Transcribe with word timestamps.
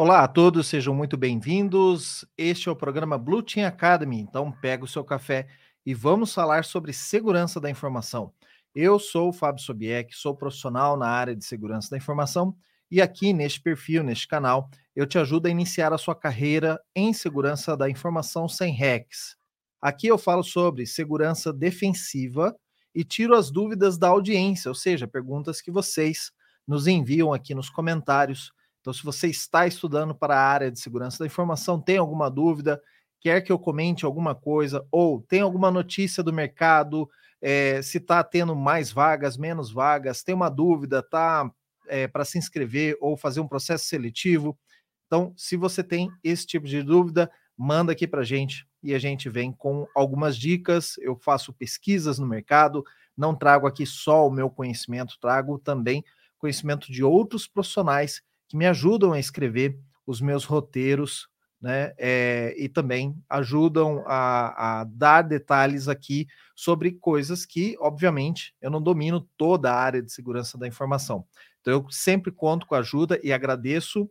Olá 0.00 0.22
a 0.22 0.28
todos, 0.28 0.68
sejam 0.68 0.94
muito 0.94 1.16
bem-vindos. 1.16 2.24
Este 2.38 2.68
é 2.68 2.70
o 2.70 2.76
programa 2.76 3.18
Blue 3.18 3.42
Team 3.42 3.66
Academy. 3.66 4.20
Então, 4.20 4.52
pega 4.52 4.84
o 4.84 4.86
seu 4.86 5.02
café 5.02 5.48
e 5.84 5.92
vamos 5.92 6.32
falar 6.32 6.64
sobre 6.64 6.92
segurança 6.92 7.60
da 7.60 7.68
informação. 7.68 8.32
Eu 8.72 9.00
sou 9.00 9.30
o 9.30 9.32
Fábio 9.32 9.60
Sobieck, 9.60 10.14
sou 10.14 10.36
profissional 10.36 10.96
na 10.96 11.08
área 11.08 11.34
de 11.34 11.44
segurança 11.44 11.90
da 11.90 11.96
informação 11.96 12.54
e 12.88 13.02
aqui 13.02 13.32
neste 13.32 13.60
perfil, 13.60 14.04
neste 14.04 14.28
canal, 14.28 14.70
eu 14.94 15.04
te 15.04 15.18
ajudo 15.18 15.48
a 15.48 15.50
iniciar 15.50 15.92
a 15.92 15.98
sua 15.98 16.14
carreira 16.14 16.80
em 16.94 17.12
segurança 17.12 17.76
da 17.76 17.90
informação 17.90 18.48
sem 18.48 18.72
hacks. 18.72 19.34
Aqui 19.82 20.06
eu 20.06 20.16
falo 20.16 20.44
sobre 20.44 20.86
segurança 20.86 21.52
defensiva 21.52 22.54
e 22.94 23.02
tiro 23.02 23.34
as 23.34 23.50
dúvidas 23.50 23.98
da 23.98 24.06
audiência, 24.06 24.68
ou 24.68 24.76
seja, 24.76 25.08
perguntas 25.08 25.60
que 25.60 25.72
vocês 25.72 26.30
nos 26.68 26.86
enviam 26.86 27.32
aqui 27.32 27.52
nos 27.52 27.68
comentários. 27.68 28.52
Então, 28.88 28.94
se 28.94 29.04
você 29.04 29.26
está 29.28 29.66
estudando 29.66 30.14
para 30.14 30.34
a 30.34 30.42
área 30.42 30.70
de 30.70 30.80
segurança 30.80 31.18
da 31.18 31.26
informação, 31.26 31.78
tem 31.78 31.98
alguma 31.98 32.30
dúvida, 32.30 32.80
quer 33.20 33.42
que 33.42 33.52
eu 33.52 33.58
comente 33.58 34.06
alguma 34.06 34.34
coisa, 34.34 34.82
ou 34.90 35.20
tem 35.20 35.42
alguma 35.42 35.70
notícia 35.70 36.22
do 36.22 36.32
mercado, 36.32 37.06
é, 37.38 37.82
se 37.82 37.98
está 37.98 38.24
tendo 38.24 38.56
mais 38.56 38.90
vagas, 38.90 39.36
menos 39.36 39.70
vagas, 39.70 40.22
tem 40.22 40.34
uma 40.34 40.48
dúvida, 40.48 41.02
tá 41.02 41.50
é, 41.86 42.08
para 42.08 42.24
se 42.24 42.38
inscrever 42.38 42.96
ou 42.98 43.14
fazer 43.14 43.40
um 43.40 43.46
processo 43.46 43.84
seletivo. 43.84 44.58
Então, 45.06 45.34
se 45.36 45.54
você 45.54 45.84
tem 45.84 46.08
esse 46.24 46.46
tipo 46.46 46.66
de 46.66 46.82
dúvida, 46.82 47.30
manda 47.58 47.92
aqui 47.92 48.06
para 48.06 48.22
a 48.22 48.24
gente 48.24 48.66
e 48.82 48.94
a 48.94 48.98
gente 48.98 49.28
vem 49.28 49.52
com 49.52 49.86
algumas 49.94 50.34
dicas. 50.34 50.96
Eu 51.02 51.14
faço 51.14 51.52
pesquisas 51.52 52.18
no 52.18 52.26
mercado, 52.26 52.82
não 53.14 53.36
trago 53.36 53.66
aqui 53.66 53.84
só 53.84 54.26
o 54.26 54.30
meu 54.30 54.48
conhecimento, 54.48 55.18
trago 55.20 55.58
também 55.58 56.02
conhecimento 56.38 56.90
de 56.90 57.04
outros 57.04 57.46
profissionais 57.46 58.22
que 58.48 58.56
me 58.56 58.66
ajudam 58.66 59.12
a 59.12 59.20
escrever 59.20 59.78
os 60.06 60.20
meus 60.20 60.44
roteiros, 60.44 61.28
né? 61.60 61.92
É, 61.98 62.54
e 62.56 62.68
também 62.68 63.16
ajudam 63.28 64.02
a, 64.06 64.80
a, 64.80 64.84
dar 64.84 65.22
detalhes 65.22 65.88
aqui 65.88 66.26
sobre 66.54 66.92
coisas 66.92 67.44
que, 67.44 67.76
obviamente, 67.80 68.54
eu 68.60 68.70
não 68.70 68.80
domino 68.80 69.28
toda 69.36 69.72
a 69.72 69.76
área 69.76 70.02
de 70.02 70.12
segurança 70.12 70.56
da 70.56 70.66
informação. 70.66 71.26
Então, 71.60 71.72
eu 71.72 71.90
sempre 71.90 72.32
conto 72.32 72.66
com 72.66 72.74
a 72.74 72.78
ajuda 72.78 73.20
e 73.22 73.32
agradeço 73.32 74.08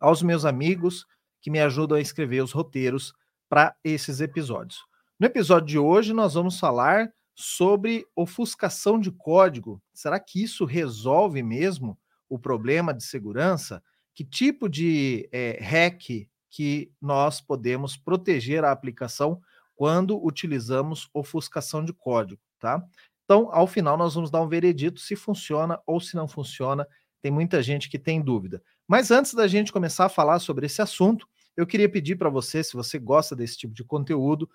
aos 0.00 0.22
meus 0.22 0.44
amigos 0.44 1.06
que 1.40 1.50
me 1.50 1.60
ajudam 1.60 1.98
a 1.98 2.00
escrever 2.00 2.42
os 2.42 2.52
roteiros 2.52 3.12
para 3.48 3.74
esses 3.84 4.20
episódios. 4.20 4.78
No 5.18 5.26
episódio 5.26 5.66
de 5.66 5.78
hoje, 5.78 6.12
nós 6.12 6.34
vamos 6.34 6.58
falar 6.58 7.12
sobre 7.34 8.06
ofuscação 8.14 8.98
de 8.98 9.10
código. 9.10 9.82
Será 9.92 10.20
que 10.20 10.42
isso 10.42 10.64
resolve 10.64 11.42
mesmo 11.42 11.98
o 12.30 12.38
problema 12.38 12.94
de 12.94 13.04
segurança? 13.04 13.82
Que 14.14 14.24
tipo 14.24 14.70
de 14.70 15.28
é, 15.30 15.58
hack 15.62 16.26
que 16.48 16.90
nós 17.00 17.40
podemos 17.40 17.96
proteger 17.96 18.64
a 18.64 18.72
aplicação 18.72 19.40
quando 19.74 20.22
utilizamos 20.24 21.08
ofuscação 21.12 21.84
de 21.84 21.92
código, 21.92 22.40
tá? 22.58 22.82
Então, 23.24 23.48
ao 23.52 23.66
final, 23.66 23.96
nós 23.96 24.14
vamos 24.14 24.30
dar 24.30 24.42
um 24.42 24.48
veredito 24.48 25.00
se 25.00 25.14
funciona 25.14 25.80
ou 25.86 26.00
se 26.00 26.16
não 26.16 26.26
funciona. 26.26 26.86
Tem 27.22 27.30
muita 27.30 27.62
gente 27.62 27.88
que 27.88 27.98
tem 27.98 28.20
dúvida. 28.20 28.62
Mas 28.88 29.10
antes 29.10 29.34
da 29.34 29.46
gente 29.46 29.72
começar 29.72 30.06
a 30.06 30.08
falar 30.08 30.40
sobre 30.40 30.66
esse 30.66 30.82
assunto, 30.82 31.28
eu 31.56 31.66
queria 31.66 31.88
pedir 31.88 32.16
para 32.16 32.28
você, 32.28 32.64
se 32.64 32.74
você 32.74 32.98
gosta 32.98 33.36
desse 33.36 33.56
tipo 33.56 33.72
de 33.72 33.84
conteúdo, 33.84 34.50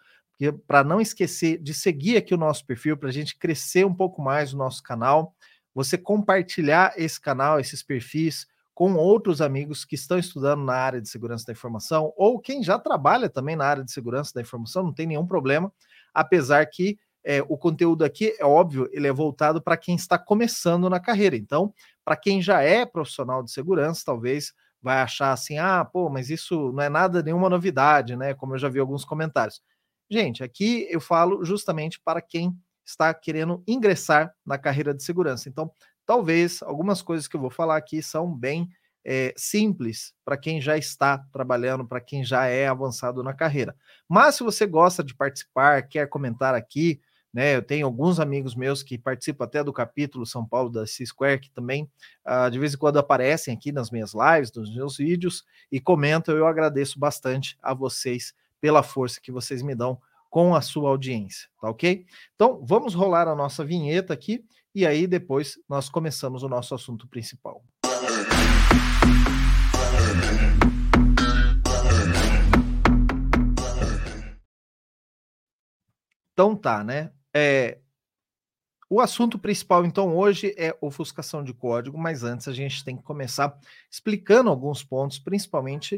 para 0.68 0.84
não 0.84 1.00
esquecer 1.00 1.58
de 1.62 1.74
seguir 1.74 2.18
aqui 2.18 2.34
o 2.34 2.38
nosso 2.38 2.66
perfil, 2.66 2.98
para 2.98 3.10
a 3.10 3.14
gente 3.14 3.38
crescer 3.38 3.86
um 3.86 3.94
pouco 3.94 4.22
mais 4.22 4.54
o 4.54 4.58
nosso 4.58 4.84
canal, 4.84 5.34
você 5.76 5.98
compartilhar 5.98 6.94
esse 6.96 7.20
canal, 7.20 7.60
esses 7.60 7.84
perfis, 7.84 8.48
com 8.74 8.96
outros 8.96 9.42
amigos 9.42 9.86
que 9.86 9.96
estão 9.96 10.18
estudando 10.18 10.64
na 10.64 10.74
área 10.74 11.02
de 11.02 11.10
segurança 11.10 11.46
da 11.46 11.54
informação, 11.54 12.14
ou 12.16 12.40
quem 12.40 12.64
já 12.64 12.80
trabalha 12.80 13.30
também 13.30 13.56
na 13.56 13.66
área 13.66 13.84
de 13.84 13.92
segurança 13.92 14.32
da 14.34 14.42
informação, 14.42 14.84
não 14.84 14.94
tem 14.94 15.06
nenhum 15.06 15.28
problema, 15.28 15.72
apesar 16.14 16.66
que 16.66 16.98
é, 17.26 17.42
o 17.42 17.58
conteúdo 17.58 18.06
aqui, 18.06 18.36
é 18.40 18.46
óbvio, 18.46 18.88
ele 18.92 19.08
é 19.08 19.12
voltado 19.12 19.62
para 19.62 19.76
quem 19.76 19.96
está 19.96 20.18
começando 20.18 20.90
na 20.90 21.00
carreira. 21.00 21.36
Então, 21.36 21.74
para 22.04 22.16
quem 22.16 22.42
já 22.42 22.62
é 22.62 22.86
profissional 22.86 23.44
de 23.44 23.52
segurança, 23.52 24.04
talvez 24.06 24.54
vai 24.82 25.02
achar 25.02 25.32
assim: 25.32 25.58
ah, 25.58 25.84
pô, 25.84 26.08
mas 26.08 26.30
isso 26.30 26.72
não 26.72 26.84
é 26.84 26.90
nada, 26.90 27.24
nenhuma 27.24 27.50
novidade, 27.50 28.16
né? 28.16 28.36
Como 28.36 28.54
eu 28.54 28.60
já 28.60 28.70
vi 28.70 28.80
alguns 28.80 29.04
comentários. 29.04 29.60
Gente, 30.10 30.44
aqui 30.44 30.88
eu 30.92 31.02
falo 31.02 31.44
justamente 31.44 32.00
para 32.00 32.22
quem 32.22 32.56
está 32.86 33.14
querendo 33.14 33.64
ingressar 33.68 34.34
na 34.46 34.58
carreira 34.58 34.94
de 34.94 35.04
segurança. 35.04 35.50
Então, 35.50 35.72
talvez 36.06 36.62
algumas 36.62 37.02
coisas 37.02 37.28
que 37.28 37.36
eu 37.36 37.42
vou 37.42 37.50
falar 37.50 37.78
aqui 37.78 38.02
são 38.02 38.32
bem 38.34 38.70
é, 39.04 39.34
simples 39.38 40.14
para 40.24 40.38
quem 40.38 40.60
já 40.60 40.78
está 40.78 41.20
trabalhando, 41.32 41.88
para 41.88 42.02
quem 42.02 42.24
já 42.24 42.46
é 42.46 42.68
avançado 42.68 43.24
na 43.24 43.34
carreira. 43.34 43.76
Mas 44.08 44.36
se 44.36 44.44
você 44.44 44.66
gosta 44.66 45.04
de 45.04 45.14
participar, 45.14 45.84
quer 45.84 46.08
comentar 46.08 46.56
aqui, 46.56 47.00
né? 47.36 47.54
Eu 47.54 47.62
tenho 47.62 47.86
alguns 47.86 48.18
amigos 48.18 48.56
meus 48.56 48.82
que 48.82 48.98
participam 48.98 49.44
até 49.44 49.62
do 49.62 49.74
capítulo 49.74 50.26
São 50.26 50.46
Paulo 50.48 50.70
da 50.70 50.88
C-Square, 50.88 51.42
que 51.42 51.52
também 51.52 51.84
uh, 52.26 52.50
de 52.50 52.58
vez 52.58 52.74
em 52.74 52.78
quando 52.78 52.98
aparecem 52.98 53.54
aqui 53.54 53.74
nas 53.74 53.92
minhas 53.92 54.14
lives, 54.14 54.54
nos 54.54 54.74
meus 54.74 54.96
vídeos 54.96 55.44
e 55.70 55.82
comentam. 55.82 56.34
Eu 56.34 56.48
agradeço 56.48 56.98
bastante 56.98 57.58
a 57.62 57.74
vocês 57.74 58.34
pela 58.62 58.82
força 58.82 59.20
que 59.22 59.34
vocês 59.34 59.62
me 59.62 59.76
dão 59.76 60.00
com 60.36 60.54
a 60.54 60.60
sua 60.60 60.90
audiência, 60.90 61.48
tá 61.62 61.70
ok? 61.70 62.06
Então 62.36 62.62
vamos 62.66 62.94
rolar 62.94 63.26
a 63.26 63.34
nossa 63.34 63.64
vinheta 63.64 64.14
aqui 64.14 64.44
e 64.76 64.86
aí 64.86 65.08
depois 65.08 65.58
nós 65.70 65.88
começamos 65.88 66.44
o 66.44 66.50
nosso 66.50 66.76
assunto 66.76 67.08
principal. 67.08 67.64
Então 76.34 76.54
tá, 76.54 76.84
né? 76.84 77.14
É, 77.34 77.80
o 78.90 79.00
assunto 79.00 79.40
principal, 79.40 79.86
então, 79.86 80.16
hoje 80.16 80.54
é 80.58 80.78
ofuscação 80.82 81.46
de 81.46 81.54
código, 81.54 81.98
mas 81.98 82.24
antes 82.24 82.50
a 82.50 82.54
gente 82.54 82.84
tem 82.84 82.98
que 82.98 83.04
começar 83.04 83.58
explicando 83.90 84.50
alguns 84.50 84.84
pontos, 84.84 85.18
principalmente 85.18 85.98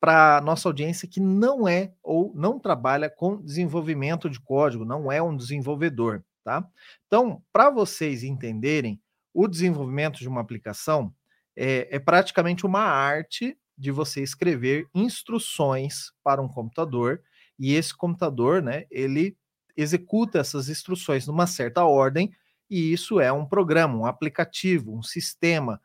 para 0.00 0.40
nossa 0.40 0.68
audiência 0.68 1.08
que 1.08 1.20
não 1.20 1.66
é 1.66 1.92
ou 2.02 2.32
não 2.34 2.58
trabalha 2.58 3.10
com 3.10 3.42
desenvolvimento 3.42 4.30
de 4.30 4.40
código, 4.40 4.84
não 4.84 5.10
é 5.10 5.20
um 5.20 5.36
desenvolvedor, 5.36 6.22
tá? 6.44 6.66
Então, 7.06 7.42
para 7.52 7.70
vocês 7.70 8.22
entenderem, 8.22 9.00
o 9.34 9.48
desenvolvimento 9.48 10.18
de 10.18 10.28
uma 10.28 10.40
aplicação 10.40 11.12
é, 11.56 11.88
é 11.96 11.98
praticamente 11.98 12.64
uma 12.64 12.82
arte 12.82 13.56
de 13.76 13.90
você 13.90 14.22
escrever 14.22 14.88
instruções 14.94 16.12
para 16.22 16.42
um 16.42 16.48
computador 16.48 17.20
e 17.58 17.74
esse 17.74 17.96
computador, 17.96 18.62
né, 18.62 18.84
ele 18.90 19.36
executa 19.76 20.38
essas 20.38 20.68
instruções 20.68 21.26
numa 21.26 21.46
certa 21.46 21.84
ordem, 21.84 22.32
e 22.70 22.92
isso 22.92 23.20
é 23.20 23.32
um 23.32 23.46
programa, 23.46 23.96
um 23.96 24.06
aplicativo, 24.06 24.96
um 24.96 25.02
sistema, 25.02 25.80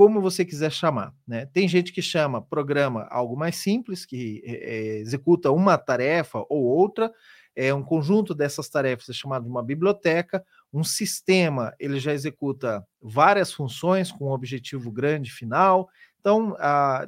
como 0.00 0.18
você 0.18 0.46
quiser 0.46 0.72
chamar. 0.72 1.12
Né? 1.28 1.44
Tem 1.44 1.68
gente 1.68 1.92
que 1.92 2.00
chama 2.00 2.40
programa 2.40 3.06
algo 3.10 3.36
mais 3.36 3.56
simples, 3.56 4.06
que 4.06 4.42
é, 4.46 4.96
executa 4.96 5.50
uma 5.50 5.76
tarefa 5.76 6.42
ou 6.48 6.62
outra, 6.64 7.12
é 7.54 7.74
um 7.74 7.82
conjunto 7.82 8.34
dessas 8.34 8.70
tarefas 8.70 9.10
é 9.10 9.12
chamado 9.12 9.42
de 9.42 9.50
uma 9.50 9.62
biblioteca, 9.62 10.42
um 10.72 10.82
sistema 10.82 11.74
ele 11.78 12.00
já 12.00 12.14
executa 12.14 12.82
várias 12.98 13.52
funções 13.52 14.10
com 14.10 14.28
um 14.28 14.32
objetivo 14.32 14.90
grande 14.90 15.30
final. 15.30 15.86
Então, 16.18 16.56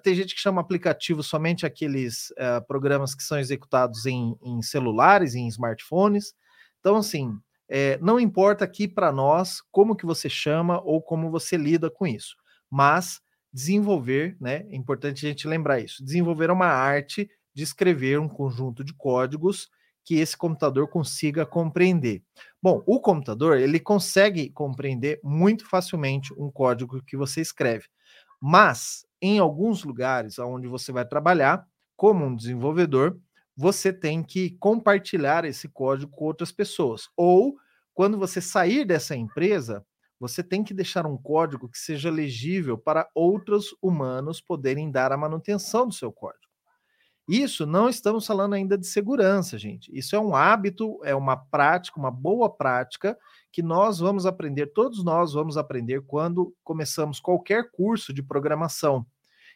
tem 0.03 0.15
gente 0.15 0.35
que 0.35 0.41
chama 0.43 0.61
aplicativo 0.61 1.23
somente 1.23 1.65
aqueles 1.65 2.29
uh, 2.33 2.63
programas 2.69 3.15
que 3.15 3.23
são 3.23 3.39
executados 3.39 4.05
em, 4.05 4.37
em, 4.43 4.61
celulares, 4.61 5.35
em 5.35 5.49
smartphones. 5.49 6.35
Então, 6.81 6.97
assim, 6.97 7.39
é, 7.71 7.99
não 8.03 8.21
importa 8.21 8.67
aqui 8.67 8.87
para 8.87 9.11
nós 9.11 9.63
como 9.71 9.97
que 9.97 10.05
você 10.05 10.29
chama 10.29 10.79
ou 10.85 11.01
como 11.01 11.31
você 11.31 11.57
lida 11.57 11.89
com 11.89 12.07
isso, 12.07 12.37
mas 12.73 13.21
desenvolver, 13.53 14.35
né? 14.41 14.67
É 14.71 14.77
importante 14.77 15.27
a 15.27 15.29
gente 15.29 15.47
lembrar 15.47 15.79
isso. 15.81 16.03
Desenvolver 16.03 16.51
uma 16.51 16.67
arte 16.69 17.31
de 17.55 17.63
escrever 17.63 18.19
um 18.19 18.29
conjunto 18.29 18.83
de 18.83 18.95
códigos 18.95 19.69
que 20.05 20.17
esse 20.17 20.37
computador 20.37 20.89
consiga 20.89 21.45
compreender. 21.47 22.23
Bom, 22.63 22.83
o 22.87 22.99
computador 23.01 23.59
ele 23.59 23.79
consegue 23.79 24.51
compreender 24.51 25.21
muito 25.23 25.69
facilmente 25.69 26.33
um 26.39 26.51
código 26.51 27.03
que 27.05 27.17
você 27.17 27.43
escreve. 27.43 27.85
Mas 28.41 29.07
em 29.21 29.39
alguns 29.39 29.85
lugares 29.85 30.39
onde 30.39 30.67
você 30.67 30.93
vai 30.93 31.05
trabalhar 31.07 31.65
como 31.97 32.25
um 32.25 32.35
desenvolvedor, 32.35 33.19
você 33.57 33.93
tem 33.93 34.23
que 34.23 34.51
compartilhar 34.59 35.45
esse 35.45 35.69
código 35.69 36.11
com 36.11 36.25
outras 36.25 36.51
pessoas. 36.51 37.09
Ou 37.17 37.55
quando 37.95 38.19
você 38.19 38.41
sair 38.41 38.85
dessa 38.85 39.15
empresa, 39.15 39.85
você 40.23 40.41
tem 40.41 40.63
que 40.63 40.73
deixar 40.73 41.05
um 41.05 41.17
código 41.19 41.69
que 41.69 41.77
seja 41.77 42.09
legível 42.09 42.79
para 42.79 43.11
outros 43.13 43.77
humanos 43.83 44.41
poderem 44.41 44.89
dar 44.89 45.11
a 45.11 45.17
manutenção 45.17 45.89
do 45.89 45.93
seu 45.93 46.13
código. 46.13 46.47
Isso 47.29 47.67
não 47.67 47.89
estamos 47.89 48.25
falando 48.25 48.55
ainda 48.55 48.79
de 48.79 48.87
segurança, 48.87 49.59
gente. 49.59 49.91
Isso 49.93 50.15
é 50.15 50.21
um 50.21 50.33
hábito, 50.33 51.01
é 51.03 51.13
uma 51.13 51.37
prática, 51.37 51.99
uma 51.99 52.11
boa 52.11 52.49
prática 52.49 53.19
que 53.51 53.65
nós 53.65 53.99
vamos 53.99 54.25
aprender, 54.25 54.69
todos 54.69 55.03
nós 55.03 55.33
vamos 55.33 55.57
aprender 55.57 56.03
quando 56.03 56.55
começamos 56.63 57.19
qualquer 57.19 57.73
curso 57.73 58.15
de 58.15 58.23
programação. 58.23 59.05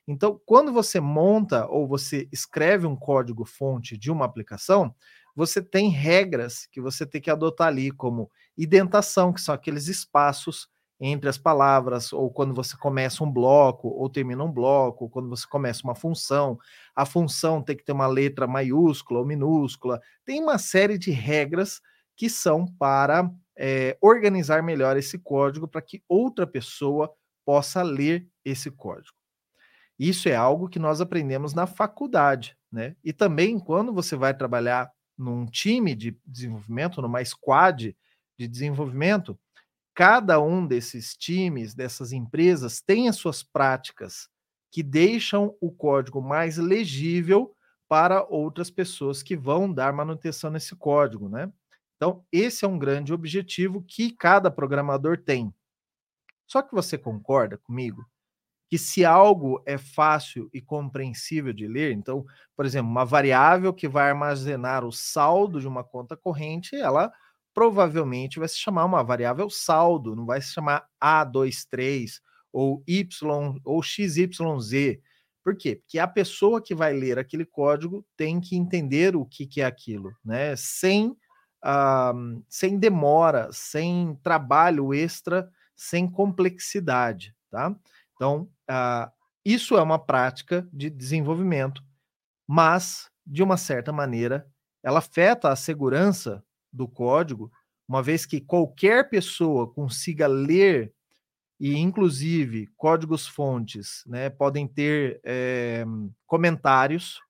Então, 0.05 0.41
quando 0.45 0.73
você 0.73 0.99
monta 0.99 1.65
ou 1.69 1.87
você 1.87 2.29
escreve 2.33 2.89
um 2.89 2.97
código-fonte 2.97 3.97
de 3.97 4.11
uma 4.11 4.25
aplicação, 4.25 4.93
você 5.37 5.63
tem 5.63 5.91
regras 5.91 6.67
que 6.73 6.81
você 6.81 7.07
tem 7.07 7.21
que 7.21 7.31
adotar 7.31 7.69
ali, 7.69 7.91
como 7.93 8.31
indentação, 8.57 9.33
que 9.33 9.41
são 9.41 9.55
aqueles 9.55 9.87
espaços 9.89 10.69
entre 10.99 11.29
as 11.29 11.37
palavras, 11.37 12.13
ou 12.13 12.31
quando 12.31 12.55
você 12.55 12.77
começa 12.77 13.23
um 13.23 13.31
bloco, 13.31 13.89
ou 13.89 14.09
termina 14.09 14.43
um 14.43 14.51
bloco, 14.51 15.05
ou 15.05 15.11
quando 15.11 15.29
você 15.29 15.47
começa 15.47 15.83
uma 15.85 15.95
função. 15.95 16.59
A 16.95 17.05
função 17.05 17.63
tem 17.63 17.77
que 17.77 17.85
ter 17.85 17.93
uma 17.93 18.07
letra 18.07 18.47
maiúscula 18.47 19.21
ou 19.21 19.27
minúscula. 19.27 20.01
Tem 20.25 20.43
uma 20.43 20.57
série 20.59 20.97
de 20.97 21.11
regras 21.11 21.83
que 22.17 22.31
são 22.31 22.67
para 22.67 23.31
é, 23.59 23.99
organizar 24.01 24.63
melhor 24.63 24.97
esse 24.97 25.19
código 25.19 25.69
para 25.69 25.83
que 25.83 26.03
outra 26.09 26.47
pessoa 26.47 27.13
possa 27.45 27.83
ler 27.83 28.27
esse 28.43 28.71
código. 28.71 29.15
Isso 29.99 30.29
é 30.29 30.35
algo 30.35 30.69
que 30.69 30.79
nós 30.79 31.01
aprendemos 31.01 31.55
na 31.55 31.67
faculdade, 31.67 32.57
né? 32.71 32.97
E 33.05 33.13
também 33.13 33.59
quando 33.59 33.93
você 33.93 34.17
vai 34.17 34.35
trabalhar 34.37 34.91
num 35.19 35.47
time 35.47 35.95
de 35.95 36.17
desenvolvimento, 36.27 37.01
numa 37.03 37.25
squad 37.25 37.97
de 38.39 38.49
desenvolvimento, 38.49 39.39
cada 39.95 40.41
um 40.41 40.67
desses 40.67 41.17
times, 41.17 41.75
dessas 41.75 42.13
empresas, 42.13 42.81
tem 42.81 43.09
as 43.09 43.17
suas 43.17 43.43
práticas 43.43 44.29
que 44.71 44.83
deixam 44.83 45.57
o 45.61 45.73
código 45.73 46.21
mais 46.21 46.59
legível 46.59 47.55
para 47.89 48.25
outras 48.25 48.71
pessoas 48.71 49.23
que 49.23 49.37
vão 49.37 49.73
dar 49.73 49.93
manutenção 49.93 50.51
nesse 50.51 50.77
código, 50.77 51.29
né? 51.29 51.51
Então, 51.97 52.25
esse 52.31 52.65
é 52.65 52.69
um 52.69 52.79
grande 52.79 53.13
objetivo 53.13 53.83
que 53.83 54.11
cada 54.13 54.51
programador 54.51 55.19
tem. 55.23 55.55
Só 56.47 56.63
que 56.63 56.75
você 56.75 56.99
concorda 56.99 57.59
comigo 57.59 58.05
que 58.69 58.79
se 58.79 59.05
algo 59.05 59.63
é 59.65 59.79
fácil 59.79 60.51
e 60.53 60.61
compreensível 60.61 61.53
de 61.53 61.69
ler, 61.69 61.93
então, 61.93 62.25
por 62.57 62.67
exemplo, 62.67 62.91
uma 62.91 63.05
variável 63.05 63.73
que 63.73 63.87
vai 63.87 64.11
armazenar 64.11 64.85
o 64.85 64.93
saldo 64.93 65.61
de 65.61 65.69
uma 65.69 65.85
conta 65.85 66.17
corrente, 66.17 66.75
ela 66.75 67.13
provavelmente 67.55 68.39
vai 68.39 68.49
se 68.49 68.59
chamar 68.59 68.85
uma 68.85 69.03
variável 69.03 69.49
saldo, 69.49 70.15
não 70.15 70.27
vai 70.27 70.43
se 70.43 70.53
chamar 70.53 70.85
A23 71.03 72.21
ou 72.53 72.83
Y 72.87 73.61
ou 73.65 73.83
XYZ. 73.83 74.99
Por 75.43 75.57
quê? 75.57 75.77
Porque 75.77 75.99
a 75.99 76.09
pessoa 76.09 76.61
que 76.61 76.75
vai 76.75 76.93
ler 76.93 77.19
aquele 77.19 77.45
código 77.47 78.05
tem 78.17 78.41
que 78.41 78.57
entender 78.57 79.15
o 79.15 79.25
que, 79.25 79.47
que 79.47 79.61
é 79.61 79.65
aquilo, 79.65 80.13
né? 80.25 80.57
Sem, 80.57 81.11
uh, 81.65 82.45
sem 82.49 82.79
demora, 82.79 83.49
sem 83.53 84.19
trabalho 84.23 84.93
extra, 84.93 85.49
sem 85.75 86.11
complexidade, 86.11 87.35
tá? 87.51 87.75
Então, 88.17 88.51
uh, 88.71 89.11
isso 89.45 89.77
é 89.77 89.83
uma 89.83 89.99
prática 89.99 90.69
de 90.73 90.91
desenvolvimento, 90.91 91.83
mas, 92.49 93.09
de 93.25 93.43
uma 93.43 93.57
certa 93.57 93.93
maneira, 93.93 94.45
ela 94.83 94.99
afeta 94.99 95.51
a 95.51 95.57
segurança 95.57 96.43
do 96.73 96.89
código, 96.89 97.51
uma 97.89 98.03
vez 98.03 98.27
que 98.27 98.41
qualquer 98.41 99.09
pessoa 99.09 99.73
consiga 99.73 100.27
ler 100.27 100.93
e, 101.59 101.77
inclusive, 101.77 102.69
códigos-fontes 102.77 104.03
né, 104.07 104.29
podem 104.29 104.67
ter 104.67 105.21
é, 105.25 105.85
comentários. 106.27 107.21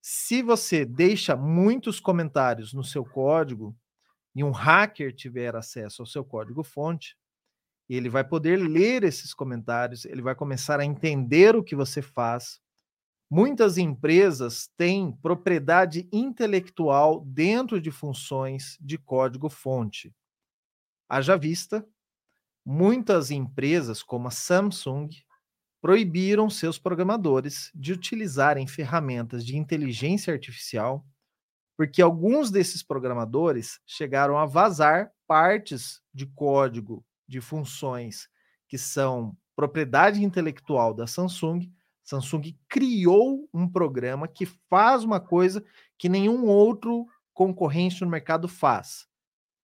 Se 0.00 0.42
você 0.42 0.84
deixa 0.84 1.36
muitos 1.36 1.98
comentários 1.98 2.72
no 2.72 2.84
seu 2.84 3.04
código 3.04 3.76
e 4.34 4.44
um 4.44 4.50
hacker 4.50 5.14
tiver 5.14 5.56
acesso 5.56 6.02
ao 6.02 6.06
seu 6.06 6.24
código-fonte, 6.24 7.16
ele 7.94 8.08
vai 8.08 8.24
poder 8.24 8.56
ler 8.56 9.04
esses 9.04 9.34
comentários, 9.34 10.04
ele 10.06 10.22
vai 10.22 10.34
começar 10.34 10.80
a 10.80 10.84
entender 10.84 11.54
o 11.54 11.62
que 11.62 11.76
você 11.76 12.00
faz. 12.00 12.58
Muitas 13.30 13.76
empresas 13.76 14.70
têm 14.76 15.12
propriedade 15.12 16.08
intelectual 16.12 17.24
dentro 17.24 17.80
de 17.80 17.90
funções 17.90 18.78
de 18.80 18.96
código-fonte. 18.96 20.14
Haja 21.08 21.36
vista, 21.36 21.86
muitas 22.64 23.30
empresas, 23.30 24.02
como 24.02 24.28
a 24.28 24.30
Samsung, 24.30 25.10
proibiram 25.80 26.48
seus 26.48 26.78
programadores 26.78 27.70
de 27.74 27.92
utilizarem 27.92 28.66
ferramentas 28.66 29.44
de 29.44 29.56
inteligência 29.56 30.32
artificial, 30.32 31.04
porque 31.76 32.00
alguns 32.00 32.50
desses 32.50 32.82
programadores 32.82 33.80
chegaram 33.84 34.38
a 34.38 34.46
vazar 34.46 35.12
partes 35.26 36.00
de 36.14 36.26
código 36.26 37.04
de 37.26 37.40
funções 37.40 38.28
que 38.68 38.78
são 38.78 39.36
propriedade 39.54 40.24
intelectual 40.24 40.94
da 40.94 41.06
Samsung, 41.06 41.70
Samsung 42.04 42.56
criou 42.68 43.48
um 43.54 43.68
programa 43.68 44.26
que 44.26 44.46
faz 44.46 45.04
uma 45.04 45.20
coisa 45.20 45.64
que 45.96 46.08
nenhum 46.08 46.46
outro 46.46 47.06
concorrente 47.32 48.02
no 48.02 48.10
mercado 48.10 48.48
faz 48.48 49.06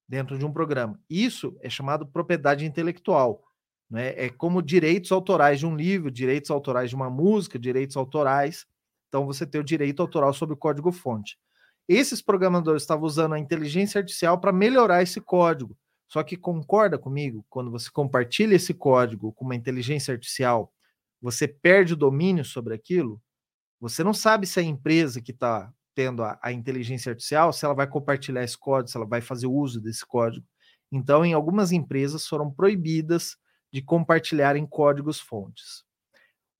dentro 0.08 0.38
de 0.38 0.44
um 0.44 0.52
programa. 0.52 0.98
Isso 1.10 1.56
é 1.60 1.68
chamado 1.68 2.06
propriedade 2.06 2.64
intelectual. 2.64 3.42
Né? 3.90 4.14
É 4.16 4.28
como 4.28 4.62
direitos 4.62 5.10
autorais 5.12 5.58
de 5.58 5.66
um 5.66 5.76
livro, 5.76 6.10
direitos 6.10 6.50
autorais 6.50 6.90
de 6.90 6.96
uma 6.96 7.10
música, 7.10 7.58
direitos 7.58 7.96
autorais. 7.96 8.66
Então 9.08 9.26
você 9.26 9.46
tem 9.46 9.60
o 9.60 9.64
direito 9.64 10.00
autoral 10.00 10.32
sobre 10.32 10.54
o 10.54 10.58
código-fonte. 10.58 11.38
Esses 11.88 12.22
programadores 12.22 12.82
estavam 12.82 13.04
usando 13.04 13.34
a 13.34 13.38
inteligência 13.38 13.98
artificial 13.98 14.38
para 14.38 14.52
melhorar 14.52 15.02
esse 15.02 15.20
código. 15.20 15.76
Só 16.08 16.22
que 16.22 16.36
concorda 16.36 16.98
comigo, 16.98 17.44
quando 17.50 17.70
você 17.70 17.90
compartilha 17.90 18.56
esse 18.56 18.72
código 18.72 19.32
com 19.34 19.44
uma 19.44 19.54
inteligência 19.54 20.12
artificial, 20.12 20.72
você 21.20 21.46
perde 21.46 21.92
o 21.92 21.96
domínio 21.96 22.44
sobre 22.44 22.74
aquilo, 22.74 23.20
você 23.78 24.02
não 24.02 24.14
sabe 24.14 24.46
se 24.46 24.58
a 24.58 24.62
empresa 24.62 25.20
que 25.20 25.32
está 25.32 25.72
tendo 25.94 26.22
a, 26.22 26.38
a, 26.42 26.52
inteligência 26.52 27.10
artificial, 27.10 27.52
se 27.52 27.64
ela 27.64 27.74
vai 27.74 27.86
compartilhar 27.86 28.42
esse 28.42 28.56
código, 28.56 28.88
se 28.88 28.96
ela 28.96 29.06
vai 29.06 29.20
fazer 29.20 29.46
uso 29.46 29.80
desse 29.80 30.06
código. 30.06 30.46
Então, 30.90 31.24
em 31.24 31.34
algumas 31.34 31.72
empresas 31.72 32.26
foram 32.26 32.50
proibidas 32.50 33.36
de 33.72 33.82
compartilharem 33.82 34.66
códigos 34.66 35.20
fontes. 35.20 35.84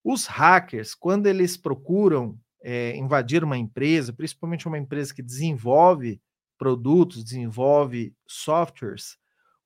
Os 0.05 0.27
hackers, 0.27 0.95
quando 0.95 1.27
eles 1.27 1.57
procuram 1.57 2.39
é, 2.63 2.97
invadir 2.97 3.43
uma 3.43 3.57
empresa, 3.57 4.13
principalmente 4.13 4.67
uma 4.67 4.79
empresa 4.79 5.15
que 5.15 5.23
desenvolve 5.23 6.21
produtos, 6.59 7.25
desenvolve 7.25 8.15
softwares, 8.27 9.17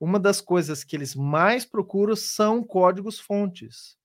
uma 0.03 0.19
das 0.19 0.41
coisas 0.41 0.83
que 0.83 0.97
eles 0.97 1.15
mais 1.15 1.65
procuram 1.65 2.17
são 2.17 2.65
códigos 2.65 3.21
fontes. 3.21 3.97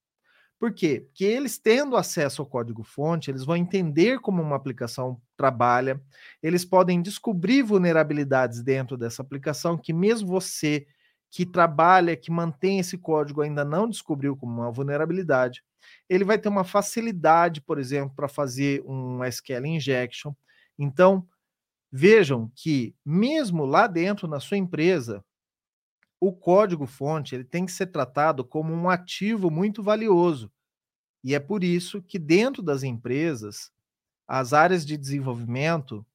Por 0.60 0.72
quê? 0.72 1.08
Porque 1.08 1.24
eles 1.24 1.58
tendo 1.58 1.98
acesso 1.98 2.40
ao 2.40 2.46
código-fonte, 2.48 3.32
eles 3.32 3.44
vão 3.44 3.58
entender 3.58 4.20
como 4.20 4.40
uma 4.40 4.56
aplicação 4.56 5.20
trabalha, 5.36 6.00
eles 6.42 6.64
podem 6.64 7.02
descobrir 7.02 7.64
vulnerabilidades 7.64 8.62
dentro 8.62 8.96
dessa 8.96 9.24
aplicação 9.24 9.76
que 9.76 9.92
mesmo 9.92 10.28
você 10.28 10.86
que 11.32 11.48
trabalha, 11.48 12.16
que 12.16 12.30
mantém 12.30 12.78
esse 12.78 12.96
código 12.96 13.42
ainda 13.42 13.66
não 13.66 13.90
descobriu 13.90 14.38
como 14.38 14.62
uma 14.62 14.72
vulnerabilidade, 14.72 15.64
ele 16.08 16.24
vai 16.24 16.38
ter 16.38 16.50
uma 16.50 16.64
facilidade, 16.64 17.60
por 17.60 17.80
exemplo, 17.80 18.16
para 18.16 18.28
fazer 18.28 18.84
um 18.86 19.24
SQL 19.24 19.66
injection. 19.66 20.32
Então, 20.78 21.28
vejam 21.92 22.52
que 22.56 22.96
mesmo 23.04 23.66
lá 23.66 23.88
dentro 23.88 24.28
na 24.28 24.40
sua 24.40 24.58
empresa, 24.58 25.26
o 26.20 26.32
código-fonte 26.32 27.36
ele 27.36 27.44
tem 27.44 27.66
que 27.66 27.72
ser 27.72 27.88
tratado 27.88 28.44
como 28.44 28.74
um 28.74 28.90
ativo 28.90 29.52
muito 29.52 29.84
valioso. 29.84 30.52
E 31.24 31.36
é 31.36 31.40
por 31.40 31.64
isso 31.64 32.02
que, 32.02 32.18
dentro 32.18 32.62
das 32.64 32.84
empresas, 32.84 33.72
as 34.28 34.54
áreas 34.54 34.86
de 34.86 34.98
desenvolvimento, 34.98 36.06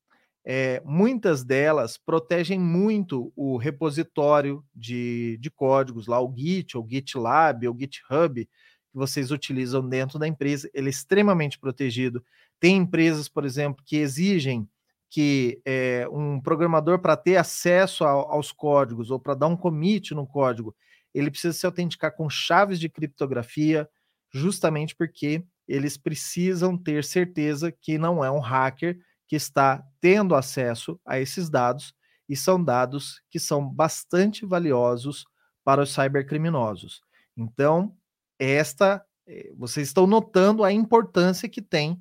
é, 0.45 0.83
muitas 0.85 1.45
delas 1.45 1.97
protegem 1.97 2.59
muito 2.59 3.33
o 3.37 3.57
repositório 3.57 4.65
de, 4.75 5.39
de 5.41 5.51
códigos, 5.51 6.07
lá 6.07 6.21
o 6.21 6.35
Git, 6.37 6.77
ou 6.77 6.87
GitLab, 6.89 7.67
ou 7.69 7.79
GitHub, 7.79 8.45
que 8.45 8.99
vocês 8.99 9.31
utilizam 9.31 9.89
dentro 9.89 10.19
da 10.19 10.27
empresa, 10.27 10.69
ele 10.75 10.89
é 10.89 10.91
extremamente 10.91 11.59
protegido. 11.59 12.25
Tem 12.61 12.77
empresas, 12.77 13.29
por 13.29 13.45
exemplo, 13.45 13.85
que 13.85 13.97
exigem 13.97 14.69
que 15.13 15.61
é, 15.67 16.09
um 16.11 16.41
programador, 16.41 16.99
para 16.99 17.19
ter 17.19 17.37
acesso 17.37 18.03
ao, 18.03 18.33
aos 18.33 18.51
códigos 18.51 19.11
ou 19.11 19.21
para 19.21 19.35
dar 19.35 19.47
um 19.47 19.57
commit 19.57 20.15
no 20.15 20.27
código, 20.27 20.75
ele 21.13 21.31
precisa 21.31 21.53
se 21.53 21.67
autenticar 21.67 22.17
com 22.17 22.31
chaves 22.31 22.81
de 22.81 22.89
criptografia, 22.89 23.87
justamente 24.33 24.97
porque 24.97 25.45
eles 25.69 25.99
precisam 25.99 26.79
ter 26.79 27.05
certeza 27.05 27.71
que 27.71 27.99
não 27.99 28.25
é 28.25 28.31
um 28.31 28.39
hacker 28.39 28.99
que 29.29 29.37
está 29.37 29.85
tendo 30.01 30.35
acesso 30.35 30.99
a 31.05 31.21
esses 31.21 31.51
dados, 31.51 31.95
e 32.27 32.35
são 32.35 32.63
dados 32.65 33.21
que 33.31 33.39
são 33.39 33.69
bastante 33.69 34.47
valiosos 34.47 35.27
para 35.63 35.83
os 35.83 35.93
cybercriminosos. 35.93 37.03
Então, 37.37 37.95
esta 38.39 39.05
eh, 39.27 39.53
vocês 39.59 39.89
estão 39.89 40.07
notando 40.07 40.65
a 40.65 40.73
importância 40.73 41.51
que 41.51 41.61
tem 41.61 42.01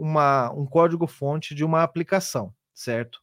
uma, 0.00 0.50
um 0.52 0.64
código-fonte 0.64 1.54
de 1.54 1.62
uma 1.62 1.82
aplicação, 1.82 2.54
certo? 2.72 3.22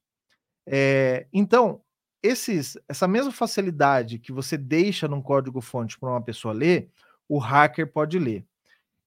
É, 0.65 1.25
então, 1.33 1.81
esses, 2.21 2.77
essa 2.87 3.07
mesma 3.07 3.31
facilidade 3.31 4.19
que 4.19 4.31
você 4.31 4.57
deixa 4.57 5.07
num 5.07 5.21
código-fonte 5.21 5.99
para 5.99 6.09
uma 6.09 6.21
pessoa 6.21 6.53
ler, 6.53 6.89
o 7.27 7.39
hacker 7.39 7.91
pode 7.91 8.19
ler. 8.19 8.45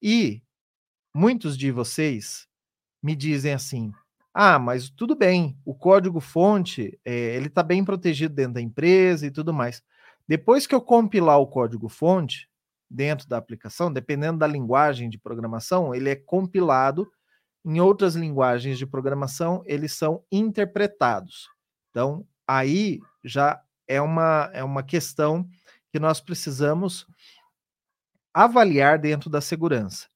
E 0.01 0.41
muitos 1.13 1.57
de 1.57 1.71
vocês 1.71 2.47
me 3.01 3.15
dizem 3.15 3.53
assim: 3.53 3.93
ah, 4.33 4.59
mas 4.59 4.89
tudo 4.89 5.15
bem, 5.15 5.57
o 5.63 5.73
código-fonte 5.73 6.99
é, 7.05 7.35
ele 7.35 7.47
está 7.47 7.63
bem 7.63 7.85
protegido 7.85 8.33
dentro 8.33 8.55
da 8.55 8.61
empresa 8.61 9.25
e 9.25 9.31
tudo 9.31 9.53
mais. 9.53 9.81
Depois 10.27 10.67
que 10.67 10.75
eu 10.75 10.81
compilar 10.81 11.39
o 11.39 11.47
código-fonte 11.47 12.49
dentro 12.89 13.27
da 13.29 13.37
aplicação, 13.37 13.91
dependendo 13.91 14.39
da 14.39 14.47
linguagem 14.47 15.09
de 15.09 15.17
programação, 15.17 15.95
ele 15.95 16.09
é 16.09 16.15
compilado. 16.15 17.09
Em 17.63 17.79
outras 17.79 18.15
linguagens 18.15 18.77
de 18.77 18.85
programação, 18.85 19.61
eles 19.65 19.93
são 19.93 20.23
interpretados. 20.31 21.47
Então, 21.89 22.25
aí 22.47 22.99
já 23.23 23.61
é 23.87 24.01
uma, 24.01 24.49
é 24.53 24.63
uma 24.63 24.83
questão 24.83 25.47
que 25.91 25.99
nós 25.99 26.21
precisamos 26.21 27.05
avaliar 28.33 28.97
dentro 28.97 29.29
da 29.29 29.41
segurança. 29.41 30.07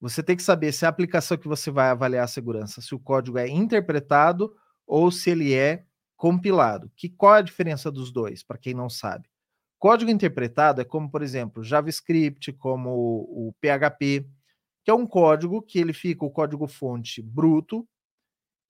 Você 0.00 0.22
tem 0.22 0.36
que 0.36 0.42
saber 0.42 0.72
se 0.72 0.86
a 0.86 0.88
aplicação 0.88 1.36
que 1.36 1.48
você 1.48 1.70
vai 1.70 1.88
avaliar 1.88 2.24
a 2.24 2.28
segurança, 2.28 2.80
se 2.80 2.94
o 2.94 2.98
código 2.98 3.38
é 3.38 3.48
interpretado 3.48 4.54
ou 4.86 5.10
se 5.10 5.30
ele 5.30 5.54
é 5.54 5.84
compilado. 6.16 6.90
Que 6.96 7.08
qual 7.08 7.36
é 7.36 7.38
a 7.38 7.42
diferença 7.42 7.90
dos 7.90 8.12
dois, 8.12 8.42
para 8.42 8.58
quem 8.58 8.74
não 8.74 8.88
sabe? 8.88 9.28
Código 9.78 10.10
interpretado 10.10 10.80
é 10.80 10.84
como, 10.84 11.10
por 11.10 11.22
exemplo, 11.22 11.62
JavaScript, 11.62 12.52
como 12.54 12.90
o 12.90 13.54
PHP, 13.60 14.26
que 14.84 14.90
é 14.90 14.94
um 14.94 15.06
código 15.06 15.62
que 15.62 15.78
ele 15.78 15.92
fica 15.92 16.24
o 16.24 16.30
código 16.30 16.68
fonte 16.68 17.22
bruto 17.22 17.88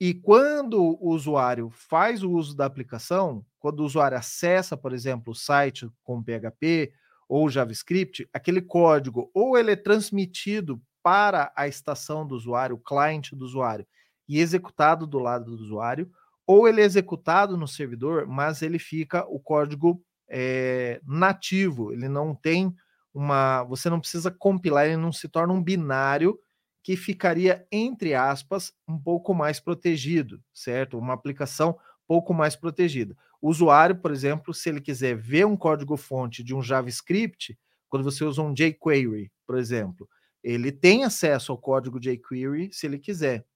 e 0.00 0.12
quando 0.12 0.82
o 0.82 1.10
usuário 1.10 1.70
faz 1.70 2.22
o 2.22 2.30
uso 2.30 2.56
da 2.56 2.66
aplicação, 2.66 3.44
quando 3.58 3.80
o 3.80 3.84
usuário 3.84 4.18
acessa, 4.18 4.76
por 4.76 4.92
exemplo, 4.92 5.32
o 5.32 5.36
site 5.36 5.88
com 6.02 6.22
PHP 6.22 6.92
ou 7.28 7.48
JavaScript, 7.48 8.28
aquele 8.32 8.60
código 8.60 9.30
ou 9.32 9.56
ele 9.56 9.72
é 9.72 9.76
transmitido 9.76 10.80
para 11.02 11.52
a 11.56 11.68
estação 11.68 12.26
do 12.26 12.34
usuário, 12.34 12.76
o 12.76 12.78
cliente 12.78 13.36
do 13.36 13.44
usuário, 13.44 13.86
e 14.28 14.40
executado 14.40 15.06
do 15.06 15.18
lado 15.18 15.56
do 15.56 15.62
usuário, 15.62 16.10
ou 16.46 16.66
ele 16.68 16.80
é 16.80 16.84
executado 16.84 17.56
no 17.56 17.68
servidor, 17.68 18.26
mas 18.26 18.62
ele 18.62 18.78
fica 18.78 19.24
o 19.26 19.38
código 19.38 20.02
é, 20.28 21.00
nativo, 21.04 21.92
ele 21.92 22.08
não 22.08 22.34
tem 22.34 22.74
uma. 23.14 23.62
Você 23.64 23.88
não 23.88 24.00
precisa 24.00 24.30
compilar, 24.30 24.86
ele 24.86 24.96
não 24.96 25.12
se 25.12 25.28
torna 25.28 25.52
um 25.52 25.62
binário 25.62 26.38
que 26.82 26.96
ficaria, 26.96 27.66
entre 27.72 28.14
aspas, 28.14 28.72
um 28.86 28.98
pouco 28.98 29.32
mais 29.32 29.58
protegido, 29.58 30.42
certo? 30.52 30.98
Uma 30.98 31.14
aplicação 31.14 31.78
pouco 32.06 32.34
mais 32.34 32.56
protegida. 32.56 33.16
O 33.40 33.48
usuário, 33.48 33.96
por 33.96 34.10
exemplo, 34.10 34.52
se 34.54 34.68
ele 34.68 34.80
quiser 34.80 35.16
ver 35.16 35.46
um 35.46 35.56
código-fonte 35.56 36.42
de 36.42 36.54
um 36.54 36.62
JavaScript, 36.62 37.58
quando 37.88 38.04
você 38.04 38.24
usa 38.24 38.42
um 38.42 38.52
jQuery, 38.52 39.30
por 39.46 39.56
exemplo, 39.56 40.08
ele 40.42 40.72
tem 40.72 41.04
acesso 41.04 41.52
ao 41.52 41.58
código 41.58 41.98
jQuery 41.98 42.70
se 42.72 42.86
ele 42.86 42.98
quiser. 42.98 43.46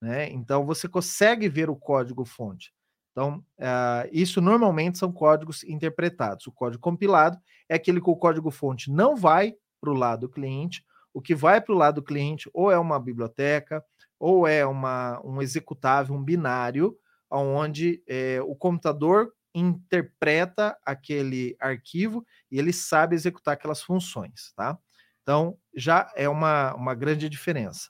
Né? 0.00 0.30
Então 0.30 0.66
você 0.66 0.88
consegue 0.88 1.48
ver 1.48 1.70
o 1.70 1.76
código 1.76 2.24
fonte. 2.24 2.72
Então, 3.16 3.42
uh, 3.58 4.06
isso 4.12 4.42
normalmente 4.42 4.98
são 4.98 5.10
códigos 5.10 5.64
interpretados. 5.64 6.46
O 6.46 6.52
código 6.52 6.82
compilado 6.82 7.38
é 7.66 7.74
aquele 7.74 7.98
que 7.98 8.10
o 8.10 8.14
código 8.14 8.50
fonte 8.50 8.92
não 8.92 9.16
vai 9.16 9.54
para 9.80 9.90
o 9.90 9.94
lado 9.94 10.26
do 10.26 10.28
cliente. 10.28 10.84
O 11.14 11.22
que 11.22 11.34
vai 11.34 11.58
para 11.62 11.74
o 11.74 11.78
lado 11.78 11.94
do 11.94 12.02
cliente 12.02 12.50
ou 12.52 12.70
é 12.70 12.78
uma 12.78 13.00
biblioteca, 13.00 13.82
ou 14.20 14.46
é 14.46 14.66
uma, 14.66 15.18
um 15.24 15.40
executável, 15.40 16.14
um 16.14 16.22
binário, 16.22 16.94
onde 17.30 18.02
é, 18.06 18.38
o 18.42 18.54
computador 18.54 19.32
interpreta 19.54 20.76
aquele 20.84 21.56
arquivo 21.58 22.22
e 22.50 22.58
ele 22.58 22.72
sabe 22.72 23.14
executar 23.14 23.54
aquelas 23.54 23.80
funções, 23.80 24.52
tá? 24.54 24.78
Então, 25.22 25.58
já 25.74 26.12
é 26.14 26.28
uma, 26.28 26.74
uma 26.74 26.94
grande 26.94 27.30
diferença. 27.30 27.88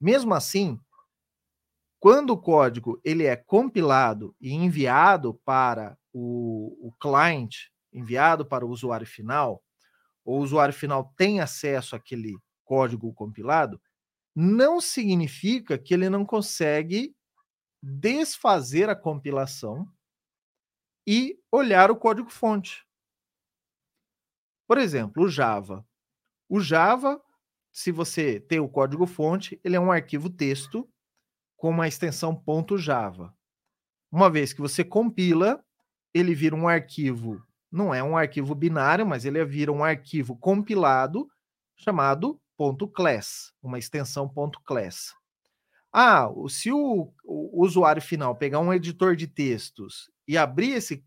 Mesmo 0.00 0.34
assim, 0.34 0.80
quando 1.98 2.30
o 2.30 2.38
código 2.38 3.00
ele 3.04 3.24
é 3.24 3.36
compilado 3.36 4.34
e 4.40 4.52
enviado 4.52 5.34
para 5.44 5.96
o, 6.12 6.88
o 6.88 6.92
client, 7.00 7.68
enviado 7.92 8.44
para 8.44 8.64
o 8.64 8.70
usuário 8.70 9.06
final, 9.06 9.62
o 10.24 10.38
usuário 10.38 10.74
final 10.74 11.12
tem 11.16 11.40
acesso 11.40 11.96
àquele 11.96 12.36
código 12.64 13.12
compilado, 13.14 13.80
não 14.34 14.80
significa 14.80 15.78
que 15.78 15.94
ele 15.94 16.10
não 16.10 16.24
consegue 16.24 17.16
desfazer 17.82 18.90
a 18.90 18.96
compilação 18.96 19.88
e 21.06 21.38
olhar 21.50 21.90
o 21.90 21.96
código-fonte. 21.96 22.84
Por 24.66 24.78
exemplo, 24.78 25.22
o 25.22 25.28
Java. 25.28 25.86
O 26.48 26.60
Java, 26.60 27.22
se 27.72 27.92
você 27.92 28.40
tem 28.40 28.58
o 28.58 28.68
código-fonte, 28.68 29.60
ele 29.62 29.76
é 29.76 29.80
um 29.80 29.92
arquivo 29.92 30.28
texto 30.28 30.88
com 31.56 31.70
uma 31.70 31.88
extensão 31.88 32.42
.java. 32.76 33.34
Uma 34.10 34.30
vez 34.30 34.52
que 34.52 34.60
você 34.60 34.84
compila, 34.84 35.62
ele 36.14 36.34
vira 36.34 36.54
um 36.54 36.68
arquivo, 36.68 37.42
não 37.70 37.94
é 37.94 38.02
um 38.02 38.16
arquivo 38.16 38.54
binário, 38.54 39.06
mas 39.06 39.24
ele 39.24 39.44
vira 39.44 39.72
um 39.72 39.84
arquivo 39.84 40.36
compilado 40.36 41.28
chamado 41.74 42.40
.class, 42.94 43.52
uma 43.62 43.78
extensão 43.78 44.32
.class. 44.64 45.14
Ah, 45.92 46.28
se 46.48 46.70
o, 46.72 47.12
o, 47.24 47.64
usuário 47.64 48.02
final 48.02 48.34
pegar 48.34 48.60
um 48.60 48.72
editor 48.72 49.16
de 49.16 49.26
textos 49.26 50.10
e 50.26 50.36
abrir 50.36 50.72
esse 50.72 51.04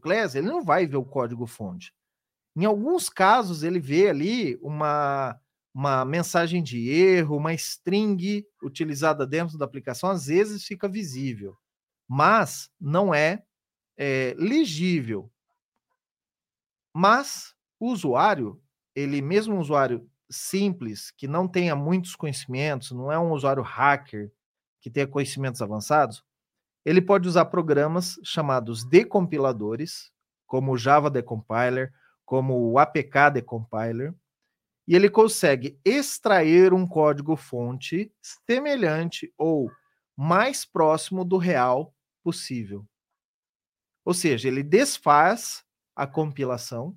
.class, 0.00 0.34
ele 0.34 0.46
não 0.46 0.62
vai 0.62 0.86
ver 0.86 0.96
o 0.96 1.04
código 1.04 1.46
fonte. 1.46 1.92
Em 2.56 2.64
alguns 2.64 3.08
casos, 3.08 3.62
ele 3.62 3.80
vê 3.80 4.08
ali 4.08 4.56
uma, 4.62 5.38
uma 5.74 6.04
mensagem 6.04 6.62
de 6.62 6.88
erro, 6.88 7.36
uma 7.36 7.52
string 7.52 8.46
utilizada 8.62 9.26
dentro 9.26 9.58
da 9.58 9.64
aplicação, 9.64 10.08
às 10.08 10.26
vezes 10.26 10.64
fica 10.64 10.88
visível, 10.88 11.56
mas 12.08 12.70
não 12.80 13.12
é, 13.12 13.42
é 13.98 14.34
legível. 14.38 15.30
Mas 16.94 17.54
o 17.80 17.90
usuário, 17.90 18.62
ele 18.94 19.20
mesmo 19.20 19.56
um 19.56 19.58
usuário 19.58 20.08
simples, 20.30 21.10
que 21.10 21.26
não 21.26 21.48
tenha 21.48 21.74
muitos 21.74 22.14
conhecimentos, 22.14 22.92
não 22.92 23.10
é 23.10 23.18
um 23.18 23.32
usuário 23.32 23.62
hacker 23.62 24.32
que 24.80 24.90
tenha 24.90 25.08
conhecimentos 25.08 25.60
avançados, 25.60 26.24
ele 26.84 27.00
pode 27.00 27.26
usar 27.26 27.46
programas 27.46 28.16
chamados 28.22 28.84
decompiladores, 28.88 30.12
como 30.46 30.72
o 30.72 30.78
Java 30.78 31.10
Decompiler, 31.10 31.92
como 32.24 32.70
o 32.70 32.78
APK 32.78 33.30
Decompiler, 33.32 34.14
e 34.86 34.94
ele 34.94 35.08
consegue 35.08 35.78
extrair 35.84 36.72
um 36.74 36.86
código-fonte 36.86 38.12
semelhante 38.20 39.32
ou 39.38 39.70
mais 40.16 40.64
próximo 40.64 41.24
do 41.24 41.38
real 41.38 41.94
possível. 42.22 42.86
Ou 44.04 44.12
seja, 44.12 44.48
ele 44.48 44.62
desfaz 44.62 45.64
a 45.96 46.06
compilação 46.06 46.96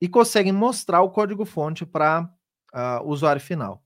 e 0.00 0.08
consegue 0.08 0.52
mostrar 0.52 1.02
o 1.02 1.10
código-fonte 1.10 1.84
para 1.84 2.22
uh, 2.22 2.28
ah, 2.72 3.02
o 3.02 3.08
usuário 3.08 3.40
final. 3.40 3.82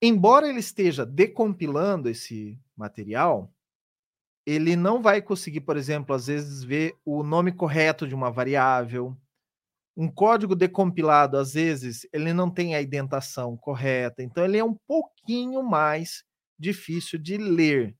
Embora 0.00 0.48
ele 0.48 0.60
esteja 0.60 1.06
decompilando 1.06 2.08
esse 2.08 2.60
material, 2.76 3.52
ele 4.44 4.74
não 4.74 5.00
vai 5.00 5.22
conseguir, 5.22 5.60
por 5.60 5.76
exemplo, 5.76 6.14
às 6.14 6.26
vezes 6.26 6.64
ver 6.64 6.96
o 7.04 7.22
nome 7.22 7.52
correto 7.52 8.06
de 8.06 8.14
uma 8.14 8.30
variável. 8.30 9.16
Um 9.96 10.08
código 10.08 10.54
decompilado, 10.56 11.36
às 11.36 11.52
vezes, 11.54 12.06
ele 12.12 12.32
não 12.32 12.50
tem 12.50 12.74
a 12.74 12.82
indentação 12.82 13.56
correta, 13.56 14.22
então 14.22 14.44
ele 14.44 14.58
é 14.58 14.64
um 14.64 14.74
pouquinho 14.86 15.62
mais 15.62 16.24
difícil 16.58 17.18
de 17.18 17.36
ler, 17.36 17.94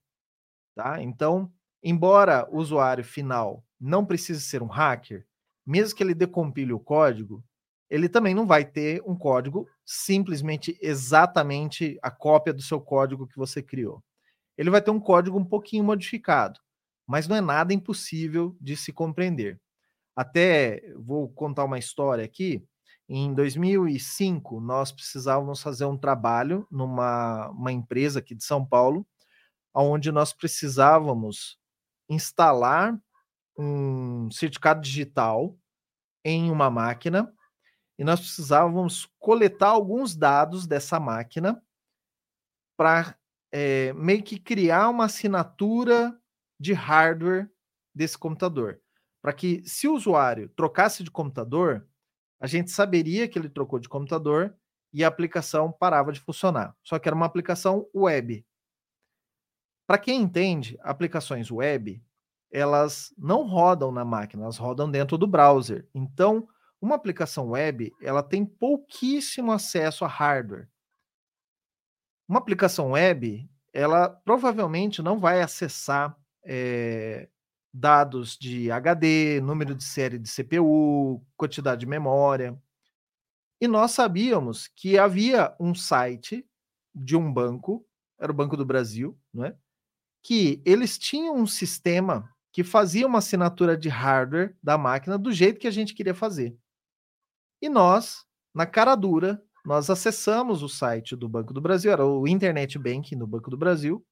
tá? 0.74 1.02
Então, 1.02 1.52
embora 1.82 2.48
o 2.50 2.58
usuário 2.58 3.04
final 3.04 3.64
não 3.80 4.04
precise 4.06 4.42
ser 4.42 4.62
um 4.62 4.66
hacker, 4.66 5.26
mesmo 5.66 5.96
que 5.96 6.02
ele 6.02 6.14
decompile 6.14 6.72
o 6.72 6.80
código, 6.80 7.44
ele 7.90 8.08
também 8.08 8.34
não 8.34 8.46
vai 8.46 8.64
ter 8.64 9.02
um 9.06 9.16
código 9.16 9.68
simplesmente 9.84 10.78
exatamente 10.80 11.98
a 12.02 12.10
cópia 12.10 12.52
do 12.52 12.62
seu 12.62 12.80
código 12.80 13.26
que 13.26 13.36
você 13.36 13.62
criou 13.62 14.02
ele 14.56 14.70
vai 14.70 14.82
ter 14.82 14.90
um 14.90 15.00
código 15.00 15.38
um 15.38 15.44
pouquinho 15.44 15.84
modificado, 15.84 16.60
mas 17.06 17.28
não 17.28 17.36
é 17.36 17.40
nada 17.40 17.72
impossível 17.74 18.56
de 18.60 18.76
se 18.76 18.92
compreender. 18.92 19.60
Até 20.14 20.82
vou 20.96 21.28
contar 21.28 21.64
uma 21.64 21.78
história 21.78 22.24
aqui. 22.24 22.64
Em 23.08 23.34
2005, 23.34 24.60
nós 24.60 24.92
precisávamos 24.92 25.62
fazer 25.62 25.84
um 25.84 25.98
trabalho 25.98 26.66
numa 26.70 27.50
uma 27.50 27.72
empresa 27.72 28.20
aqui 28.20 28.34
de 28.34 28.44
São 28.44 28.64
Paulo, 28.64 29.06
onde 29.74 30.12
nós 30.12 30.32
precisávamos 30.32 31.58
instalar 32.08 32.98
um 33.58 34.30
certificado 34.30 34.80
digital 34.80 35.56
em 36.24 36.50
uma 36.50 36.70
máquina 36.70 37.32
e 37.98 38.04
nós 38.04 38.20
precisávamos 38.20 39.08
coletar 39.18 39.68
alguns 39.68 40.16
dados 40.16 40.66
dessa 40.66 40.98
máquina 40.98 41.62
para 42.76 43.16
é, 43.52 43.92
meio 43.92 44.22
que 44.22 44.38
criar 44.38 44.88
uma 44.88 45.04
assinatura 45.04 46.18
de 46.58 46.72
hardware 46.72 47.50
desse 47.94 48.16
computador. 48.16 48.80
Para 49.22 49.32
que, 49.32 49.62
se 49.64 49.86
o 49.86 49.94
usuário 49.94 50.48
trocasse 50.50 51.04
de 51.04 51.10
computador, 51.10 51.86
a 52.40 52.46
gente 52.48 52.72
saberia 52.72 53.28
que 53.28 53.38
ele 53.38 53.48
trocou 53.48 53.78
de 53.78 53.88
computador 53.88 54.54
e 54.92 55.04
a 55.04 55.08
aplicação 55.08 55.70
parava 55.70 56.12
de 56.12 56.20
funcionar. 56.20 56.76
Só 56.82 56.98
que 56.98 57.08
era 57.08 57.14
uma 57.14 57.24
aplicação 57.24 57.88
web. 57.94 58.44
Para 59.86 59.98
quem 59.98 60.20
entende, 60.20 60.76
aplicações 60.82 61.50
web, 61.50 62.02
elas 62.50 63.14
não 63.16 63.46
rodam 63.46 63.92
na 63.92 64.04
máquina, 64.04 64.42
elas 64.42 64.58
rodam 64.58 64.90
dentro 64.90 65.16
do 65.16 65.26
browser. 65.26 65.88
Então, 65.94 66.48
uma 66.80 66.96
aplicação 66.96 67.50
web, 67.50 67.92
ela 68.02 68.22
tem 68.22 68.44
pouquíssimo 68.44 69.52
acesso 69.52 70.04
a 70.04 70.08
hardware. 70.08 70.68
Uma 72.28 72.40
aplicação 72.40 72.90
web, 72.90 73.48
ela 73.72 74.08
provavelmente 74.08 75.00
não 75.00 75.18
vai 75.18 75.40
acessar 75.40 76.16
é, 76.44 77.28
dados 77.72 78.36
de 78.36 78.70
HD, 78.70 79.40
número 79.40 79.74
de 79.74 79.84
série 79.84 80.18
de 80.18 80.30
CPU, 80.30 81.24
quantidade 81.36 81.80
de 81.80 81.86
memória. 81.86 82.60
E 83.60 83.68
nós 83.68 83.92
sabíamos 83.92 84.68
que 84.68 84.98
havia 84.98 85.54
um 85.58 85.74
site 85.74 86.46
de 86.94 87.16
um 87.16 87.32
banco, 87.32 87.86
era 88.18 88.30
o 88.30 88.34
Banco 88.34 88.56
do 88.56 88.66
Brasil, 88.66 89.18
não 89.32 89.44
é? 89.44 89.56
que 90.22 90.62
eles 90.64 90.96
tinham 90.98 91.36
um 91.36 91.46
sistema 91.46 92.30
que 92.52 92.62
fazia 92.62 93.06
uma 93.06 93.18
assinatura 93.18 93.76
de 93.76 93.88
hardware 93.88 94.56
da 94.62 94.78
máquina 94.78 95.18
do 95.18 95.32
jeito 95.32 95.58
que 95.58 95.66
a 95.66 95.70
gente 95.70 95.94
queria 95.94 96.14
fazer. 96.14 96.56
E 97.60 97.68
nós, 97.68 98.24
na 98.54 98.66
cara 98.66 98.94
dura, 98.94 99.42
nós 99.64 99.88
acessamos 99.90 100.62
o 100.62 100.68
site 100.68 101.16
do 101.16 101.28
Banco 101.28 101.52
do 101.52 101.60
Brasil, 101.60 101.90
era 101.90 102.04
o 102.06 102.28
Internet 102.28 102.78
Banking 102.78 103.18
do 103.18 103.26
Banco 103.26 103.50
do 103.50 103.56
Brasil. 103.56 104.04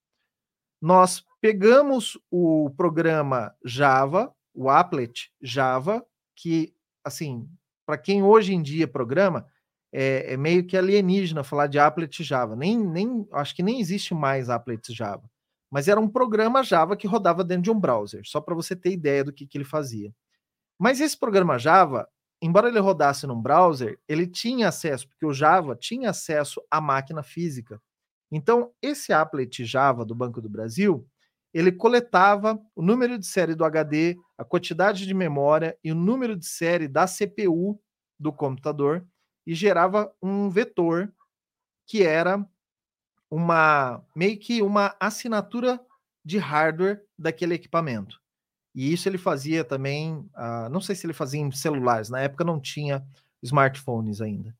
Nós 0.80 1.24
pegamos 1.40 2.18
o 2.30 2.70
programa 2.76 3.54
Java, 3.64 4.34
o 4.54 4.70
applet 4.70 5.30
Java, 5.40 6.04
que, 6.36 6.74
assim, 7.04 7.48
para 7.86 7.98
quem 7.98 8.22
hoje 8.22 8.54
em 8.54 8.62
dia 8.62 8.88
programa, 8.88 9.46
é, 9.92 10.32
é, 10.32 10.36
meio 10.36 10.66
que 10.66 10.76
alienígena 10.76 11.42
falar 11.42 11.66
de 11.66 11.78
applet 11.78 12.22
Java. 12.22 12.54
Nem, 12.54 12.78
nem, 12.78 13.26
acho 13.32 13.54
que 13.54 13.62
nem 13.62 13.80
existe 13.80 14.14
mais 14.14 14.48
applet 14.48 14.92
Java. 14.92 15.28
Mas 15.70 15.88
era 15.88 16.00
um 16.00 16.08
programa 16.08 16.62
Java 16.62 16.96
que 16.96 17.06
rodava 17.06 17.44
dentro 17.44 17.64
de 17.64 17.70
um 17.70 17.78
browser, 17.78 18.22
só 18.24 18.40
para 18.40 18.54
você 18.54 18.74
ter 18.74 18.92
ideia 18.92 19.24
do 19.24 19.32
que, 19.32 19.46
que 19.46 19.58
ele 19.58 19.64
fazia. 19.64 20.12
Mas 20.78 21.00
esse 21.00 21.18
programa 21.18 21.58
Java, 21.58 22.08
embora 22.40 22.68
ele 22.68 22.80
rodasse 22.80 23.26
num 23.26 23.40
browser, 23.40 23.98
ele 24.08 24.26
tinha 24.26 24.68
acesso, 24.68 25.08
porque 25.08 25.26
o 25.26 25.32
Java 25.32 25.76
tinha 25.76 26.10
acesso 26.10 26.60
à 26.70 26.80
máquina 26.80 27.22
física. 27.22 27.80
Então, 28.30 28.72
esse 28.80 29.12
applet 29.12 29.64
Java 29.64 30.04
do 30.04 30.14
Banco 30.14 30.40
do 30.40 30.48
Brasil, 30.48 31.06
ele 31.52 31.72
coletava 31.72 32.60
o 32.76 32.82
número 32.82 33.18
de 33.18 33.26
série 33.26 33.54
do 33.54 33.64
HD, 33.64 34.16
a 34.38 34.44
quantidade 34.44 35.04
de 35.04 35.14
memória 35.14 35.76
e 35.82 35.90
o 35.90 35.96
número 35.96 36.36
de 36.36 36.46
série 36.46 36.86
da 36.86 37.06
CPU 37.06 37.80
do 38.18 38.32
computador 38.32 39.04
e 39.46 39.54
gerava 39.54 40.12
um 40.22 40.48
vetor 40.48 41.12
que 41.86 42.02
era 42.04 42.46
uma 43.30 44.04
meio 44.14 44.38
que 44.38 44.62
uma 44.62 44.94
assinatura 45.00 45.80
de 46.24 46.38
hardware 46.38 47.02
daquele 47.18 47.54
equipamento. 47.54 48.20
E 48.74 48.92
isso 48.92 49.08
ele 49.08 49.18
fazia 49.18 49.64
também, 49.64 50.14
uh, 50.14 50.68
não 50.70 50.80
sei 50.80 50.94
se 50.94 51.06
ele 51.06 51.12
fazia 51.12 51.40
em 51.40 51.50
celulares, 51.50 52.08
na 52.08 52.20
época 52.20 52.44
não 52.44 52.60
tinha 52.60 53.04
smartphones 53.42 54.20
ainda. 54.20 54.56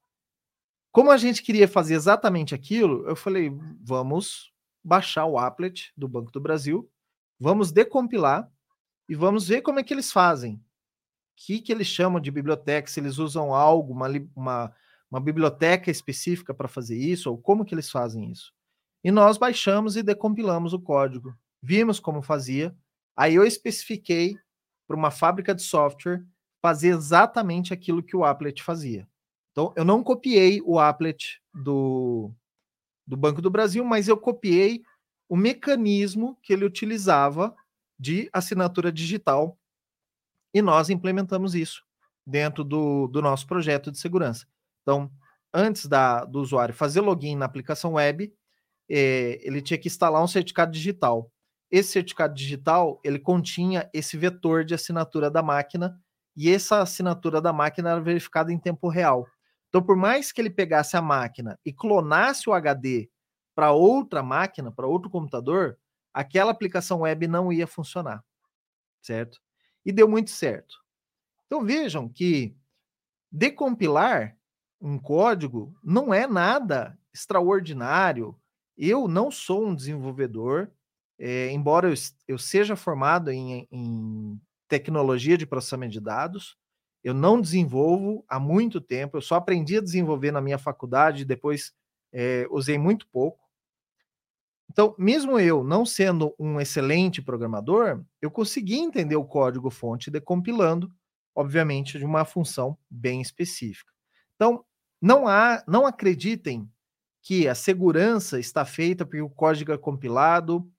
Como 0.93 1.11
a 1.11 1.17
gente 1.17 1.43
queria 1.43 1.69
fazer 1.69 1.95
exatamente 1.95 2.55
aquilo, 2.55 3.07
eu 3.09 3.15
falei, 3.15 3.53
vamos 3.81 4.53
baixar 4.83 5.27
o 5.27 5.39
applet 5.39 5.93
do 5.97 6.09
Banco 6.09 6.33
do 6.33 6.41
Brasil, 6.41 6.91
vamos 7.39 7.71
decompilar 7.71 8.51
e 9.09 9.15
vamos 9.15 9.47
ver 9.49 9.63
como 9.63 9.79
é 9.79 9.85
que 9.85 9.95
eles 9.95 10.11
fazem. 10.11 10.55
O 10.55 10.61
que, 11.37 11.61
que 11.61 11.73
eles 11.73 11.87
chamam 11.87 12.21
de 12.21 12.31
biblioteca, 12.31 12.89
se 12.89 13.01
eles 13.01 13.19
usam 13.19 13.55
algo, 13.55 13.93
uma, 13.93 14.09
uma, 14.35 14.75
uma 15.11 15.21
biblioteca 15.21 15.91
específica 15.91 16.53
para 16.53 16.69
fazer 16.69 16.97
isso, 16.97 17.31
ou 17.31 17.39
como 17.39 17.65
que 17.65 17.75
eles 17.75 17.91
fazem 17.91 18.31
isso. 18.31 18.53
E 19.03 19.11
nós 19.11 19.39
baixamos 19.39 19.97
e 19.97 20.03
decompilamos 20.03 20.73
o 20.73 20.81
código. 20.81 21.35
Vimos 21.63 21.99
como 22.01 22.21
fazia, 22.21 22.77
Aí 23.21 23.35
eu 23.35 23.45
especifiquei 23.45 24.35
para 24.87 24.97
uma 24.97 25.11
fábrica 25.11 25.55
de 25.55 25.61
software 25.61 26.25
fazer 26.63 26.89
exatamente 26.89 27.71
aquilo 27.71 28.03
que 28.03 28.17
o 28.17 28.25
applet 28.25 28.63
fazia. 28.63 29.07
Então, 29.61 29.75
eu 29.77 29.85
não 29.85 30.03
copiei 30.03 30.63
o 30.65 30.79
applet 30.79 31.39
do, 31.53 32.33
do 33.07 33.15
Banco 33.15 33.43
do 33.43 33.51
Brasil, 33.51 33.85
mas 33.85 34.09
eu 34.09 34.17
copiei 34.17 34.83
o 35.29 35.37
mecanismo 35.37 36.39
que 36.43 36.55
ele 36.55 36.65
utilizava 36.65 37.55
de 37.99 38.31
assinatura 38.33 38.91
digital 38.91 39.59
e 40.55 40.63
nós 40.63 40.89
implementamos 40.89 41.55
isso 41.55 41.85
dentro 42.27 42.65
do, 42.65 43.07
do 43.09 43.21
nosso 43.21 43.47
projeto 43.47 43.93
de 43.93 43.99
segurança. 43.99 44.47
Então, 44.81 45.13
antes 45.53 45.85
da, 45.85 46.25
do 46.25 46.41
usuário 46.41 46.75
fazer 46.75 47.03
login 47.03 47.37
na 47.37 47.45
aplicação 47.45 47.93
web, 47.93 48.33
eh, 48.89 49.41
ele 49.43 49.61
tinha 49.61 49.77
que 49.77 49.89
instalar 49.89 50.25
um 50.25 50.27
certificado 50.27 50.73
digital. 50.73 51.31
Esse 51.71 51.93
certificado 51.93 52.33
digital, 52.35 52.99
ele 53.05 53.19
continha 53.19 53.91
esse 53.93 54.17
vetor 54.17 54.65
de 54.65 54.73
assinatura 54.73 55.31
da 55.31 55.43
máquina 55.43 56.01
e 56.35 56.49
essa 56.49 56.81
assinatura 56.81 57.43
da 57.43 57.53
máquina 57.53 57.91
era 57.91 58.01
verificada 58.01 58.51
em 58.51 58.59
tempo 58.59 58.89
real. 58.89 59.29
Então, 59.71 59.81
por 59.81 59.97
mais 59.97 60.33
que 60.33 60.41
ele 60.41 60.51
pegasse 60.51 60.97
a 60.97 61.03
máquina 61.03 61.59
e 61.65 61.73
clonasse 61.73 62.51
o 62.51 62.53
HD 62.53 63.09
para 63.55 63.73
outra 63.73 64.23
máquina, 64.23 64.71
para 64.71 64.87
outro 64.87 65.09
computador, 65.09 65.79
aquela 66.13 66.51
aplicação 66.51 67.01
web 67.01 67.27
não 67.29 67.53
ia 67.53 67.67
funcionar, 67.67 68.23
certo? 69.01 69.41
E 69.85 69.93
deu 69.93 70.09
muito 70.09 70.31
certo. 70.31 70.77
Então 71.47 71.65
vejam 71.65 72.09
que 72.09 72.55
decompilar 73.31 74.37
um 74.81 74.99
código 74.99 75.75
não 75.83 76.13
é 76.13 76.27
nada 76.27 76.99
extraordinário. 77.13 78.37
Eu 78.77 79.07
não 79.07 79.31
sou 79.31 79.67
um 79.67 79.75
desenvolvedor, 79.75 80.71
é, 81.19 81.51
embora 81.51 81.89
eu, 81.89 81.95
eu, 82.27 82.39
seja 82.39 82.75
formado 82.77 83.31
em, 83.31 83.69
em 83.71 84.41
tecnologia 84.69 85.37
de 85.37 85.47
processamento 85.47 85.93
de 85.93 86.01
dados, 86.01 86.57
eu 87.03 87.15
não 87.15 87.41
desenvolvo 87.41 88.25
há 88.29 88.39
muito 88.39 88.81
tempo, 88.81 89.17
eu 89.17 89.23
só 89.23 89.37
aprendi 89.37 89.79
a 89.79 89.83
desenvolver 89.83 90.31
na 90.31 90.41
minha 90.41 90.59
faculdade, 90.59 91.25
depois 91.25 91.73
é, 92.13 92.47
usei 92.51 92.79
muito 92.79 93.07
pouco. 93.09 93.41
Então, 94.71 94.95
mesmo 94.97 95.39
eu 95.39 95.65
não 95.65 95.85
sendo 95.85 96.35
um 96.39 96.61
excelente 96.61 97.21
programador, 97.21 98.05
eu 98.23 98.31
consegui 98.31 98.77
entender 98.77 99.17
o 99.17 99.25
código-fonte 99.25 100.11
decompilando, 100.11 100.93
obviamente, 101.35 101.99
de 101.99 102.05
uma 102.05 102.25
função 102.25 102.79
bem 102.89 103.21
específica. 103.21 103.93
Então, 104.37 104.65
não 105.01 105.27
há, 105.27 105.63
não 105.67 105.87
acreditem 105.87 106.71
que 107.23 107.49
a 107.49 107.55
segurança 107.55 108.39
está 108.39 108.65
feita 108.65 109.05
porque 109.05 109.21
o 109.21 109.29
código 109.29 109.73
é 109.73 109.79
compilado 109.79 110.71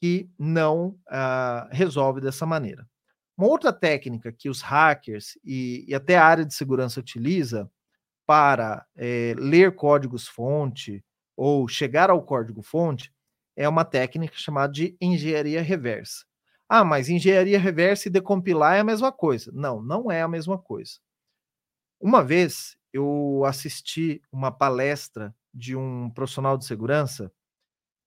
que 0.00 0.30
não 0.38 0.88
uh, 1.08 1.68
resolve 1.70 2.20
dessa 2.20 2.46
maneira. 2.46 2.88
Uma 3.40 3.48
outra 3.48 3.72
técnica 3.72 4.30
que 4.30 4.50
os 4.50 4.60
hackers 4.60 5.38
e, 5.42 5.86
e 5.88 5.94
até 5.94 6.18
a 6.18 6.26
área 6.26 6.44
de 6.44 6.52
segurança 6.52 7.00
utiliza 7.00 7.70
para 8.26 8.84
é, 8.94 9.34
ler 9.38 9.74
códigos-fonte 9.74 11.02
ou 11.34 11.66
chegar 11.66 12.10
ao 12.10 12.22
código-fonte 12.22 13.10
é 13.56 13.66
uma 13.66 13.82
técnica 13.82 14.34
chamada 14.36 14.70
de 14.70 14.94
engenharia 15.00 15.62
reversa. 15.62 16.26
Ah, 16.68 16.84
mas 16.84 17.08
engenharia 17.08 17.58
reversa 17.58 18.08
e 18.08 18.10
decompilar 18.10 18.76
é 18.76 18.80
a 18.80 18.84
mesma 18.84 19.10
coisa. 19.10 19.50
Não, 19.54 19.82
não 19.82 20.12
é 20.12 20.20
a 20.20 20.28
mesma 20.28 20.58
coisa. 20.58 20.98
Uma 21.98 22.22
vez 22.22 22.76
eu 22.92 23.42
assisti 23.46 24.20
uma 24.30 24.52
palestra 24.52 25.34
de 25.54 25.74
um 25.74 26.10
profissional 26.10 26.58
de 26.58 26.66
segurança 26.66 27.32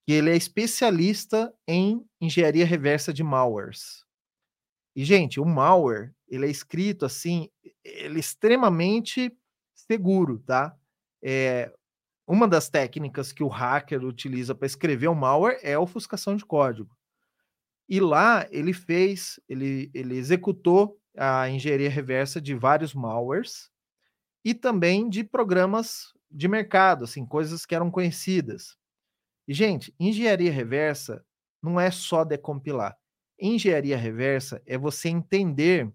que 0.06 0.14
ele 0.14 0.30
é 0.30 0.36
especialista 0.36 1.52
em 1.68 2.06
engenharia 2.22 2.68
reversa 2.68 3.12
de 3.12 3.24
malwares. 3.24 4.04
E, 4.96 5.04
gente, 5.04 5.40
o 5.40 5.46
malware, 5.46 6.14
ele 6.28 6.46
é 6.46 6.50
escrito 6.50 7.06
assim, 7.06 7.50
ele 7.84 8.18
é 8.18 8.20
extremamente 8.20 9.36
seguro, 9.74 10.40
tá? 10.40 10.76
É, 11.22 11.72
uma 12.28 12.48
das 12.48 12.70
técnicas 12.70 13.32
que 13.32 13.44
o 13.44 13.48
hacker 13.48 14.04
utiliza 14.04 14.56
para 14.56 14.66
escrever 14.66 15.08
um 15.10 15.16
malware 15.16 15.60
é 15.62 15.74
a 15.74 15.80
ofuscação 15.80 16.36
de 16.36 16.46
código. 16.46 16.96
E 17.90 18.00
lá 18.00 18.48
ele 18.50 18.74
fez, 18.74 19.40
ele, 19.48 19.92
ele 19.94 20.16
executou 20.18 21.00
a 21.18 21.50
engenharia 21.50 21.90
reversa 21.90 22.42
de 22.42 22.56
vários 22.56 22.94
malwares 22.94 23.70
e 24.44 24.54
também 24.54 25.10
de 25.10 25.24
programas 25.24 26.14
de 26.30 26.48
mercado, 26.48 27.04
assim, 27.04 27.26
coisas 27.26 27.66
que 27.66 27.76
eram 27.76 27.92
conhecidas. 27.92 28.76
E, 29.48 29.54
gente, 29.54 29.94
engenharia 30.00 30.52
reversa 30.52 31.24
não 31.62 31.80
é 31.80 31.92
só 31.92 32.24
decompilar. 32.24 32.98
Engenharia 33.44 33.98
reversa 33.98 34.62
é 34.66 34.78
você 34.78 35.10
entender 35.10 35.92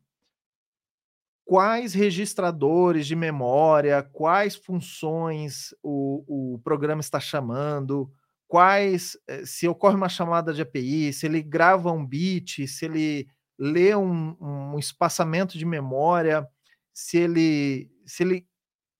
quais 1.44 1.94
registradores 1.94 3.06
de 3.06 3.16
memória, 3.16 4.02
quais 4.02 4.54
funções 4.54 5.74
o, 5.82 6.54
o 6.54 6.58
programa 6.58 7.00
está 7.00 7.18
chamando, 7.18 8.12
quais, 8.46 9.16
eh, 9.26 9.46
se 9.46 9.66
ocorre 9.66 9.96
uma 9.96 10.10
chamada 10.10 10.52
de 10.52 10.60
API, 10.60 11.10
se 11.12 11.24
ele 11.26 11.42
grava 11.42 11.90
um 11.90 12.04
bit, 12.04 12.68
se 12.68 12.84
ele 12.84 13.26
lê 13.58 13.96
um, 13.96 14.36
um 14.40 14.78
espaçamento 14.78 15.56
de 15.56 15.64
memória, 15.64 16.46
se 16.92 17.16
ele, 17.18 17.90
se 18.06 18.24
ele 18.24 18.46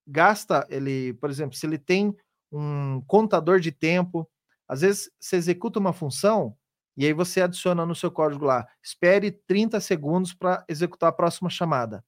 gasta, 0.07 0.67
ele, 0.71 1.15
por 1.15 1.31
exemplo, 1.31 1.57
se 1.57 1.67
ele 1.67 1.79
tem 1.79 2.17
um 2.53 3.03
contador 3.07 3.61
de 3.61 3.73
tempo, 3.73 4.29
às 4.69 4.83
vezes 4.83 5.11
você 5.21 5.37
executa 5.37 5.79
uma 5.79 5.93
função 5.95 6.58
e 6.99 7.07
aí 7.07 7.13
você 7.13 7.41
adiciona 7.41 7.87
no 7.87 7.95
seu 7.95 8.11
código 8.11 8.45
lá, 8.45 8.67
espere 8.83 9.31
30 9.31 9.79
segundos 9.79 10.35
para 10.35 10.65
executar 10.69 11.11
a 11.11 11.13
próxima 11.13 11.49
chamada. 11.49 12.05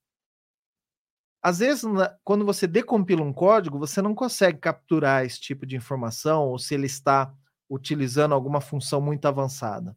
Às 1.41 1.61
vezes, 1.61 1.85
quando 2.25 2.45
você 2.45 2.67
decompila 2.67 3.23
um 3.23 3.33
código, 3.33 3.79
você 3.79 4.03
não 4.03 4.17
consegue 4.17 4.59
capturar 4.59 5.25
esse 5.25 5.41
tipo 5.41 5.65
de 5.65 5.77
informação 5.77 6.49
ou 6.49 6.59
se 6.59 6.75
ele 6.75 6.87
está 6.87 7.33
utilizando 7.69 8.35
alguma 8.35 8.61
função 8.61 9.01
muito 9.01 9.27
avançada. 9.27 9.97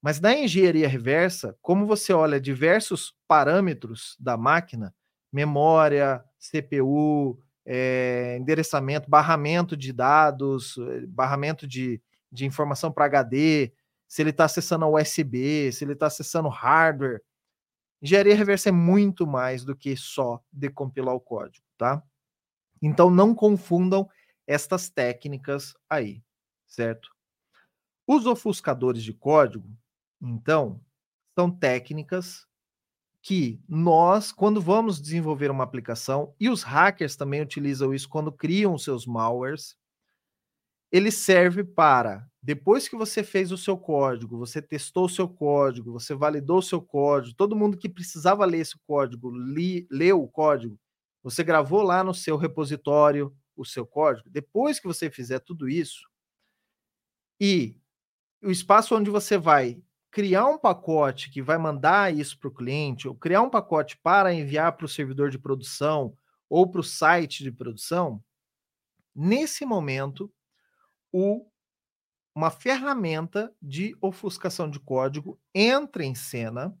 Mas 0.00 0.20
na 0.20 0.32
engenharia 0.32 0.88
reversa, 0.88 1.58
como 1.60 1.84
você 1.84 2.12
olha 2.12 2.40
diversos 2.40 3.14
parâmetros 3.26 4.16
da 4.20 4.36
máquina, 4.36 4.94
memória, 5.32 6.24
CPU, 6.38 7.40
é, 7.66 8.36
endereçamento, 8.38 9.10
barramento 9.10 9.76
de 9.76 9.92
dados, 9.92 10.78
eh, 10.78 11.06
barramento 11.08 11.66
de, 11.66 12.00
de 12.30 12.46
informação 12.46 12.90
para 12.92 13.04
HD, 13.06 13.72
se 14.12 14.20
ele 14.20 14.28
está 14.28 14.44
acessando 14.44 14.84
a 14.84 14.88
USB, 14.88 15.72
se 15.72 15.86
ele 15.86 15.94
está 15.94 16.06
acessando 16.06 16.46
hardware, 16.46 17.22
Engenharia 18.02 18.36
reversa 18.36 18.68
é 18.68 18.72
muito 18.72 19.26
mais 19.26 19.64
do 19.64 19.74
que 19.74 19.96
só 19.96 20.38
decompilar 20.52 21.14
o 21.14 21.20
código, 21.20 21.64
tá? 21.78 22.02
Então 22.82 23.08
não 23.08 23.34
confundam 23.34 24.06
estas 24.46 24.90
técnicas 24.90 25.72
aí, 25.88 26.22
certo? 26.66 27.08
Os 28.06 28.26
ofuscadores 28.26 29.02
de 29.02 29.14
código, 29.14 29.66
então, 30.20 30.78
são 31.34 31.50
técnicas 31.50 32.46
que 33.22 33.62
nós, 33.66 34.30
quando 34.30 34.60
vamos 34.60 35.00
desenvolver 35.00 35.50
uma 35.50 35.64
aplicação, 35.64 36.34
e 36.38 36.50
os 36.50 36.62
hackers 36.62 37.16
também 37.16 37.40
utilizam 37.40 37.94
isso 37.94 38.10
quando 38.10 38.30
criam 38.30 38.76
seus 38.76 39.06
malwares, 39.06 39.74
ele 40.90 41.10
serve 41.10 41.64
para, 41.64 42.30
depois 42.42 42.88
que 42.88 42.96
você 42.96 43.22
fez 43.22 43.52
o 43.52 43.56
seu 43.56 43.78
código, 43.78 44.36
você 44.36 44.60
testou 44.60 45.04
o 45.04 45.08
seu 45.08 45.28
código, 45.28 45.92
você 45.92 46.12
validou 46.12 46.58
o 46.58 46.62
seu 46.62 46.82
código, 46.82 47.36
todo 47.36 47.54
mundo 47.54 47.78
que 47.78 47.88
precisava 47.88 48.44
ler 48.44 48.58
esse 48.58 48.76
código, 48.86 49.30
li, 49.30 49.86
leu 49.88 50.20
o 50.20 50.28
código, 50.28 50.76
você 51.22 51.44
gravou 51.44 51.82
lá 51.82 52.02
no 52.02 52.12
seu 52.12 52.36
repositório 52.36 53.32
o 53.56 53.64
seu 53.64 53.86
código. 53.86 54.28
Depois 54.28 54.80
que 54.80 54.88
você 54.88 55.08
fizer 55.08 55.38
tudo 55.38 55.68
isso, 55.68 56.08
e 57.40 57.76
o 58.42 58.50
espaço 58.50 58.96
onde 58.96 59.08
você 59.08 59.38
vai 59.38 59.80
criar 60.10 60.46
um 60.46 60.58
pacote 60.58 61.30
que 61.30 61.40
vai 61.40 61.58
mandar 61.58 62.14
isso 62.14 62.38
para 62.38 62.48
o 62.48 62.54
cliente, 62.54 63.06
ou 63.06 63.14
criar 63.14 63.42
um 63.42 63.50
pacote 63.50 63.96
para 63.98 64.34
enviar 64.34 64.76
para 64.76 64.86
o 64.86 64.88
servidor 64.88 65.30
de 65.30 65.38
produção 65.38 66.16
ou 66.48 66.70
para 66.70 66.80
o 66.80 66.84
site 66.84 67.42
de 67.42 67.50
produção, 67.50 68.22
nesse 69.14 69.64
momento 69.64 70.30
o, 71.10 71.46
uma 72.34 72.50
ferramenta 72.50 73.54
de 73.60 73.96
ofuscação 74.00 74.68
de 74.68 74.80
código 74.80 75.38
entra 75.54 76.04
em 76.04 76.14
cena 76.14 76.76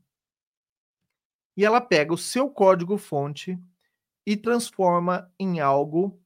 e 1.56 1.64
ela 1.64 1.80
pega 1.80 2.14
o 2.14 2.18
seu 2.18 2.48
código-fonte 2.48 3.58
e 4.26 4.36
transforma 4.36 5.30
em 5.38 5.60
algo 5.60 6.18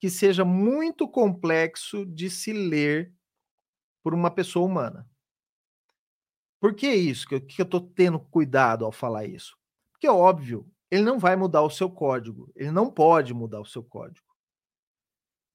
que 0.00 0.08
seja 0.08 0.44
muito 0.44 1.06
complexo 1.06 2.06
de 2.06 2.30
se 2.30 2.52
ler 2.52 3.12
por 4.02 4.14
uma 4.14 4.30
pessoa 4.30 4.64
humana. 4.64 5.08
Por 6.60 6.74
que 6.74 6.88
isso? 6.88 7.26
Que, 7.28 7.60
eu 7.60 7.64
estou 7.64 7.80
tendo 7.80 8.18
cuidado 8.18 8.84
ao 8.84 8.92
falar 8.92 9.26
isso? 9.26 9.56
Porque, 9.92 10.06
é 10.06 10.10
óbvio, 10.10 10.70
ele 10.90 11.02
não 11.02 11.18
vai 11.18 11.36
mudar 11.36 11.62
o 11.62 11.70
seu 11.70 11.90
código. 11.90 12.50
Ele 12.54 12.70
não 12.70 12.90
pode 12.90 13.34
mudar 13.34 13.60
o 13.60 13.66
seu 13.66 13.82
código 13.82 14.27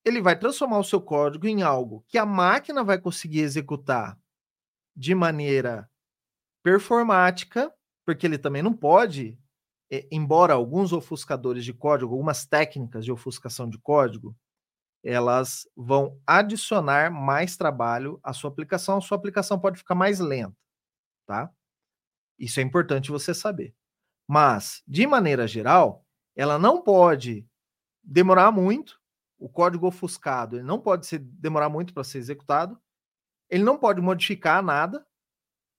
ele 0.06 0.22
vai 0.22 0.38
transformar 0.38 0.80
o 0.80 0.84
seu 0.84 1.02
código 1.02 1.48
em 1.48 1.62
algo 1.62 2.04
que 2.08 2.18
a 2.18 2.26
máquina 2.26 2.84
vai 2.84 3.00
conseguir 3.00 3.40
executar 3.42 4.18
de 4.96 5.16
maneira 5.16 5.90
performática, 6.64 7.74
porque 8.06 8.26
ele 8.28 8.38
também 8.38 8.62
não 8.64 8.74
pode, 8.74 9.40
embora 10.12 10.54
alguns 10.54 10.94
ofuscadores 10.94 11.66
de 11.66 11.74
código, 11.74 12.14
algumas 12.14 12.46
técnicas 12.46 13.06
de 13.06 13.12
ofuscação 13.12 13.70
de 13.70 13.78
código, 13.80 14.36
elas 15.04 15.68
vão 15.76 16.20
adicionar 16.26 17.12
mais 17.12 17.58
trabalho 17.58 18.20
à 18.24 18.34
sua 18.34 18.50
aplicação, 18.50 18.98
a 18.98 19.02
sua 19.02 19.18
aplicação 19.18 19.60
pode 19.60 19.78
ficar 19.78 19.96
mais 19.96 20.20
lenta, 20.20 20.56
tá? 21.28 21.52
Isso 22.40 22.60
é 22.60 22.64
importante 22.64 23.12
você 23.12 23.34
saber. 23.34 23.76
Mas, 24.28 24.84
de 24.88 25.06
maneira 25.08 25.48
geral, 25.48 26.06
ela 26.36 26.60
não 26.60 26.82
pode 26.82 27.46
demorar 28.04 28.52
muito 28.52 29.00
o 29.44 29.50
código 29.50 29.86
ofuscado 29.86 30.56
ele 30.56 30.64
não 30.64 30.80
pode 30.80 31.06
ser, 31.06 31.20
demorar 31.20 31.68
muito 31.68 31.94
para 31.94 32.06
ser 32.06 32.18
executado, 32.18 32.80
ele 33.50 33.62
não 33.62 33.78
pode 33.78 34.00
modificar 34.00 34.64
nada. 34.64 35.06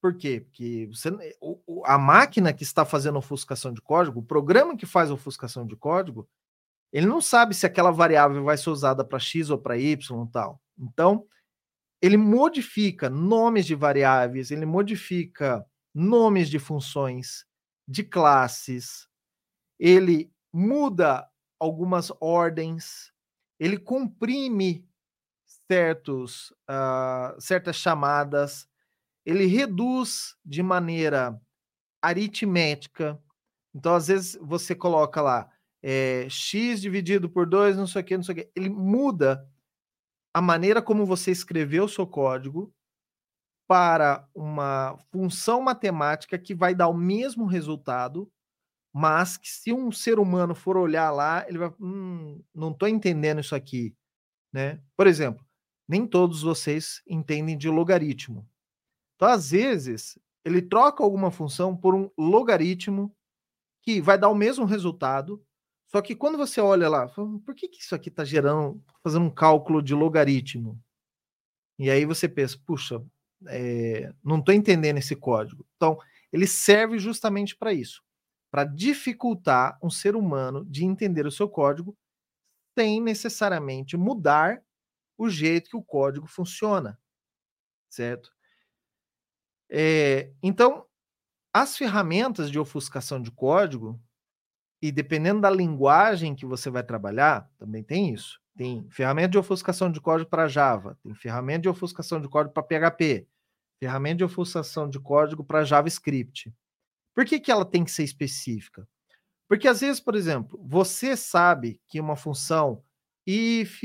Por 0.03 0.14
quê? 0.18 0.40
Porque 0.40 0.87
você, 0.92 1.09
a 1.87 1.96
máquina 1.96 2.53
que 2.53 2.62
está 2.62 2.85
fazendo 2.85 3.16
ofuscação 3.16 3.72
de 3.72 3.81
código, 3.81 4.20
o 4.20 4.24
programa 4.24 4.77
que 4.77 4.85
faz 4.85 5.11
ofuscação 5.11 5.66
de 5.66 5.74
código, 5.77 6.29
ele 6.92 7.07
não 7.07 7.22
sabe 7.22 7.55
se 7.55 7.64
aquela 7.64 7.90
variável 7.90 8.44
vai 8.44 8.59
ser 8.59 8.68
usada 8.68 9.03
para 9.03 9.18
X 9.18 9.48
ou 9.48 9.57
para 9.57 9.79
Y 9.79 10.27
tal. 10.31 10.61
Então, 10.79 11.27
ele 12.03 12.18
modifica 12.18 13.09
nomes 13.09 13.64
de 13.64 13.74
variáveis, 13.74 14.50
ele 14.50 14.66
modifica 14.66 15.64
nomes 15.94 16.50
de 16.50 16.59
funções, 16.59 17.46
de 17.88 18.05
classes, 18.05 19.09
ele 19.79 20.31
muda 20.53 21.27
algumas 21.59 22.12
ordens, 22.20 23.13
ele 23.64 23.79
comprime 23.79 24.87
certos, 25.66 26.50
uh, 26.68 27.40
certas 27.40 27.77
chamadas, 27.77 28.68
ele 29.24 29.46
reduz 29.46 30.37
de 30.44 30.62
maneira 30.62 31.40
aritmética. 32.03 33.18
Então, 33.74 33.94
às 33.94 34.09
vezes, 34.09 34.38
você 34.42 34.74
coloca 34.74 35.22
lá 35.22 35.50
é, 35.83 36.29
x 36.29 36.79
dividido 36.79 37.31
por 37.31 37.46
2, 37.46 37.79
não 37.79 37.87
sei 37.87 38.03
o 38.03 38.05
que, 38.05 38.16
não 38.18 38.22
sei 38.22 38.33
o 38.35 38.37
que. 38.37 38.50
Ele 38.55 38.68
muda 38.68 39.48
a 40.35 40.42
maneira 40.42 40.83
como 40.83 41.07
você 41.07 41.31
escreveu 41.31 41.85
o 41.85 41.88
seu 41.88 42.07
código 42.07 42.70
para 43.66 44.29
uma 44.35 44.98
função 45.11 45.62
matemática 45.62 46.38
que 46.38 46.55
vai 46.55 46.74
dar 46.74 46.88
o 46.88 46.94
mesmo 46.94 47.46
resultado 47.46 48.31
mas 48.94 49.37
que 49.37 49.50
se 49.50 49.72
um 49.72 49.90
ser 49.90 50.20
humano 50.20 50.54
for 50.54 50.76
olhar 50.76 51.11
lá, 51.11 51.44
ele 51.48 51.59
vai, 51.59 51.74
hum, 51.80 52.40
não 52.54 52.70
estou 52.70 52.87
entendendo 52.87 53.40
isso 53.40 53.52
aqui, 53.52 53.92
né? 54.52 54.80
Por 54.96 55.09
exemplo, 55.09 55.44
nem 55.88 56.07
todos 56.07 56.42
vocês 56.42 57.02
entendem 57.04 57.59
de 57.59 57.68
logaritmo. 57.68 58.48
Então, 59.16 59.26
às 59.26 59.50
vezes, 59.50 60.16
ele 60.44 60.62
troca 60.62 61.02
alguma 61.02 61.33
função 61.33 61.76
por 61.76 61.92
um 61.92 62.09
logaritmo 62.16 63.12
que 63.83 64.00
vai 64.00 64.16
dar 64.16 64.28
o 64.28 64.35
mesmo 64.35 64.64
resultado, 64.64 65.44
só 65.88 66.00
que 66.00 66.14
quando 66.14 66.38
você 66.38 66.61
olha 66.61 66.88
lá, 66.88 67.12
hum, 67.18 67.40
por 67.40 67.52
que, 67.52 67.66
que 67.66 67.83
isso 67.83 67.96
aqui 67.96 68.11
está 68.11 68.24
gerando, 68.24 68.80
fazendo 69.02 69.24
um 69.24 69.30
cálculo 69.30 69.83
de 69.83 69.92
logaritmo? 69.92 70.80
E 71.80 71.90
aí 71.90 72.04
você 72.04 72.28
pensa, 72.28 72.57
puxa, 72.64 73.04
é, 73.48 74.14
não 74.22 74.38
estou 74.38 74.54
entendendo 74.54 74.98
esse 74.98 75.16
código. 75.16 75.66
Então, 75.74 75.98
ele 76.33 76.46
serve 76.46 76.96
justamente 77.00 77.57
para 77.57 77.72
isso 77.72 78.04
para 78.55 78.62
dificultar 78.62 79.77
um 79.83 79.90
ser 79.90 80.14
humano 80.14 80.64
de 80.67 80.85
entender 80.85 81.27
o 81.27 81.31
seu 81.33 81.49
código 81.49 81.99
sem 82.79 83.01
necessariamente 83.01 83.97
mudar 83.97 84.62
o 85.19 85.29
jeito 85.29 85.71
que 85.71 85.77
o 85.77 85.83
código 85.83 86.29
funciona, 86.29 86.97
certo? 87.90 88.31
É, 89.69 90.31
então, 90.40 90.87
as 91.53 91.77
ferramentas 91.77 92.49
de 92.49 92.57
ofuscação 92.57 93.21
de 93.21 93.33
código, 93.33 94.01
e 94.81 94.93
dependendo 94.93 95.40
da 95.40 95.51
linguagem 95.51 96.37
que 96.37 96.47
você 96.47 96.71
vai 96.71 96.85
trabalhar, 96.85 97.51
também 97.59 97.83
tem 97.83 98.14
isso. 98.14 98.40
Tem 98.57 98.88
ferramenta 98.88 99.31
de 99.31 99.38
ofuscação 99.38 99.90
de 99.90 100.01
código 100.01 100.31
para 100.31 100.47
Java, 100.47 100.97
tem 101.03 101.12
ferramenta 101.12 101.62
de 101.62 101.69
ofuscação 101.69 102.21
de 102.21 102.29
código 102.29 102.55
para 102.55 102.62
PHP, 102.62 103.27
ferramenta 103.81 104.19
de 104.19 104.25
ofuscação 104.25 104.88
de 104.88 105.01
código 105.01 105.43
para 105.43 105.64
JavaScript. 105.64 106.55
Por 107.14 107.24
que, 107.24 107.38
que 107.38 107.50
ela 107.50 107.64
tem 107.64 107.85
que 107.85 107.90
ser 107.90 108.03
específica? 108.03 108.88
Porque 109.48 109.68
às 109.68 109.81
vezes, 109.81 110.00
por 110.00 110.14
exemplo, 110.14 110.61
você 110.66 111.16
sabe 111.16 111.81
que 111.88 112.00
uma 112.00 112.16
função 112.16 112.83
if 113.27 113.83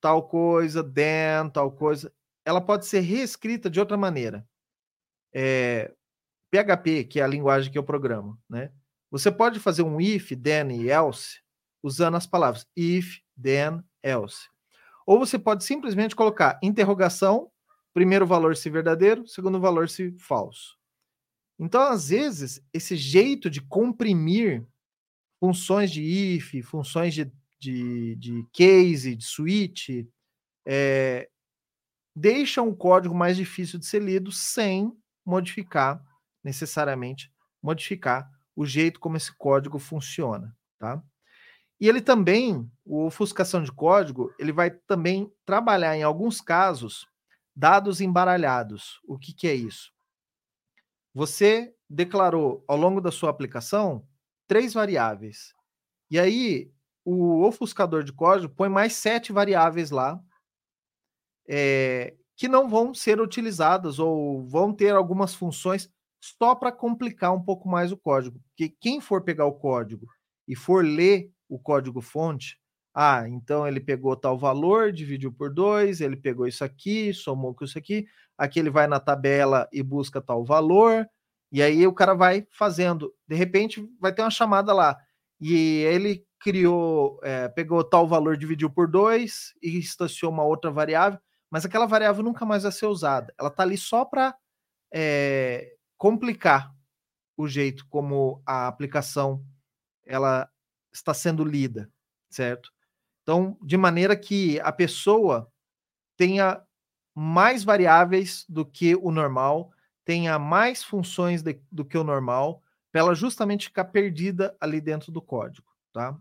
tal 0.00 0.28
coisa, 0.28 0.84
then 0.84 1.50
tal 1.50 1.72
coisa, 1.72 2.12
ela 2.44 2.60
pode 2.60 2.86
ser 2.86 3.00
reescrita 3.00 3.68
de 3.68 3.80
outra 3.80 3.96
maneira. 3.96 4.46
É, 5.34 5.92
PHP, 6.50 7.04
que 7.04 7.20
é 7.20 7.24
a 7.24 7.26
linguagem 7.26 7.72
que 7.72 7.78
eu 7.78 7.82
programo, 7.82 8.38
né? 8.48 8.70
Você 9.10 9.30
pode 9.30 9.58
fazer 9.58 9.82
um 9.82 10.00
if, 10.00 10.30
then 10.30 10.70
e 10.72 10.90
else 10.90 11.40
usando 11.82 12.16
as 12.16 12.26
palavras 12.26 12.66
if, 12.76 13.20
then, 13.40 13.82
else. 14.02 14.48
Ou 15.06 15.18
você 15.18 15.38
pode 15.38 15.64
simplesmente 15.64 16.16
colocar 16.16 16.58
interrogação, 16.62 17.50
primeiro 17.94 18.26
valor 18.26 18.56
se 18.56 18.68
verdadeiro, 18.68 19.26
segundo 19.26 19.60
valor 19.60 19.88
se 19.88 20.10
falso. 20.18 20.76
Então, 21.58 21.82
às 21.82 22.08
vezes, 22.10 22.60
esse 22.72 22.96
jeito 22.96 23.48
de 23.48 23.60
comprimir 23.60 24.66
funções 25.40 25.90
de 25.90 26.02
if, 26.02 26.62
funções 26.62 27.14
de, 27.14 27.30
de, 27.58 28.16
de 28.16 28.46
case, 28.52 29.16
de 29.16 29.24
switch, 29.24 29.88
é, 30.66 31.28
deixam 32.14 32.68
o 32.68 32.76
código 32.76 33.14
mais 33.14 33.36
difícil 33.36 33.78
de 33.78 33.86
ser 33.86 34.02
lido 34.02 34.30
sem 34.30 34.92
modificar, 35.24 36.02
necessariamente, 36.42 37.32
modificar 37.62 38.30
o 38.54 38.64
jeito 38.64 38.98
como 39.00 39.16
esse 39.16 39.36
código 39.36 39.78
funciona, 39.78 40.56
tá? 40.78 41.02
E 41.78 41.88
ele 41.88 42.00
também, 42.00 42.70
o 42.84 43.04
ofuscação 43.04 43.62
de 43.62 43.70
código, 43.70 44.34
ele 44.38 44.50
vai 44.50 44.70
também 44.70 45.30
trabalhar 45.44 45.94
em 45.94 46.02
alguns 46.02 46.40
casos 46.40 47.06
dados 47.54 48.00
embaralhados. 48.00 48.98
O 49.06 49.18
que, 49.18 49.34
que 49.34 49.46
é 49.46 49.54
isso? 49.54 49.92
Você 51.16 51.74
declarou 51.88 52.62
ao 52.68 52.76
longo 52.76 53.00
da 53.00 53.10
sua 53.10 53.30
aplicação 53.30 54.06
três 54.46 54.74
variáveis. 54.74 55.54
E 56.10 56.18
aí 56.18 56.70
o 57.06 57.42
ofuscador 57.42 58.04
de 58.04 58.12
código 58.12 58.52
põe 58.54 58.68
mais 58.68 58.92
sete 58.92 59.32
variáveis 59.32 59.90
lá 59.90 60.22
é, 61.48 62.14
que 62.36 62.46
não 62.46 62.68
vão 62.68 62.92
ser 62.92 63.18
utilizadas 63.18 63.98
ou 63.98 64.46
vão 64.46 64.74
ter 64.74 64.94
algumas 64.94 65.34
funções 65.34 65.90
só 66.20 66.54
para 66.54 66.70
complicar 66.70 67.32
um 67.32 67.42
pouco 67.42 67.66
mais 67.66 67.90
o 67.90 67.96
código. 67.96 68.38
Porque 68.48 68.68
quem 68.78 69.00
for 69.00 69.22
pegar 69.24 69.46
o 69.46 69.54
código 69.54 70.06
e 70.46 70.54
for 70.54 70.84
ler 70.84 71.32
o 71.48 71.58
código 71.58 72.02
fonte, 72.02 72.60
ah, 72.98 73.28
então 73.28 73.68
ele 73.68 73.78
pegou 73.78 74.16
tal 74.16 74.38
valor, 74.38 74.90
dividiu 74.90 75.30
por 75.30 75.52
dois, 75.52 76.00
ele 76.00 76.16
pegou 76.16 76.46
isso 76.46 76.64
aqui, 76.64 77.12
somou 77.12 77.54
com 77.54 77.62
isso 77.62 77.76
aqui, 77.76 78.06
aqui 78.38 78.58
ele 78.58 78.70
vai 78.70 78.86
na 78.86 78.98
tabela 78.98 79.68
e 79.70 79.82
busca 79.82 80.18
tal 80.18 80.42
valor, 80.46 81.06
e 81.52 81.62
aí 81.62 81.86
o 81.86 81.92
cara 81.92 82.14
vai 82.14 82.46
fazendo. 82.50 83.12
De 83.28 83.36
repente 83.36 83.86
vai 84.00 84.14
ter 84.14 84.22
uma 84.22 84.30
chamada 84.30 84.72
lá, 84.72 84.96
e 85.38 85.82
ele 85.82 86.24
criou, 86.40 87.20
é, 87.22 87.48
pegou 87.48 87.84
tal 87.84 88.08
valor, 88.08 88.34
dividiu 88.34 88.70
por 88.70 88.88
dois 88.88 89.52
e 89.62 89.76
instanciou 89.76 90.32
uma 90.32 90.44
outra 90.44 90.70
variável, 90.70 91.20
mas 91.50 91.66
aquela 91.66 91.84
variável 91.86 92.24
nunca 92.24 92.46
mais 92.46 92.62
vai 92.62 92.72
ser 92.72 92.86
usada. 92.86 93.30
Ela 93.38 93.50
está 93.50 93.62
ali 93.62 93.76
só 93.76 94.06
para 94.06 94.34
é, 94.90 95.74
complicar 95.98 96.74
o 97.36 97.46
jeito 97.46 97.86
como 97.90 98.42
a 98.46 98.68
aplicação 98.68 99.44
ela 100.06 100.48
está 100.94 101.12
sendo 101.12 101.44
lida, 101.44 101.90
certo? 102.30 102.75
Então, 103.26 103.58
de 103.60 103.76
maneira 103.76 104.16
que 104.16 104.60
a 104.60 104.70
pessoa 104.70 105.52
tenha 106.16 106.64
mais 107.12 107.64
variáveis 107.64 108.46
do 108.48 108.64
que 108.64 108.94
o 108.94 109.10
normal, 109.10 109.72
tenha 110.04 110.38
mais 110.38 110.84
funções 110.84 111.42
de, 111.42 111.60
do 111.72 111.84
que 111.84 111.98
o 111.98 112.04
normal, 112.04 112.62
para 112.92 113.00
ela 113.00 113.16
justamente 113.16 113.66
ficar 113.66 113.86
perdida 113.86 114.56
ali 114.60 114.80
dentro 114.80 115.10
do 115.10 115.20
código, 115.20 115.66
tá? 115.92 116.16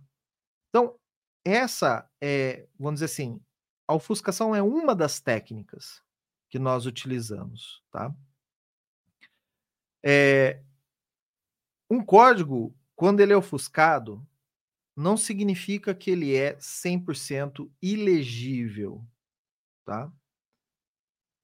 Então, 0.70 0.98
essa 1.46 2.10
é, 2.20 2.68
vamos 2.80 2.96
dizer 2.96 3.06
assim, 3.06 3.40
a 3.88 3.94
ofuscação 3.94 4.56
é 4.56 4.64
uma 4.64 4.96
das 4.96 5.20
técnicas 5.20 6.02
que 6.50 6.58
nós 6.58 6.88
utilizamos, 6.88 7.84
tá? 7.92 8.12
É, 10.04 10.60
um 11.88 12.04
código, 12.04 12.76
quando 12.96 13.20
ele 13.20 13.32
é 13.32 13.38
ofuscado, 13.38 14.26
não 14.96 15.18
significa 15.18 15.94
que 15.94 16.10
ele 16.10 16.36
é 16.36 16.56
100% 16.56 17.70
ilegível, 17.82 19.04
tá? 19.86 20.12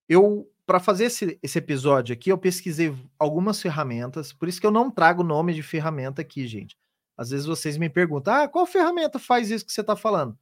Eu, 0.07 0.49
para 0.65 0.79
fazer 0.79 1.05
esse, 1.05 1.39
esse 1.43 1.57
episódio 1.57 2.13
aqui, 2.13 2.31
eu 2.31 2.37
pesquisei 2.37 2.95
algumas 3.19 3.61
ferramentas, 3.61 4.31
por 4.31 4.47
isso 4.47 4.59
que 4.59 4.67
eu 4.67 4.71
não 4.71 4.89
trago 4.89 5.23
nome 5.23 5.53
de 5.53 5.61
ferramenta 5.61 6.21
aqui, 6.21 6.47
gente. 6.47 6.77
Às 7.17 7.29
vezes 7.29 7.45
vocês 7.45 7.77
me 7.77 7.89
perguntam, 7.89 8.33
ah, 8.33 8.47
qual 8.47 8.65
ferramenta 8.65 9.19
faz 9.19 9.51
isso 9.51 9.65
que 9.65 9.71
você 9.71 9.81
está 9.81 9.95
falando? 9.95 10.37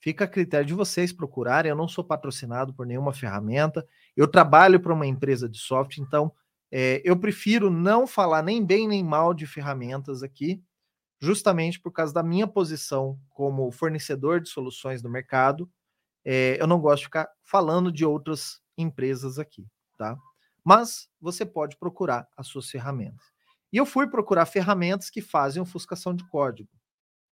Fica 0.00 0.24
a 0.24 0.28
critério 0.28 0.66
de 0.66 0.74
vocês 0.74 1.12
procurarem. 1.12 1.70
Eu 1.70 1.76
não 1.76 1.86
sou 1.86 2.02
patrocinado 2.02 2.74
por 2.74 2.84
nenhuma 2.84 3.12
ferramenta. 3.12 3.86
Eu 4.16 4.26
trabalho 4.26 4.80
para 4.80 4.92
uma 4.92 5.06
empresa 5.06 5.48
de 5.48 5.58
software, 5.58 6.02
então 6.02 6.32
é, 6.72 7.00
eu 7.04 7.16
prefiro 7.16 7.70
não 7.70 8.04
falar 8.06 8.42
nem 8.42 8.64
bem 8.64 8.88
nem 8.88 9.04
mal 9.04 9.32
de 9.32 9.46
ferramentas 9.46 10.22
aqui, 10.22 10.60
justamente 11.22 11.78
por 11.80 11.92
causa 11.92 12.12
da 12.12 12.22
minha 12.22 12.48
posição 12.48 13.16
como 13.30 13.70
fornecedor 13.70 14.40
de 14.40 14.48
soluções 14.48 15.04
no 15.04 15.08
mercado. 15.08 15.70
É, 16.24 16.60
eu 16.60 16.66
não 16.66 16.80
gosto 16.80 17.02
de 17.02 17.04
ficar 17.04 17.28
falando 17.44 17.92
de 17.92 18.04
outras 18.04 18.60
empresas 18.76 19.38
aqui, 19.38 19.64
tá? 19.96 20.16
Mas 20.64 21.08
você 21.20 21.46
pode 21.46 21.76
procurar 21.76 22.28
as 22.36 22.48
suas 22.48 22.68
ferramentas. 22.68 23.24
E 23.72 23.76
eu 23.76 23.86
fui 23.86 24.08
procurar 24.08 24.46
ferramentas 24.46 25.10
que 25.10 25.22
fazem 25.22 25.62
ofuscação 25.62 26.12
de 26.12 26.26
código. 26.28 26.68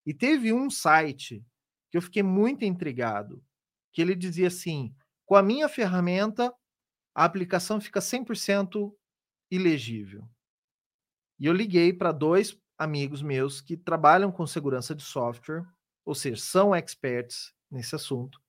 E 0.05 0.13
teve 0.13 0.53
um 0.53 0.69
site 0.69 1.43
que 1.89 1.97
eu 1.97 2.01
fiquei 2.01 2.21
muito 2.21 2.63
intrigado, 2.63 3.43
que 3.91 4.03
ele 4.03 4.15
dizia 4.15 4.47
assim: 4.47 4.93
com 5.25 5.35
a 5.35 5.41
minha 5.41 5.67
ferramenta, 5.67 6.53
a 7.15 7.25
aplicação 7.25 7.81
fica 7.81 7.99
100% 7.99 8.93
ilegível. 9.49 10.29
E 11.39 11.47
eu 11.47 11.53
liguei 11.53 11.91
para 11.91 12.11
dois 12.11 12.55
amigos 12.79 13.21
meus 13.21 13.59
que 13.59 13.75
trabalham 13.75 14.31
com 14.31 14.47
segurança 14.47 14.95
de 14.95 15.03
software, 15.03 15.65
ou 16.05 16.15
seja, 16.15 16.41
são 16.41 16.73
experts 16.73 17.53
nesse 17.69 17.93
assunto. 17.93 18.41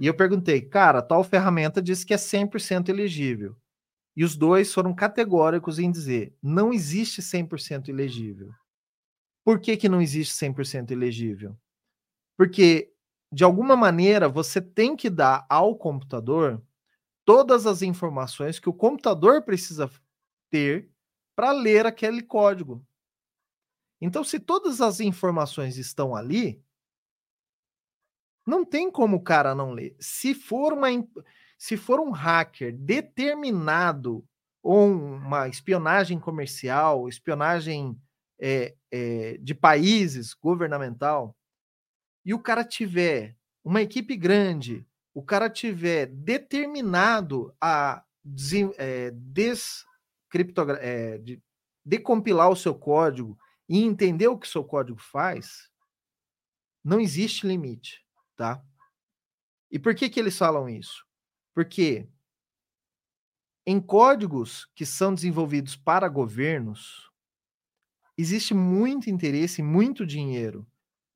E 0.00 0.06
eu 0.06 0.14
perguntei, 0.14 0.62
cara, 0.62 1.02
tal 1.02 1.24
ferramenta 1.24 1.82
diz 1.82 2.04
que 2.04 2.14
é 2.14 2.16
100% 2.16 2.88
elegível. 2.88 3.56
E 4.16 4.24
os 4.24 4.36
dois 4.36 4.72
foram 4.72 4.94
categóricos 4.94 5.78
em 5.78 5.90
dizer, 5.90 6.34
não 6.42 6.72
existe 6.72 7.20
100% 7.20 7.88
elegível. 7.88 8.52
Por 9.44 9.60
que, 9.60 9.76
que 9.76 9.88
não 9.88 10.00
existe 10.00 10.34
100% 10.34 10.90
elegível? 10.90 11.56
Porque, 12.36 12.92
de 13.32 13.44
alguma 13.44 13.76
maneira, 13.76 14.28
você 14.28 14.60
tem 14.60 14.96
que 14.96 15.10
dar 15.10 15.46
ao 15.48 15.76
computador 15.76 16.62
todas 17.24 17.66
as 17.66 17.82
informações 17.82 18.58
que 18.60 18.68
o 18.68 18.74
computador 18.74 19.42
precisa 19.42 19.90
ter 20.50 20.90
para 21.34 21.52
ler 21.52 21.84
aquele 21.84 22.22
código. 22.22 22.85
Então, 24.00 24.22
se 24.22 24.38
todas 24.38 24.80
as 24.80 25.00
informações 25.00 25.76
estão 25.76 26.14
ali, 26.14 26.62
não 28.46 28.64
tem 28.64 28.90
como 28.90 29.16
o 29.16 29.22
cara 29.22 29.54
não 29.54 29.72
ler. 29.72 29.96
Se 29.98 30.34
for, 30.34 30.72
uma, 30.72 30.88
se 31.58 31.76
for 31.76 31.98
um 31.98 32.10
hacker 32.10 32.76
determinado 32.76 34.24
ou 34.62 34.86
uma 34.88 35.48
espionagem 35.48 36.18
comercial, 36.18 37.08
espionagem 37.08 37.98
é, 38.38 38.74
é, 38.90 39.38
de 39.38 39.54
países 39.54 40.34
governamental, 40.34 41.36
e 42.24 42.34
o 42.34 42.38
cara 42.38 42.64
tiver 42.64 43.36
uma 43.64 43.80
equipe 43.80 44.16
grande, 44.16 44.86
o 45.14 45.22
cara 45.22 45.48
tiver 45.48 46.06
determinado 46.06 47.54
a 47.60 48.04
é, 48.78 49.12
é, 50.80 51.18
de, 51.18 51.40
decompilar 51.84 52.50
o 52.50 52.56
seu 52.56 52.74
código 52.74 53.38
e 53.68 53.82
entender 53.82 54.28
o 54.28 54.38
que 54.38 54.48
seu 54.48 54.64
código 54.64 54.98
faz, 55.00 55.70
não 56.84 57.00
existe 57.00 57.46
limite, 57.46 58.04
tá? 58.36 58.62
E 59.70 59.78
por 59.78 59.94
que 59.94 60.08
que 60.08 60.20
eles 60.20 60.38
falam 60.38 60.68
isso? 60.68 61.04
Porque 61.54 62.08
em 63.66 63.80
códigos 63.80 64.66
que 64.74 64.86
são 64.86 65.12
desenvolvidos 65.12 65.74
para 65.74 66.08
governos, 66.08 67.10
existe 68.16 68.54
muito 68.54 69.10
interesse 69.10 69.60
e 69.60 69.64
muito 69.64 70.06
dinheiro 70.06 70.66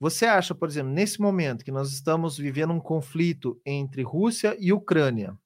você 0.00 0.24
acha, 0.24 0.54
por 0.54 0.66
exemplo, 0.66 0.90
nesse 0.90 1.20
momento 1.20 1.62
que 1.62 1.70
nós 1.70 1.92
estamos 1.92 2.38
vivendo 2.38 2.72
um 2.72 2.80
conflito 2.80 3.60
entre 3.66 4.02
Rússia 4.02 4.56
e 4.58 4.72
Ucrânia, 4.72 5.38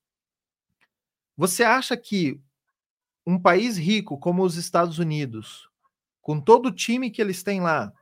você 1.37 1.65
acha 1.65 1.97
que 1.97 2.41
um 3.27 3.37
país 3.37 3.77
rico 3.77 4.17
como 4.17 4.45
os 4.45 4.57
Estados 4.57 5.01
Unidos, 5.01 5.69
com 6.25 6.41
todo 6.41 6.71
o 6.71 6.75
time 6.75 7.11
que 7.11 7.21
eles 7.21 7.43
têm 7.43 7.61
lá, 7.61 7.93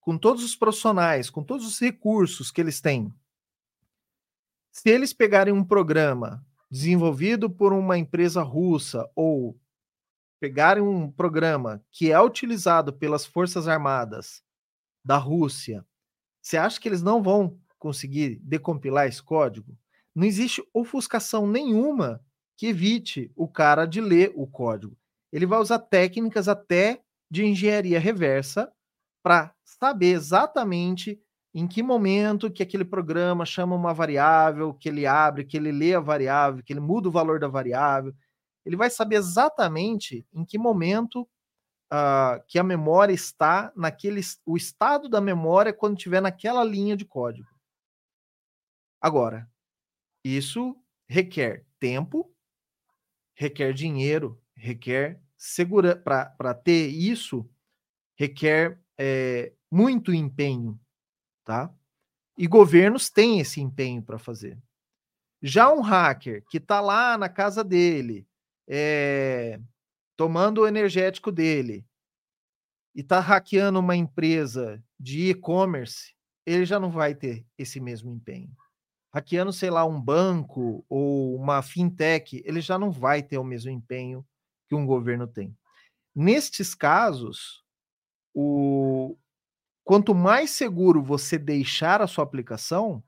com 0.00 0.18
todos 0.18 0.42
os 0.42 0.56
profissionais, 0.56 1.30
com 1.30 1.44
todos 1.44 1.64
os 1.64 1.78
recursos 1.78 2.50
que 2.50 2.60
eles 2.60 2.80
têm, 2.80 3.14
se 4.72 4.90
eles 4.90 5.12
pegarem 5.12 5.54
um 5.54 5.64
programa 5.64 6.44
desenvolvido 6.68 7.48
por 7.48 7.72
uma 7.72 7.96
empresa 7.96 8.42
russa 8.42 9.08
ou 9.14 9.56
pegarem 10.40 10.82
um 10.82 11.08
programa 11.08 11.80
que 11.92 12.10
é 12.10 12.20
utilizado 12.20 12.92
pelas 12.92 13.24
Forças 13.24 13.68
Armadas 13.68 14.42
da 15.04 15.16
Rússia, 15.16 15.86
você 16.40 16.56
acha 16.56 16.80
que 16.80 16.88
eles 16.88 17.02
não 17.02 17.22
vão 17.22 17.56
conseguir 17.78 18.40
decompilar 18.42 19.06
esse 19.06 19.22
código? 19.22 19.78
Não 20.12 20.24
existe 20.26 20.60
ofuscação 20.74 21.46
nenhuma 21.46 22.20
que 22.56 22.66
evite 22.66 23.30
o 23.36 23.46
cara 23.46 23.86
de 23.86 24.00
ler 24.00 24.32
o 24.34 24.44
código. 24.44 24.96
Ele 25.32 25.46
vai 25.46 25.60
usar 25.60 25.78
técnicas 25.78 26.48
até 26.48 27.00
de 27.32 27.46
engenharia 27.46 27.98
reversa 27.98 28.70
para 29.22 29.54
saber 29.64 30.12
exatamente 30.12 31.18
em 31.54 31.66
que 31.66 31.82
momento 31.82 32.50
que 32.50 32.62
aquele 32.62 32.84
programa 32.84 33.46
chama 33.46 33.74
uma 33.74 33.94
variável, 33.94 34.74
que 34.74 34.86
ele 34.86 35.06
abre, 35.06 35.46
que 35.46 35.56
ele 35.56 35.72
lê 35.72 35.94
a 35.94 36.00
variável, 36.00 36.62
que 36.62 36.74
ele 36.74 36.80
muda 36.80 37.08
o 37.08 37.10
valor 37.10 37.40
da 37.40 37.48
variável. 37.48 38.14
Ele 38.66 38.76
vai 38.76 38.90
saber 38.90 39.16
exatamente 39.16 40.26
em 40.30 40.44
que 40.44 40.58
momento 40.58 41.22
uh, 41.90 42.38
que 42.46 42.58
a 42.58 42.62
memória 42.62 43.14
está 43.14 43.72
naquele. 43.74 44.20
O 44.44 44.54
estado 44.54 45.08
da 45.08 45.20
memória 45.20 45.72
quando 45.72 45.96
estiver 45.96 46.20
naquela 46.20 46.62
linha 46.62 46.94
de 46.94 47.06
código. 47.06 47.48
Agora, 49.00 49.50
isso 50.22 50.76
requer 51.08 51.64
tempo, 51.80 52.30
requer 53.34 53.72
dinheiro, 53.72 54.38
requer 54.54 55.18
segurança. 55.42 55.96
Para 55.96 56.54
ter 56.54 56.86
isso, 56.86 57.48
requer 58.16 58.80
é, 58.96 59.52
muito 59.68 60.14
empenho, 60.14 60.80
tá? 61.44 61.74
E 62.38 62.46
governos 62.46 63.10
têm 63.10 63.40
esse 63.40 63.60
empenho 63.60 64.02
para 64.02 64.18
fazer. 64.18 64.56
Já 65.42 65.72
um 65.72 65.80
hacker 65.80 66.44
que 66.48 66.58
está 66.58 66.80
lá 66.80 67.18
na 67.18 67.28
casa 67.28 67.64
dele, 67.64 68.24
é, 68.68 69.60
tomando 70.16 70.62
o 70.62 70.68
energético 70.68 71.32
dele, 71.32 71.84
e 72.94 73.00
está 73.00 73.18
hackeando 73.18 73.80
uma 73.80 73.96
empresa 73.96 74.82
de 75.00 75.30
e-commerce, 75.30 76.14
ele 76.46 76.64
já 76.64 76.78
não 76.78 76.90
vai 76.90 77.14
ter 77.14 77.44
esse 77.58 77.80
mesmo 77.80 78.12
empenho. 78.12 78.54
Hackeando, 79.12 79.52
sei 79.52 79.70
lá, 79.70 79.84
um 79.84 80.00
banco 80.00 80.84
ou 80.88 81.34
uma 81.34 81.62
fintech, 81.62 82.40
ele 82.44 82.60
já 82.60 82.78
não 82.78 82.92
vai 82.92 83.22
ter 83.22 83.38
o 83.38 83.44
mesmo 83.44 83.70
empenho 83.70 84.24
que 84.72 84.74
um 84.74 84.86
governo 84.86 85.26
tem. 85.26 85.54
Nestes 86.16 86.74
casos, 86.74 87.62
o, 88.34 89.18
quanto 89.84 90.14
mais 90.14 90.50
seguro 90.52 91.02
você 91.02 91.36
deixar 91.36 92.00
a 92.00 92.06
sua 92.06 92.24
aplicação, 92.24 93.04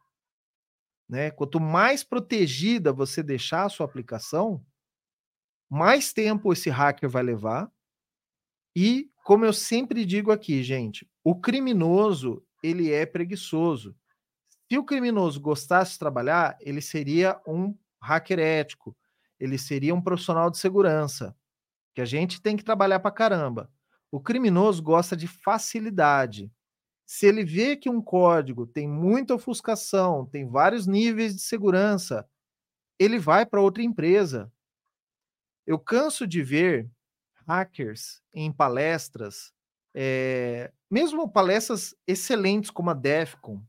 né, 1.08 1.30
quanto 1.30 1.58
mais 1.58 2.04
protegida 2.04 2.92
você 2.92 3.22
deixar 3.22 3.64
a 3.64 3.70
sua 3.70 3.86
aplicação, 3.86 4.62
mais 5.70 6.12
tempo 6.12 6.52
esse 6.52 6.68
hacker 6.68 7.08
vai 7.08 7.22
levar. 7.22 7.72
E, 8.76 9.10
como 9.24 9.46
eu 9.46 9.52
sempre 9.54 10.04
digo 10.04 10.30
aqui, 10.30 10.62
gente, 10.62 11.10
o 11.24 11.34
criminoso, 11.34 12.46
ele 12.62 12.92
é 12.92 13.06
preguiçoso. 13.06 13.96
Se 14.70 14.76
o 14.76 14.84
criminoso 14.84 15.40
gostasse 15.40 15.92
de 15.92 15.98
trabalhar, 15.98 16.58
ele 16.60 16.82
seria 16.82 17.40
um 17.46 17.74
hacker 18.02 18.38
ético, 18.38 18.94
ele 19.40 19.56
seria 19.56 19.94
um 19.94 20.02
profissional 20.02 20.50
de 20.50 20.58
segurança, 20.58 21.34
que 21.94 22.00
a 22.00 22.04
gente 22.04 22.42
tem 22.42 22.56
que 22.56 22.64
trabalhar 22.64 23.00
para 23.00 23.10
caramba. 23.10 23.70
O 24.10 24.20
criminoso 24.20 24.82
gosta 24.82 25.16
de 25.16 25.28
facilidade. 25.28 26.50
Se 27.06 27.26
ele 27.26 27.44
vê 27.44 27.76
que 27.76 27.88
um 27.88 28.02
código 28.02 28.66
tem 28.66 28.88
muita 28.88 29.34
ofuscação, 29.34 30.26
tem 30.26 30.48
vários 30.48 30.86
níveis 30.86 31.34
de 31.34 31.42
segurança, 31.42 32.28
ele 32.98 33.18
vai 33.18 33.44
para 33.44 33.60
outra 33.60 33.82
empresa. 33.82 34.52
Eu 35.66 35.78
canso 35.78 36.26
de 36.26 36.42
ver 36.42 36.90
hackers 37.46 38.22
em 38.32 38.50
palestras, 38.50 39.52
é, 39.94 40.72
mesmo 40.90 41.30
palestras 41.30 41.94
excelentes 42.06 42.70
como 42.70 42.90
a 42.90 42.94
Defcon. 42.94 43.62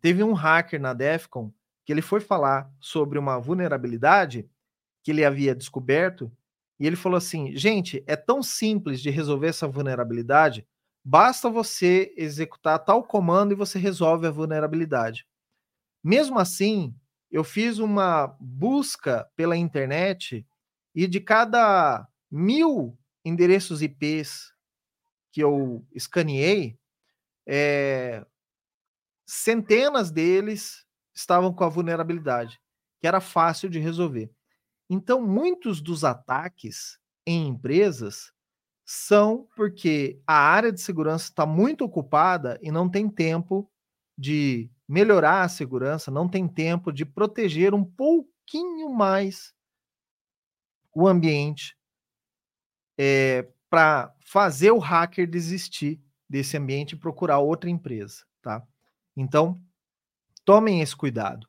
Teve 0.00 0.22
um 0.22 0.32
hacker 0.32 0.80
na 0.80 0.92
Defcon 0.92 1.52
que 1.84 1.92
ele 1.92 2.02
foi 2.02 2.20
falar 2.20 2.70
sobre 2.80 3.18
uma 3.18 3.38
vulnerabilidade 3.38 4.48
que 5.02 5.10
ele 5.10 5.24
havia 5.24 5.54
descoberto 5.54 6.30
e 6.82 6.86
ele 6.86 6.96
falou 6.96 7.16
assim: 7.16 7.56
gente, 7.56 8.02
é 8.06 8.16
tão 8.16 8.42
simples 8.42 9.00
de 9.00 9.08
resolver 9.08 9.48
essa 9.48 9.66
vulnerabilidade 9.66 10.66
Basta 11.04 11.50
você 11.50 12.14
executar 12.16 12.78
tal 12.78 13.02
comando 13.02 13.52
e 13.52 13.56
você 13.56 13.78
resolve 13.78 14.26
a 14.26 14.30
vulnerabilidade. 14.30 15.26
Mesmo 16.02 16.38
assim, 16.38 16.94
eu 17.30 17.42
fiz 17.42 17.78
uma 17.78 18.36
busca 18.40 19.28
pela 19.34 19.56
internet 19.56 20.46
e 20.94 21.06
de 21.08 21.20
cada 21.20 22.06
mil 22.30 22.96
endereços 23.24 23.82
IPs 23.82 24.52
que 25.32 25.42
eu 25.42 25.84
escaneei, 25.92 26.78
é, 27.46 28.24
centenas 29.26 30.10
deles 30.10 30.86
estavam 31.14 31.52
com 31.52 31.64
a 31.64 31.68
vulnerabilidade, 31.68 32.60
que 33.00 33.08
era 33.08 33.20
fácil 33.20 33.68
de 33.68 33.80
resolver. 33.80 34.30
Então, 34.94 35.26
muitos 35.26 35.80
dos 35.80 36.04
ataques 36.04 36.98
em 37.26 37.48
empresas 37.48 38.30
são 38.84 39.48
porque 39.56 40.20
a 40.26 40.34
área 40.34 40.70
de 40.70 40.82
segurança 40.82 41.30
está 41.30 41.46
muito 41.46 41.82
ocupada 41.82 42.58
e 42.60 42.70
não 42.70 42.90
tem 42.90 43.08
tempo 43.08 43.72
de 44.18 44.70
melhorar 44.86 45.44
a 45.44 45.48
segurança, 45.48 46.10
não 46.10 46.28
tem 46.28 46.46
tempo 46.46 46.92
de 46.92 47.06
proteger 47.06 47.72
um 47.72 47.82
pouquinho 47.82 48.92
mais 48.92 49.54
o 50.94 51.08
ambiente 51.08 51.74
é, 52.98 53.38
eh, 53.38 53.52
para 53.70 54.14
fazer 54.20 54.72
o 54.72 54.78
hacker 54.78 55.26
desistir 55.26 56.02
desse 56.28 56.58
ambiente 56.58 56.92
e 56.92 56.98
procurar 56.98 57.38
outra 57.38 57.70
empresa, 57.70 58.26
tá? 58.42 58.62
Então, 59.16 59.58
tomem 60.44 60.82
esse 60.82 60.94
cuidado. 60.94 61.48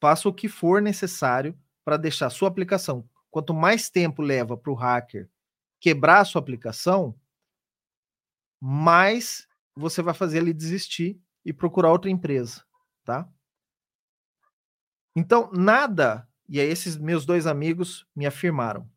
Faça 0.00 0.28
o 0.28 0.34
que 0.34 0.48
for 0.48 0.82
necessário 0.82 1.56
para 1.90 1.96
deixar 1.96 2.30
sua 2.30 2.46
aplicação. 2.46 3.04
Quanto 3.32 3.52
mais 3.52 3.90
tempo 3.90 4.22
leva 4.22 4.56
para 4.56 4.70
o 4.70 4.76
hacker 4.76 5.28
quebrar 5.80 6.20
a 6.20 6.24
sua 6.24 6.40
aplicação, 6.40 7.18
mais 8.60 9.48
você 9.74 10.00
vai 10.00 10.14
fazer 10.14 10.38
ele 10.38 10.52
desistir 10.52 11.20
e 11.44 11.52
procurar 11.52 11.90
outra 11.90 12.08
empresa, 12.08 12.64
tá? 13.04 13.28
Então, 15.16 15.50
nada, 15.52 16.28
e 16.48 16.60
aí 16.60 16.68
esses 16.68 16.96
meus 16.96 17.26
dois 17.26 17.44
amigos 17.44 18.06
me 18.14 18.24
afirmaram, 18.24 18.88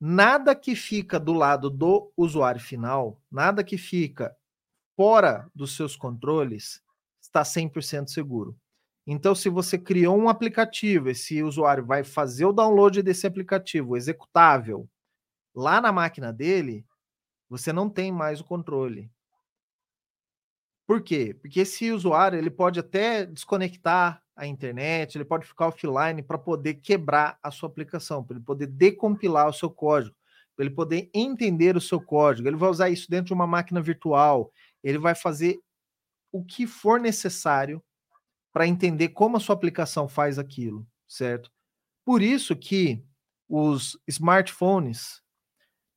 nada 0.00 0.56
que 0.56 0.74
fica 0.74 1.20
do 1.20 1.34
lado 1.34 1.68
do 1.68 2.10
usuário 2.16 2.60
final, 2.62 3.20
nada 3.30 3.62
que 3.62 3.76
fica 3.76 4.34
fora 4.96 5.46
dos 5.54 5.76
seus 5.76 5.94
controles 5.94 6.82
está 7.20 7.42
100% 7.42 8.08
seguro. 8.08 8.58
Então, 9.06 9.34
se 9.34 9.48
você 9.48 9.78
criou 9.78 10.16
um 10.16 10.28
aplicativo, 10.28 11.08
esse 11.10 11.42
usuário 11.42 11.84
vai 11.84 12.04
fazer 12.04 12.44
o 12.44 12.52
download 12.52 13.02
desse 13.02 13.26
aplicativo 13.26 13.96
executável, 13.96 14.88
Lá 15.54 15.80
na 15.80 15.90
máquina 15.90 16.32
dele, 16.32 16.86
você 17.48 17.72
não 17.72 17.90
tem 17.90 18.12
mais 18.12 18.40
o 18.40 18.44
controle. 18.44 19.10
Por 20.86 21.02
quê? 21.02 21.34
Porque 21.34 21.60
esse 21.60 21.90
usuário 21.90 22.38
ele 22.38 22.50
pode 22.50 22.78
até 22.80 23.24
desconectar 23.26 24.22
a 24.34 24.46
internet, 24.46 25.16
ele 25.16 25.24
pode 25.24 25.46
ficar 25.46 25.68
offline 25.68 26.22
para 26.22 26.38
poder 26.38 26.74
quebrar 26.74 27.38
a 27.42 27.50
sua 27.50 27.68
aplicação, 27.68 28.24
para 28.24 28.36
ele 28.36 28.44
poder 28.44 28.66
decompilar 28.66 29.48
o 29.48 29.52
seu 29.52 29.70
código, 29.70 30.16
para 30.56 30.64
ele 30.64 30.74
poder 30.74 31.10
entender 31.12 31.76
o 31.76 31.80
seu 31.80 32.00
código. 32.00 32.48
Ele 32.48 32.56
vai 32.56 32.70
usar 32.70 32.90
isso 32.90 33.10
dentro 33.10 33.26
de 33.26 33.34
uma 33.34 33.46
máquina 33.46 33.80
virtual, 33.80 34.52
ele 34.82 34.98
vai 34.98 35.14
fazer 35.14 35.60
o 36.32 36.44
que 36.44 36.66
for 36.66 37.00
necessário 37.00 37.82
para 38.52 38.66
entender 38.66 39.10
como 39.10 39.36
a 39.36 39.40
sua 39.40 39.54
aplicação 39.54 40.08
faz 40.08 40.38
aquilo, 40.38 40.86
certo? 41.06 41.50
Por 42.04 42.22
isso 42.22 42.56
que 42.56 43.04
os 43.48 43.98
smartphones 44.06 45.22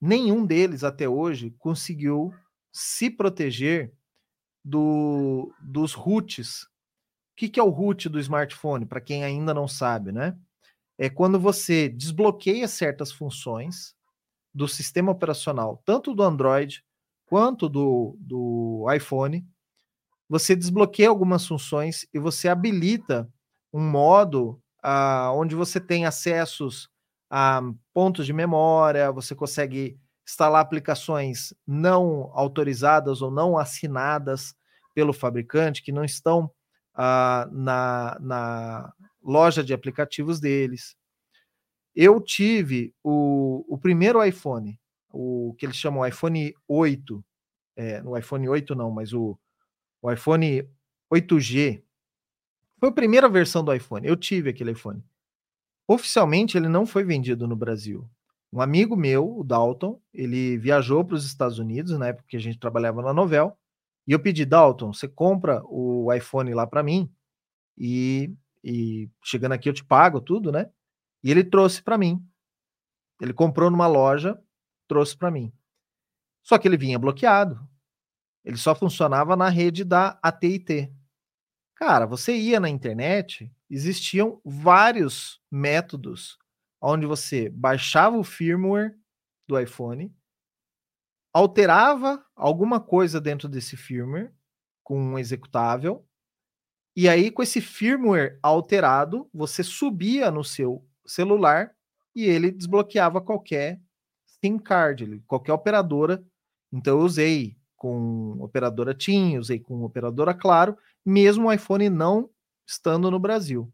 nenhum 0.03 0.45
deles 0.45 0.83
até 0.83 1.07
hoje 1.07 1.55
conseguiu 1.57 2.33
se 2.73 3.09
proteger 3.09 3.93
do, 4.63 5.53
dos 5.61 5.93
roots. 5.93 6.63
O 6.63 7.35
que, 7.37 7.47
que 7.47 7.59
é 7.59 7.63
o 7.63 7.69
root 7.69 8.09
do 8.09 8.19
smartphone, 8.19 8.85
para 8.85 8.99
quem 8.99 9.23
ainda 9.23 9.53
não 9.53 9.67
sabe, 9.67 10.11
né? 10.11 10.37
É 10.97 11.09
quando 11.09 11.39
você 11.39 11.87
desbloqueia 11.87 12.67
certas 12.67 13.11
funções 13.11 13.95
do 14.53 14.67
sistema 14.67 15.11
operacional, 15.11 15.81
tanto 15.85 16.13
do 16.13 16.21
Android 16.21 16.83
quanto 17.25 17.69
do, 17.69 18.15
do 18.19 18.85
iPhone, 18.93 19.47
você 20.33 20.55
desbloqueia 20.55 21.09
algumas 21.09 21.45
funções 21.45 22.07
e 22.11 22.17
você 22.17 22.49
habilita 22.49 23.29
um 23.71 23.79
modo 23.79 24.59
ah, 24.81 25.31
onde 25.31 25.53
você 25.53 25.79
tem 25.79 26.07
acessos 26.07 26.89
a 27.29 27.61
pontos 27.93 28.25
de 28.25 28.33
memória, 28.33 29.11
você 29.11 29.35
consegue 29.35 29.95
instalar 30.27 30.59
aplicações 30.59 31.53
não 31.67 32.31
autorizadas 32.33 33.21
ou 33.21 33.29
não 33.29 33.59
assinadas 33.59 34.55
pelo 34.95 35.13
fabricante, 35.13 35.83
que 35.83 35.91
não 35.91 36.03
estão 36.03 36.49
ah, 36.95 37.47
na, 37.51 38.17
na 38.19 38.93
loja 39.21 39.63
de 39.63 39.71
aplicativos 39.71 40.39
deles. 40.39 40.95
Eu 41.95 42.19
tive 42.19 42.91
o, 43.03 43.63
o 43.69 43.77
primeiro 43.77 44.25
iPhone, 44.25 44.79
o 45.11 45.53
que 45.59 45.67
eles 45.67 45.77
chamam 45.77 46.07
iPhone 46.07 46.55
8, 46.67 47.23
é, 47.75 48.01
no 48.01 48.17
iPhone 48.17 48.49
8 48.49 48.73
não, 48.73 48.89
mas 48.89 49.13
o, 49.13 49.37
o 50.03 50.11
iPhone 50.11 50.69
8G. 51.11 51.81
Foi 52.77 52.89
a 52.89 52.91
primeira 52.91 53.29
versão 53.29 53.63
do 53.63 53.73
iPhone. 53.73 54.05
Eu 54.05 54.17
tive 54.17 54.49
aquele 54.49 54.71
iPhone. 54.71 55.01
Oficialmente, 55.87 56.57
ele 56.57 56.67
não 56.67 56.85
foi 56.85 57.05
vendido 57.05 57.47
no 57.47 57.55
Brasil. 57.55 58.07
Um 58.51 58.61
amigo 58.61 58.97
meu, 58.97 59.39
o 59.39 59.43
Dalton, 59.43 59.99
ele 60.13 60.57
viajou 60.57 61.03
para 61.05 61.15
os 61.15 61.25
Estados 61.25 61.57
Unidos, 61.57 61.97
na 61.97 62.07
época 62.07 62.27
que 62.27 62.35
a 62.35 62.39
gente 62.39 62.59
trabalhava 62.59 63.01
na 63.01 63.13
Novel, 63.13 63.57
e 64.05 64.11
eu 64.11 64.19
pedi, 64.19 64.45
Dalton, 64.45 64.93
você 64.93 65.07
compra 65.07 65.63
o 65.65 66.13
iPhone 66.13 66.53
lá 66.53 66.67
para 66.67 66.83
mim, 66.83 67.09
e, 67.77 68.31
e 68.61 69.09
chegando 69.23 69.53
aqui 69.53 69.69
eu 69.69 69.73
te 69.73 69.83
pago 69.83 70.19
tudo, 70.19 70.51
né? 70.51 70.69
E 71.23 71.31
ele 71.31 71.43
trouxe 71.43 71.81
para 71.81 71.97
mim. 71.97 72.21
Ele 73.21 73.33
comprou 73.33 73.71
numa 73.71 73.87
loja, 73.87 74.37
trouxe 74.87 75.17
para 75.17 75.31
mim. 75.31 75.51
Só 76.43 76.57
que 76.57 76.67
ele 76.67 76.77
vinha 76.77 76.99
bloqueado. 76.99 77.57
Ele 78.43 78.57
só 78.57 78.75
funcionava 78.75 79.35
na 79.35 79.49
rede 79.49 79.83
da 79.83 80.19
AT&T. 80.21 80.93
Cara, 81.75 82.05
você 82.05 82.35
ia 82.35 82.59
na 82.59 82.69
internet, 82.69 83.51
existiam 83.69 84.41
vários 84.43 85.41
métodos 85.51 86.37
onde 86.81 87.05
você 87.05 87.49
baixava 87.49 88.17
o 88.17 88.23
firmware 88.23 88.95
do 89.47 89.59
iPhone, 89.59 90.13
alterava 91.33 92.23
alguma 92.35 92.79
coisa 92.79 93.19
dentro 93.19 93.47
desse 93.47 93.75
firmware 93.77 94.33
com 94.83 94.99
um 94.99 95.17
executável, 95.17 96.05
e 96.95 97.09
aí 97.09 97.31
com 97.31 97.41
esse 97.41 97.59
firmware 97.59 98.37
alterado, 98.43 99.27
você 99.33 99.63
subia 99.63 100.29
no 100.29 100.43
seu 100.43 100.85
celular 101.05 101.75
e 102.15 102.25
ele 102.25 102.51
desbloqueava 102.51 103.19
qualquer 103.19 103.81
SIM 104.27 104.59
card, 104.59 105.23
qualquer 105.25 105.53
operadora. 105.53 106.23
Então 106.71 106.99
eu 106.99 107.05
usei 107.05 107.57
com 107.83 108.41
operadora 108.41 108.93
TIM, 108.95 109.37
usei 109.37 109.59
com 109.59 109.83
operadora 109.83 110.33
Claro, 110.33 110.77
mesmo 111.05 111.49
o 111.49 111.51
iPhone 111.51 111.89
não 111.89 112.29
estando 112.65 113.11
no 113.11 113.19
Brasil. 113.19 113.69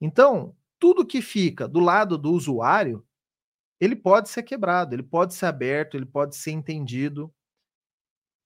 Então, 0.00 0.56
tudo 0.80 1.06
que 1.06 1.22
fica 1.22 1.68
do 1.68 1.78
lado 1.78 2.18
do 2.18 2.32
usuário, 2.32 3.06
ele 3.80 3.94
pode 3.94 4.28
ser 4.28 4.42
quebrado, 4.42 4.96
ele 4.96 5.02
pode 5.04 5.32
ser 5.32 5.46
aberto, 5.46 5.96
ele 5.96 6.04
pode 6.04 6.34
ser 6.34 6.50
entendido, 6.50 7.32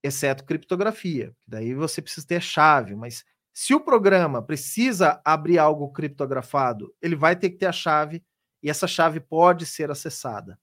exceto 0.03 0.45
criptografia. 0.45 1.35
Daí 1.47 1.73
você 1.73 1.99
precisa 1.99 2.27
ter 2.27 2.39
chave, 2.39 2.95
mas 2.95 3.25
se 3.51 3.73
o 3.73 3.79
programa 3.79 4.39
precisa 4.39 5.19
abrir 5.25 5.57
algo 5.57 5.91
criptografado, 5.91 6.93
ele 7.01 7.15
vai 7.15 7.35
ter 7.35 7.49
que 7.49 7.57
ter 7.57 7.65
a 7.65 7.71
chave 7.71 8.23
e 8.61 8.69
essa 8.69 8.85
chave 8.85 9.19
pode 9.19 9.65
ser 9.65 9.89
acessada, 9.89 10.59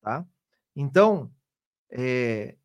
tá? 0.00 0.24
Então, 0.74 1.30
é, 1.90 2.56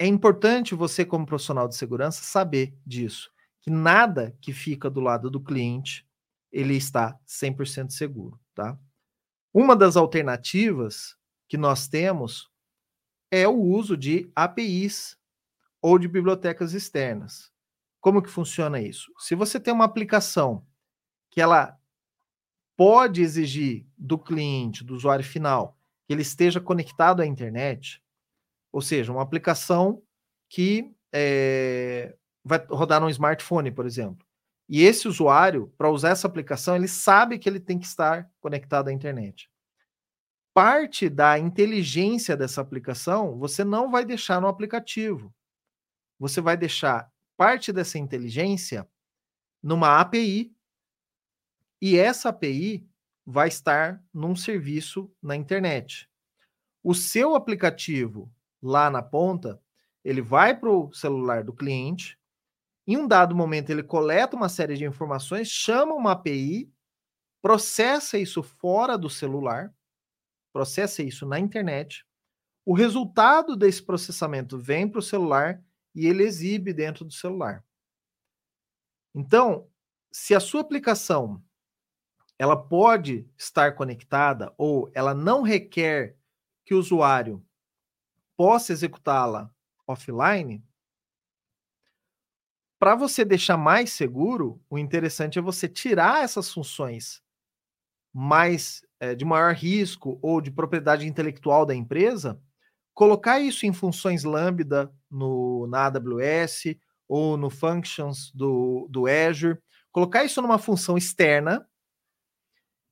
é 0.00 0.06
importante 0.06 0.74
você, 0.74 1.04
como 1.04 1.26
profissional 1.26 1.68
de 1.68 1.76
segurança, 1.76 2.22
saber 2.22 2.74
disso, 2.86 3.30
que 3.60 3.68
nada 3.68 4.34
que 4.40 4.50
fica 4.50 4.88
do 4.88 4.98
lado 4.98 5.30
do 5.30 5.38
cliente, 5.38 6.08
ele 6.50 6.74
está 6.74 7.20
100% 7.28 7.90
seguro, 7.90 8.40
tá? 8.54 8.78
Uma 9.52 9.76
das 9.76 9.98
alternativas 9.98 11.18
que 11.46 11.58
nós 11.58 11.86
temos 11.86 12.50
é 13.30 13.46
o 13.46 13.60
uso 13.60 13.94
de 13.94 14.32
APIs 14.34 15.18
ou 15.82 15.98
de 15.98 16.08
bibliotecas 16.08 16.72
externas. 16.72 17.52
Como 18.00 18.22
que 18.22 18.30
funciona 18.30 18.80
isso? 18.80 19.12
Se 19.18 19.34
você 19.34 19.60
tem 19.60 19.74
uma 19.74 19.84
aplicação 19.84 20.66
que 21.30 21.42
ela 21.42 21.78
pode 22.74 23.20
exigir 23.20 23.86
do 23.98 24.18
cliente, 24.18 24.82
do 24.82 24.94
usuário 24.94 25.24
final, 25.26 25.78
que 26.06 26.14
ele 26.14 26.22
esteja 26.22 26.58
conectado 26.58 27.20
à 27.20 27.26
internet, 27.26 28.02
ou 28.72 28.80
seja, 28.80 29.12
uma 29.12 29.22
aplicação 29.22 30.02
que 30.48 30.94
é, 31.12 32.16
vai 32.44 32.64
rodar 32.66 33.00
no 33.00 33.10
smartphone, 33.10 33.70
por 33.70 33.86
exemplo. 33.86 34.26
E 34.68 34.82
esse 34.82 35.08
usuário, 35.08 35.72
para 35.76 35.90
usar 35.90 36.10
essa 36.10 36.26
aplicação, 36.26 36.76
ele 36.76 36.86
sabe 36.86 37.38
que 37.38 37.48
ele 37.48 37.58
tem 37.58 37.78
que 37.78 37.86
estar 37.86 38.30
conectado 38.40 38.88
à 38.88 38.92
internet. 38.92 39.50
Parte 40.54 41.08
da 41.08 41.38
inteligência 41.38 42.36
dessa 42.36 42.60
aplicação 42.60 43.38
você 43.38 43.64
não 43.64 43.90
vai 43.90 44.04
deixar 44.04 44.40
no 44.40 44.46
aplicativo. 44.46 45.34
Você 46.18 46.40
vai 46.40 46.56
deixar 46.56 47.10
parte 47.36 47.72
dessa 47.72 47.98
inteligência 47.98 48.88
numa 49.62 50.00
API 50.00 50.52
e 51.80 51.96
essa 51.96 52.28
API 52.28 52.86
vai 53.24 53.48
estar 53.48 54.02
num 54.12 54.36
serviço 54.36 55.10
na 55.22 55.34
internet. 55.34 56.08
O 56.82 56.94
seu 56.94 57.34
aplicativo 57.34 58.30
lá 58.62 58.90
na 58.90 59.02
ponta, 59.02 59.60
ele 60.04 60.22
vai 60.22 60.58
para 60.58 60.70
o 60.70 60.92
celular 60.92 61.44
do 61.44 61.52
cliente. 61.52 62.18
Em 62.86 62.96
um 62.96 63.06
dado 63.06 63.34
momento, 63.34 63.70
ele 63.70 63.82
coleta 63.82 64.36
uma 64.36 64.48
série 64.48 64.76
de 64.76 64.84
informações, 64.84 65.48
chama 65.48 65.94
uma 65.94 66.12
API, 66.12 66.72
processa 67.42 68.18
isso 68.18 68.42
fora 68.42 68.96
do 68.96 69.08
celular, 69.08 69.74
processa 70.52 71.02
isso 71.02 71.26
na 71.26 71.38
internet. 71.38 72.04
O 72.64 72.74
resultado 72.74 73.56
desse 73.56 73.82
processamento 73.82 74.58
vem 74.58 74.88
para 74.88 74.98
o 74.98 75.02
celular 75.02 75.62
e 75.94 76.06
ele 76.06 76.22
exibe 76.22 76.72
dentro 76.72 77.04
do 77.04 77.12
celular. 77.12 77.64
Então, 79.14 79.68
se 80.12 80.34
a 80.34 80.40
sua 80.40 80.60
aplicação 80.60 81.42
ela 82.38 82.56
pode 82.56 83.28
estar 83.36 83.74
conectada 83.74 84.52
ou 84.56 84.90
ela 84.94 85.12
não 85.12 85.42
requer 85.42 86.16
que 86.64 86.74
o 86.74 86.78
usuário 86.78 87.44
possa 88.40 88.72
executá-la 88.72 89.50
offline, 89.86 90.64
para 92.78 92.94
você 92.94 93.22
deixar 93.22 93.58
mais 93.58 93.92
seguro, 93.92 94.58
o 94.70 94.78
interessante 94.78 95.38
é 95.38 95.42
você 95.42 95.68
tirar 95.68 96.24
essas 96.24 96.50
funções 96.50 97.22
mais 98.10 98.80
é, 98.98 99.14
de 99.14 99.26
maior 99.26 99.52
risco 99.54 100.18
ou 100.22 100.40
de 100.40 100.50
propriedade 100.50 101.06
intelectual 101.06 101.66
da 101.66 101.74
empresa, 101.74 102.40
colocar 102.94 103.38
isso 103.40 103.66
em 103.66 103.74
funções 103.74 104.24
lambda 104.24 104.90
no, 105.10 105.66
na 105.66 105.84
AWS 105.84 106.76
ou 107.06 107.36
no 107.36 107.50
functions 107.50 108.32
do, 108.32 108.88
do 108.88 109.06
Azure, 109.06 109.58
colocar 109.92 110.24
isso 110.24 110.40
numa 110.40 110.58
função 110.58 110.96
externa 110.96 111.68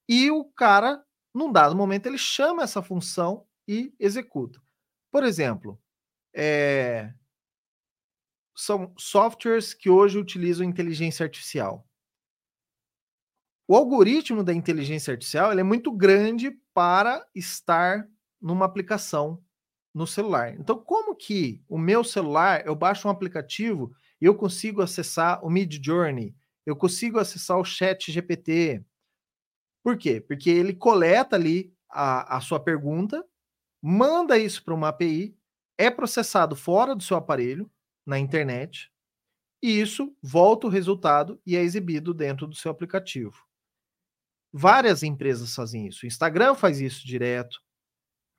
e 0.07 0.30
o 0.30 0.44
cara, 0.44 1.03
num 1.34 1.51
dado 1.51 1.74
momento, 1.74 2.05
ele 2.05 2.18
chama 2.18 2.64
essa 2.64 2.82
função 2.82 3.46
e 3.66 3.94
executa. 3.99 4.61
Por 5.11 5.24
exemplo, 5.24 5.80
é, 6.34 7.12
são 8.54 8.92
softwares 8.98 9.72
que 9.72 9.88
hoje 9.88 10.18
utilizam 10.18 10.66
inteligência 10.66 11.24
artificial. 11.24 11.86
O 13.66 13.76
algoritmo 13.76 14.42
da 14.42 14.52
inteligência 14.52 15.12
artificial 15.12 15.52
é 15.52 15.62
muito 15.62 15.92
grande 15.92 16.50
para 16.72 17.24
estar 17.34 18.09
numa 18.40 18.64
aplicação 18.64 19.42
no 19.94 20.06
celular. 20.06 20.54
Então, 20.59 20.78
como 20.78 21.14
que 21.14 21.62
o 21.68 21.78
meu 21.78 22.02
celular, 22.02 22.66
eu 22.66 22.74
baixo 22.74 23.09
um 23.09 23.11
aplicativo 23.11 23.92
e 24.20 24.24
eu 24.24 24.34
consigo 24.34 24.80
acessar 24.80 25.44
o 25.44 25.50
Mid 25.50 25.84
Journey, 25.84 26.34
eu 26.64 26.76
consigo 26.76 27.18
acessar 27.18 27.59
o 27.59 27.64
Chat 27.64 28.11
GPT, 28.11 28.84
por 29.82 29.96
quê? 29.96 30.20
Porque 30.20 30.50
ele 30.50 30.74
coleta 30.74 31.36
ali 31.36 31.72
a, 31.90 32.36
a 32.36 32.40
sua 32.40 32.61
pergunta, 32.61 33.24
manda 33.82 34.38
isso 34.38 34.64
para 34.64 34.74
uma 34.74 34.88
API, 34.88 35.36
é 35.76 35.90
processado 35.90 36.56
fora 36.56 36.94
do 36.94 37.02
seu 37.02 37.16
aparelho, 37.16 37.70
na 38.04 38.18
internet, 38.18 38.90
e 39.62 39.80
isso 39.80 40.16
volta 40.22 40.66
o 40.66 40.70
resultado 40.70 41.40
e 41.44 41.56
é 41.56 41.62
exibido 41.62 42.14
dentro 42.14 42.46
do 42.46 42.54
seu 42.54 42.70
aplicativo. 42.70 43.44
Várias 44.52 45.02
empresas 45.02 45.54
fazem 45.54 45.86
isso. 45.86 46.04
O 46.04 46.06
Instagram 46.06 46.54
faz 46.54 46.80
isso 46.80 47.06
direto, 47.06 47.60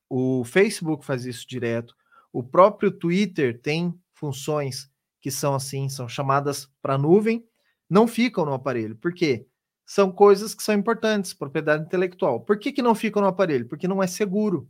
o 0.09 0.43
Facebook 0.43 1.05
faz 1.05 1.25
isso 1.25 1.47
direto, 1.47 1.95
o 2.33 2.43
próprio 2.43 2.91
Twitter 2.91 3.61
tem 3.61 3.93
funções 4.13 4.89
que 5.21 5.29
são 5.29 5.53
assim, 5.53 5.87
são 5.87 6.07
chamadas 6.07 6.69
para 6.81 6.97
nuvem, 6.97 7.47
não 7.89 8.07
ficam 8.07 8.45
no 8.45 8.53
aparelho. 8.53 8.95
Por 8.95 9.13
quê? 9.13 9.47
são 9.89 10.11
coisas 10.11 10.53
que 10.53 10.61
são 10.61 10.75
importantes, 10.75 11.33
propriedade 11.33 11.83
intelectual. 11.83 12.41
Por 12.41 12.59
que, 12.59 12.71
que 12.71 12.79
não 12.79 12.93
fica 12.93 13.19
no 13.19 13.25
aparelho? 13.25 13.67
Porque 13.67 13.87
não 13.87 14.03
é 14.03 14.05
seguro 14.05 14.69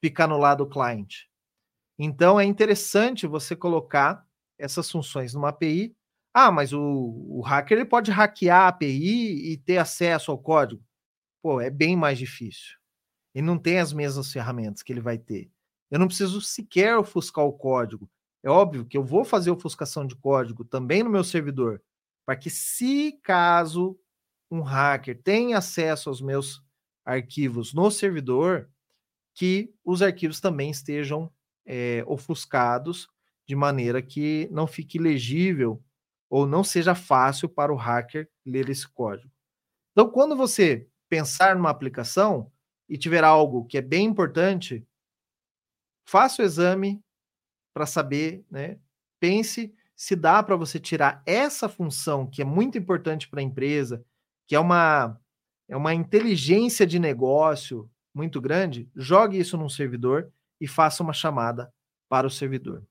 ficar 0.00 0.26
no 0.26 0.38
lado 0.38 0.64
do 0.64 0.70
cliente. 0.70 1.28
Então 1.98 2.40
é 2.40 2.44
interessante 2.44 3.26
você 3.26 3.54
colocar 3.54 4.26
essas 4.58 4.90
funções 4.90 5.34
numa 5.34 5.50
API. 5.50 5.94
Ah, 6.32 6.50
mas 6.50 6.72
o, 6.72 6.80
o 6.80 7.40
hacker 7.40 7.78
ele 7.78 7.84
pode 7.84 8.10
hackear 8.10 8.62
a 8.62 8.68
API 8.68 9.52
e 9.52 9.56
ter 9.58 9.78
acesso 9.78 10.30
ao 10.30 10.38
código. 10.38 10.82
Pô, 11.42 11.60
é 11.60 11.70
bem 11.70 11.96
mais 11.96 12.18
difícil. 12.18 12.78
Ele 13.34 13.46
não 13.46 13.58
tem 13.58 13.78
as 13.78 13.92
mesmas 13.92 14.32
ferramentas 14.32 14.82
que 14.82 14.92
ele 14.92 15.00
vai 15.00 15.18
ter. 15.18 15.50
Eu 15.90 15.98
não 15.98 16.06
preciso 16.06 16.40
sequer 16.40 16.96
ofuscar 16.96 17.44
o 17.44 17.52
código. 17.52 18.08
É 18.42 18.48
óbvio 18.48 18.84
que 18.84 18.96
eu 18.96 19.04
vou 19.04 19.24
fazer 19.24 19.50
ofuscação 19.50 20.06
de 20.06 20.16
código 20.16 20.64
também 20.64 21.02
no 21.02 21.10
meu 21.10 21.24
servidor, 21.24 21.82
para 22.24 22.36
que 22.36 22.48
se 22.48 23.18
caso 23.22 23.98
um 24.50 24.62
hacker 24.62 25.20
tem 25.22 25.54
acesso 25.54 26.08
aos 26.08 26.20
meus 26.20 26.62
arquivos 27.04 27.74
no 27.74 27.90
servidor, 27.90 28.70
que 29.40 29.72
os 29.82 30.02
arquivos 30.02 30.38
também 30.38 30.70
estejam 30.70 31.32
é, 31.64 32.04
ofuscados 32.06 33.08
de 33.48 33.56
maneira 33.56 34.02
que 34.02 34.46
não 34.52 34.66
fique 34.66 34.98
legível 34.98 35.82
ou 36.28 36.46
não 36.46 36.62
seja 36.62 36.94
fácil 36.94 37.48
para 37.48 37.72
o 37.72 37.76
hacker 37.76 38.28
ler 38.44 38.68
esse 38.68 38.86
código. 38.86 39.32
Então, 39.92 40.10
quando 40.10 40.36
você 40.36 40.86
pensar 41.08 41.56
numa 41.56 41.70
aplicação 41.70 42.52
e 42.86 42.98
tiver 42.98 43.24
algo 43.24 43.64
que 43.64 43.78
é 43.78 43.80
bem 43.80 44.04
importante, 44.04 44.86
faça 46.06 46.42
o 46.42 46.44
exame 46.44 47.02
para 47.72 47.86
saber, 47.86 48.44
né? 48.50 48.78
Pense 49.18 49.74
se 49.96 50.14
dá 50.14 50.42
para 50.42 50.54
você 50.54 50.78
tirar 50.78 51.22
essa 51.24 51.66
função 51.66 52.26
que 52.26 52.42
é 52.42 52.44
muito 52.44 52.76
importante 52.76 53.26
para 53.26 53.40
a 53.40 53.42
empresa, 53.42 54.04
que 54.46 54.54
é 54.54 54.60
uma, 54.60 55.18
é 55.66 55.74
uma 55.74 55.94
inteligência 55.94 56.86
de 56.86 56.98
negócio 56.98 57.90
muito 58.14 58.40
grande, 58.40 58.88
jogue 58.94 59.38
isso 59.38 59.56
num 59.56 59.68
servidor 59.68 60.30
e 60.60 60.66
faça 60.66 61.02
uma 61.02 61.12
chamada 61.12 61.72
para 62.08 62.26
o 62.26 62.30
servidor. 62.30 62.84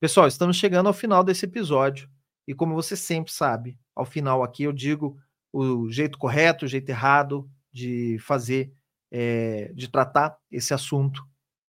Pessoal, 0.00 0.26
estamos 0.26 0.56
chegando 0.56 0.88
ao 0.88 0.92
final 0.92 1.22
desse 1.22 1.46
episódio 1.46 2.10
e 2.46 2.54
como 2.54 2.74
você 2.74 2.96
sempre 2.96 3.32
sabe, 3.32 3.78
ao 3.94 4.04
final 4.04 4.42
aqui 4.42 4.64
eu 4.64 4.72
digo 4.72 5.18
o 5.52 5.90
jeito 5.90 6.18
correto, 6.18 6.64
o 6.64 6.68
jeito 6.68 6.88
errado 6.88 7.48
de 7.72 8.18
fazer, 8.20 8.72
é, 9.10 9.72
de 9.74 9.88
tratar 9.88 10.36
esse 10.50 10.74
assunto, 10.74 11.24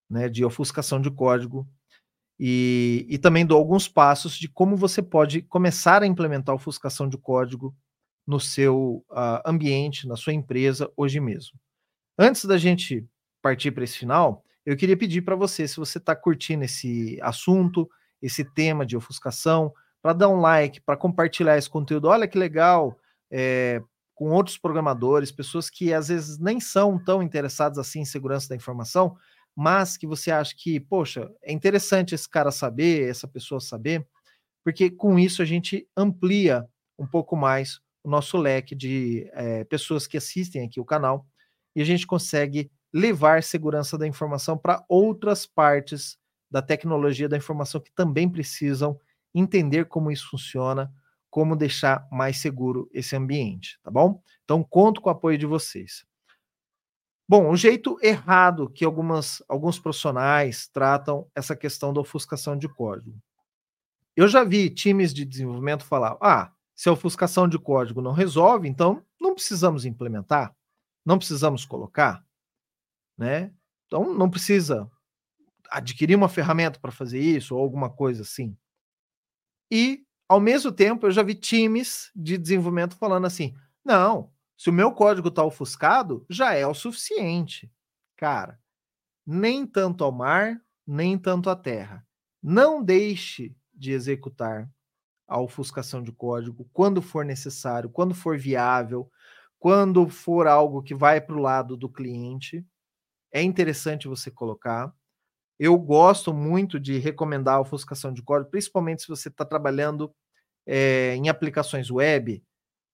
né, 0.09 0.29
de 0.29 0.43
ofuscação 0.43 0.99
de 0.99 1.11
código 1.11 1.67
e, 2.39 3.05
e 3.07 3.17
também 3.17 3.45
dou 3.45 3.57
alguns 3.57 3.87
passos 3.87 4.37
de 4.37 4.47
como 4.47 4.75
você 4.75 5.01
pode 5.01 5.41
começar 5.43 6.01
a 6.01 6.07
implementar 6.07 6.55
ofuscação 6.55 7.07
de 7.07 7.17
código 7.17 7.75
no 8.25 8.39
seu 8.39 9.05
uh, 9.11 9.41
ambiente, 9.45 10.07
na 10.07 10.15
sua 10.15 10.33
empresa 10.33 10.91
hoje 10.97 11.19
mesmo. 11.19 11.59
Antes 12.17 12.45
da 12.45 12.57
gente 12.57 13.05
partir 13.41 13.71
para 13.71 13.83
esse 13.83 13.97
final, 13.97 14.43
eu 14.65 14.77
queria 14.77 14.95
pedir 14.95 15.21
para 15.21 15.35
você, 15.35 15.67
se 15.67 15.77
você 15.77 15.97
está 15.97 16.15
curtindo 16.15 16.63
esse 16.63 17.19
assunto, 17.21 17.89
esse 18.21 18.45
tema 18.45 18.85
de 18.85 18.95
ofuscação, 18.95 19.73
para 20.01 20.13
dar 20.13 20.29
um 20.29 20.39
like, 20.39 20.81
para 20.81 20.97
compartilhar 20.97 21.57
esse 21.57 21.69
conteúdo. 21.69 22.07
Olha 22.07 22.27
que 22.27 22.37
legal, 22.37 22.97
é, 23.31 23.81
com 24.13 24.29
outros 24.31 24.57
programadores, 24.57 25.31
pessoas 25.31 25.69
que 25.69 25.93
às 25.93 26.07
vezes 26.09 26.37
nem 26.37 26.59
são 26.59 27.03
tão 27.03 27.23
interessadas 27.23 27.79
assim 27.79 28.01
em 28.01 28.05
segurança 28.05 28.49
da 28.49 28.55
informação, 28.55 29.17
mas 29.55 29.97
que 29.97 30.07
você 30.07 30.31
acha 30.31 30.53
que, 30.57 30.79
poxa, 30.79 31.31
é 31.41 31.51
interessante 31.51 32.13
esse 32.13 32.29
cara 32.29 32.51
saber, 32.51 33.09
essa 33.09 33.27
pessoa 33.27 33.59
saber, 33.59 34.05
porque 34.63 34.89
com 34.89 35.17
isso 35.17 35.41
a 35.41 35.45
gente 35.45 35.87
amplia 35.95 36.65
um 36.97 37.07
pouco 37.07 37.35
mais 37.35 37.79
o 38.03 38.09
nosso 38.09 38.37
leque 38.37 38.75
de 38.75 39.29
é, 39.33 39.63
pessoas 39.63 40.05
que 40.05 40.17
assistem 40.17 40.65
aqui 40.65 40.79
o 40.79 40.85
canal 40.85 41.25
e 41.75 41.81
a 41.81 41.85
gente 41.85 42.05
consegue 42.05 42.71
levar 42.93 43.41
segurança 43.43 43.97
da 43.97 44.07
informação 44.07 44.57
para 44.57 44.83
outras 44.87 45.45
partes 45.45 46.17
da 46.49 46.61
tecnologia 46.61 47.27
da 47.27 47.37
informação 47.37 47.81
que 47.81 47.91
também 47.91 48.29
precisam 48.29 48.99
entender 49.33 49.85
como 49.85 50.11
isso 50.11 50.29
funciona, 50.29 50.93
como 51.29 51.55
deixar 51.55 52.07
mais 52.11 52.37
seguro 52.37 52.87
esse 52.93 53.15
ambiente, 53.15 53.79
tá 53.81 53.89
bom? 53.89 54.21
Então 54.43 54.63
conto 54.63 55.01
com 55.01 55.09
o 55.09 55.11
apoio 55.11 55.35
de 55.35 55.47
vocês. 55.47 56.05
Bom, 57.27 57.49
o 57.49 57.55
jeito 57.57 57.97
errado 58.03 58.69
que 58.69 58.85
algumas, 58.85 59.41
alguns 59.49 59.79
profissionais 59.79 60.67
tratam 60.67 61.27
essa 61.33 61.55
questão 61.55 61.91
da 61.91 62.01
ofuscação 62.01 62.55
de 62.55 62.67
código. 62.67 63.17
Eu 64.15 64.27
já 64.27 64.43
vi 64.43 64.69
times 64.69 65.11
de 65.11 65.25
desenvolvimento 65.25 65.83
falar: 65.83 66.15
ah, 66.21 66.51
se 66.75 66.89
a 66.89 66.91
ofuscação 66.91 67.47
de 67.47 67.57
código 67.57 68.01
não 68.01 68.11
resolve, 68.11 68.67
então 68.67 69.03
não 69.19 69.33
precisamos 69.33 69.85
implementar, 69.85 70.55
não 71.05 71.17
precisamos 71.17 71.65
colocar 71.65 72.25
né? 73.17 73.51
Então 73.87 74.13
não 74.13 74.29
precisa 74.29 74.89
adquirir 75.71 76.15
uma 76.15 76.29
ferramenta 76.29 76.79
para 76.79 76.91
fazer 76.91 77.19
isso 77.19 77.55
ou 77.55 77.61
alguma 77.61 77.89
coisa 77.89 78.23
assim. 78.23 78.57
E 79.71 80.03
ao 80.27 80.39
mesmo 80.39 80.71
tempo 80.71 81.05
eu 81.05 81.11
já 81.11 81.23
vi 81.23 81.35
times 81.35 82.11
de 82.15 82.37
desenvolvimento 82.37 82.95
falando 82.95 83.25
assim: 83.25 83.53
"Não, 83.83 84.31
se 84.57 84.69
o 84.69 84.73
meu 84.73 84.91
código 84.91 85.27
está 85.29 85.43
ofuscado, 85.43 86.25
já 86.29 86.53
é 86.53 86.65
o 86.65 86.73
suficiente". 86.73 87.71
Cara, 88.17 88.59
nem 89.25 89.65
tanto 89.67 90.03
ao 90.03 90.11
mar, 90.11 90.61
nem 90.87 91.17
tanto 91.17 91.49
à 91.49 91.55
terra. 91.55 92.05
Não 92.43 92.83
deixe 92.83 93.55
de 93.73 93.91
executar 93.93 94.69
a 95.27 95.39
ofuscação 95.41 96.03
de 96.03 96.11
código 96.11 96.69
quando 96.73 97.01
for 97.01 97.25
necessário, 97.25 97.89
quando 97.89 98.15
for 98.15 98.37
viável, 98.37 99.09
quando 99.63 100.09
for 100.09 100.45
algo 100.45 100.83
que 100.83 100.93
vai 100.93 101.21
para 101.21 101.37
o 101.37 101.39
lado 101.39 101.77
do 101.77 101.87
cliente 101.87 102.65
é 103.31 103.41
interessante 103.41 104.09
você 104.09 104.29
colocar. 104.29 104.93
Eu 105.57 105.77
gosto 105.77 106.33
muito 106.33 106.77
de 106.77 106.97
recomendar 106.97 107.55
a 107.55 107.61
ofuscação 107.61 108.11
de 108.11 108.21
código, 108.21 108.51
principalmente 108.51 109.03
se 109.03 109.07
você 109.07 109.29
está 109.29 109.45
trabalhando 109.45 110.13
é, 110.67 111.15
em 111.15 111.29
aplicações 111.29 111.89
web, 111.89 112.43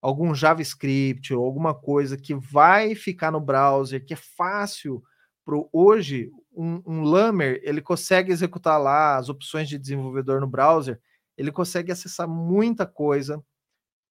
algum 0.00 0.32
JavaScript 0.32 1.34
ou 1.34 1.44
alguma 1.44 1.74
coisa 1.74 2.16
que 2.16 2.36
vai 2.36 2.94
ficar 2.94 3.32
no 3.32 3.40
browser, 3.40 4.06
que 4.06 4.14
é 4.14 4.16
fácil. 4.16 5.02
Pro, 5.44 5.68
hoje, 5.72 6.30
um, 6.52 6.80
um 6.86 7.42
ele 7.64 7.82
consegue 7.82 8.30
executar 8.30 8.80
lá 8.80 9.16
as 9.16 9.28
opções 9.28 9.68
de 9.68 9.76
desenvolvedor 9.76 10.40
no 10.40 10.46
browser, 10.46 11.00
ele 11.36 11.50
consegue 11.50 11.90
acessar 11.90 12.28
muita 12.28 12.86
coisa 12.86 13.42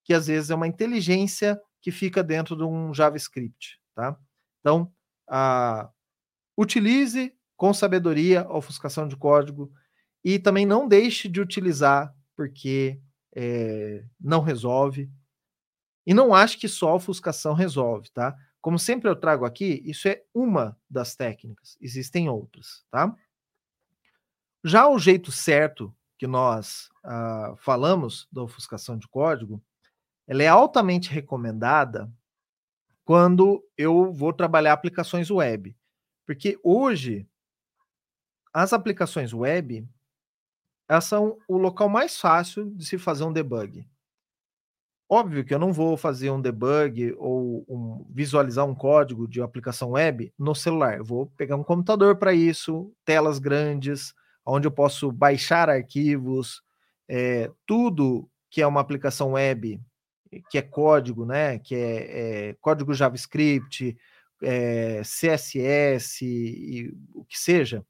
que 0.04 0.14
às 0.14 0.28
vezes 0.28 0.50
é 0.50 0.56
uma 0.56 0.68
inteligência 0.68 1.58
que 1.82 1.92
fica 1.92 2.24
dentro 2.24 2.56
de 2.56 2.64
um 2.64 2.94
JavaScript, 2.94 3.80
tá? 3.96 4.18
Então, 4.60 4.92
a, 5.28 5.90
Utilize 6.58 7.34
com 7.56 7.74
sabedoria 7.74 8.42
a 8.42 8.58
ofuscação 8.58 9.08
de 9.08 9.16
código 9.16 9.72
e 10.24 10.38
também 10.38 10.66
não 10.66 10.88
deixe 10.88 11.30
de 11.30 11.40
utilizar, 11.40 12.14
porque 12.36 13.00
é, 13.34 14.04
não 14.20 14.42
resolve. 14.42 15.10
E 16.06 16.14
não 16.14 16.34
ache 16.34 16.58
que 16.58 16.68
só 16.68 16.90
a 16.90 16.96
ofuscação 16.96 17.54
resolve, 17.54 18.10
tá? 18.12 18.36
Como 18.60 18.78
sempre 18.78 19.10
eu 19.10 19.16
trago 19.16 19.46
aqui, 19.46 19.82
isso 19.86 20.08
é 20.10 20.22
uma 20.34 20.78
das 20.90 21.16
técnicas, 21.16 21.78
existem 21.80 22.28
outras, 22.28 22.86
tá? 22.92 23.16
Já 24.64 24.90
o 24.90 25.00
jeito 25.00 25.32
certo 25.32 25.96
que 26.18 26.28
nós 26.28 26.90
ah, 27.06 27.56
falamos 27.60 28.28
da 28.30 28.44
ofuscação 28.44 28.98
de 28.98 29.08
código, 29.08 29.64
ela 30.30 30.44
é 30.44 30.48
altamente 30.48 31.10
recomendada 31.10 32.08
quando 33.04 33.68
eu 33.76 34.14
vou 34.14 34.32
trabalhar 34.32 34.74
aplicações 34.74 35.32
web. 35.32 35.76
Porque 36.24 36.60
hoje 36.64 37.28
as 38.54 38.72
aplicações 38.72 39.34
web 39.34 39.90
elas 40.88 41.06
são 41.06 41.40
o 41.48 41.58
local 41.58 41.90
mais 41.90 42.20
fácil 42.20 42.70
de 42.76 42.86
se 42.86 43.00
fazer 43.00 43.24
um 43.24 43.34
debug. 43.34 43.88
Óbvio 45.10 45.44
que 45.44 45.52
eu 45.52 45.58
não 45.58 45.74
vou 45.74 45.98
fazer 45.98 46.30
um 46.30 46.40
debug 46.40 47.16
ou 47.18 47.66
um, 47.68 48.06
visualizar 48.12 48.68
um 48.68 48.76
código 48.76 49.28
de 49.28 49.42
aplicação 49.42 49.92
web 49.92 50.32
no 50.38 50.54
celular. 50.54 51.00
Eu 51.00 51.06
vou 51.06 51.26
pegar 51.36 51.56
um 51.56 51.64
computador 51.64 52.18
para 52.18 52.34
isso, 52.34 52.94
telas 53.04 53.40
grandes, 53.40 54.14
onde 54.46 54.68
eu 54.68 54.72
posso 54.72 55.12
baixar 55.12 55.72
arquivos, 55.72 56.62
é, 57.08 57.52
tudo 57.66 58.30
que 58.52 58.62
é 58.62 58.68
uma 58.68 58.82
aplicação 58.82 59.32
web, 59.32 59.80
que 60.50 60.58
é 60.58 60.62
código, 60.62 61.26
né? 61.26 61.60
Que 61.60 61.76
é, 61.76 62.50
é 62.50 62.54
código 62.62 62.94
JavaScript, 62.94 63.98
é, 64.42 65.02
CSS 65.02 66.26
e 66.26 66.94
o 67.14 67.26
que 67.26 67.38
seja, 67.38 67.86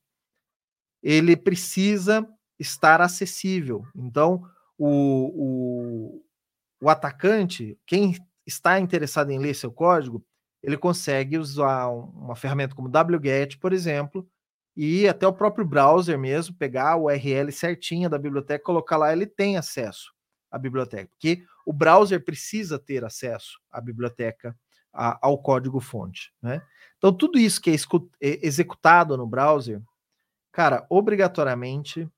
ele 1.02 1.36
precisa 1.36 2.28
estar 2.58 3.02
acessível. 3.02 3.86
Então, 3.96 4.44
o, 4.78 4.88
o, 5.36 6.26
o 6.82 6.90
atacante, 6.90 7.78
quem 7.86 8.16
está 8.46 8.80
interessado 8.80 9.32
em 9.32 9.40
ler 9.40 9.54
seu 9.54 9.72
código, 9.72 10.26
ele 10.62 10.78
consegue 10.78 11.38
usar 11.38 11.88
uma 11.88 12.36
ferramenta 12.36 12.76
como 12.76 12.90
wget, 12.90 13.58
por 13.58 13.72
exemplo, 13.72 14.28
e 14.76 15.08
até 15.08 15.28
o 15.28 15.34
próprio 15.34 15.66
browser 15.66 16.18
mesmo, 16.18 16.56
pegar 16.56 16.96
o 16.96 17.06
URL 17.06 17.52
certinha 17.52 18.10
da 18.10 18.18
biblioteca, 18.18 18.64
colocar 18.64 18.98
lá, 18.98 19.12
ele 19.14 19.26
tem 19.26 19.58
acesso 19.58 20.14
à 20.52 20.58
biblioteca, 20.58 21.10
porque 21.12 21.44
o 21.70 21.72
browser 21.72 22.26
precisa 22.26 22.80
ter 22.80 23.06
acesso 23.06 23.60
à 23.70 23.80
biblioteca 23.80 24.58
a, 24.92 25.20
ao 25.22 25.38
código-fonte. 25.38 26.34
Né? 26.42 26.64
Então, 26.98 27.14
tudo 27.14 27.38
isso 27.38 27.62
que 27.62 27.70
é, 27.70 27.76
é 28.20 28.44
executado 28.44 29.16
no 29.16 29.28
browser, 29.28 29.80
cara, 30.52 30.84
obrigatoriamente 30.90 32.10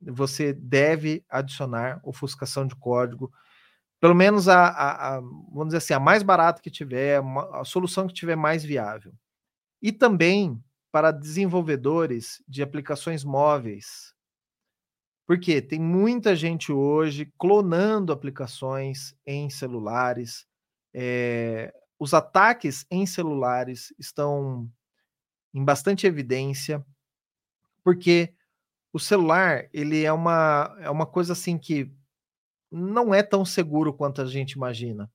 você 0.00 0.52
deve 0.52 1.24
adicionar 1.28 2.00
ofuscação 2.04 2.68
de 2.68 2.76
código, 2.76 3.32
pelo 3.98 4.14
menos 4.14 4.48
a, 4.48 4.68
a, 4.68 5.16
a, 5.16 5.20
vamos 5.20 5.66
dizer 5.66 5.78
assim, 5.78 5.94
a 5.94 5.98
mais 5.98 6.22
barata 6.22 6.62
que 6.62 6.70
tiver, 6.70 7.20
a 7.52 7.64
solução 7.64 8.06
que 8.06 8.14
tiver 8.14 8.36
mais 8.36 8.62
viável. 8.62 9.12
E 9.82 9.90
também 9.90 10.62
para 10.92 11.10
desenvolvedores 11.10 12.40
de 12.46 12.62
aplicações 12.62 13.24
móveis. 13.24 14.14
Porque 15.28 15.60
tem 15.60 15.78
muita 15.78 16.34
gente 16.34 16.72
hoje 16.72 17.30
clonando 17.36 18.14
aplicações 18.14 19.14
em 19.26 19.50
celulares, 19.50 20.46
é, 20.94 21.70
os 21.98 22.14
ataques 22.14 22.86
em 22.90 23.04
celulares 23.04 23.92
estão 23.98 24.66
em 25.52 25.62
bastante 25.62 26.06
evidência, 26.06 26.82
porque 27.84 28.32
o 28.90 28.98
celular 28.98 29.68
ele 29.70 30.02
é 30.02 30.10
uma, 30.10 30.74
é 30.80 30.88
uma 30.88 31.04
coisa 31.04 31.34
assim 31.34 31.58
que 31.58 31.92
não 32.72 33.14
é 33.14 33.22
tão 33.22 33.44
seguro 33.44 33.92
quanto 33.92 34.22
a 34.22 34.24
gente 34.24 34.52
imagina. 34.52 35.12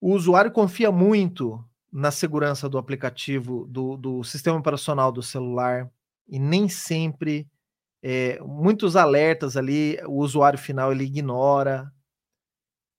O 0.00 0.12
usuário 0.12 0.50
confia 0.50 0.90
muito 0.90 1.64
na 1.92 2.10
segurança 2.10 2.68
do 2.68 2.78
aplicativo, 2.78 3.64
do, 3.68 3.96
do 3.96 4.24
sistema 4.24 4.58
operacional 4.58 5.12
do 5.12 5.22
celular, 5.22 5.88
e 6.26 6.40
nem 6.40 6.68
sempre, 6.68 7.48
é, 8.06 8.38
muitos 8.42 8.96
alertas 8.96 9.56
ali, 9.56 9.98
o 10.04 10.18
usuário 10.18 10.58
final 10.58 10.92
ele 10.92 11.04
ignora, 11.04 11.90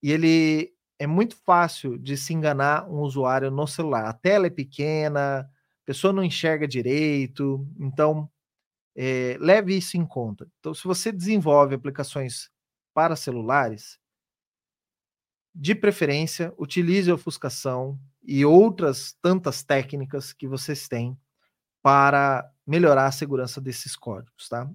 e 0.01 0.11
ele 0.11 0.73
é 0.97 1.05
muito 1.05 1.35
fácil 1.45 1.95
de 1.99 2.17
se 2.17 2.33
enganar 2.33 2.89
um 2.89 3.01
usuário 3.01 3.51
no 3.51 3.67
celular. 3.67 4.05
A 4.05 4.13
tela 4.13 4.47
é 4.47 4.49
pequena, 4.49 5.47
pessoa 5.85 6.11
não 6.11 6.23
enxerga 6.23 6.67
direito, 6.67 7.67
então 7.79 8.27
é, 8.95 9.37
leve 9.39 9.77
isso 9.77 9.95
em 9.95 10.05
conta. 10.07 10.49
Então, 10.59 10.73
se 10.73 10.83
você 10.85 11.11
desenvolve 11.11 11.75
aplicações 11.75 12.49
para 12.91 13.15
celulares, 13.15 13.99
de 15.53 15.75
preferência, 15.75 16.51
utilize 16.57 17.11
a 17.11 17.13
ofuscação 17.13 17.99
e 18.23 18.43
outras 18.43 19.13
tantas 19.21 19.63
técnicas 19.63 20.33
que 20.33 20.47
vocês 20.47 20.87
têm 20.87 21.15
para 21.83 22.51
melhorar 22.65 23.05
a 23.05 23.11
segurança 23.11 23.61
desses 23.61 23.95
códigos, 23.95 24.49
tá? 24.49 24.67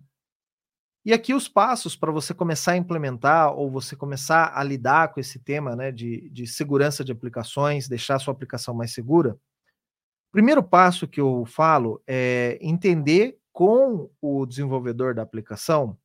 E 1.05 1.15
aqui 1.15 1.33
os 1.33 1.49
passos 1.49 1.97
para 1.97 2.13
você 2.13 2.35
começar 2.35 2.73
a 2.73 2.77
implementar 2.77 3.55
ou 3.55 3.71
você 3.71 3.97
começar 3.97 4.53
a 4.55 4.63
lidar 4.63 5.13
com 5.13 5.21
esse 5.21 5.39
tema 5.39 5.75
né, 5.75 5.91
de, 5.91 6.29
de 6.29 6.47
segurança 6.47 7.03
de 7.03 7.11
aplicações, 7.11 7.89
deixar 7.89 8.17
a 8.17 8.19
sua 8.19 8.33
aplicação 8.33 8.75
mais 8.75 8.93
segura. 8.93 9.39
Primeiro 10.31 10.63
passo 10.63 11.09
que 11.09 11.21
eu 11.21 11.45
falo 11.47 12.03
é 12.07 12.59
entender 12.61 13.39
com 13.53 14.11
o 14.21 14.45
desenvolvedor 14.45 15.15
da 15.15 15.23
aplicação 15.23 15.99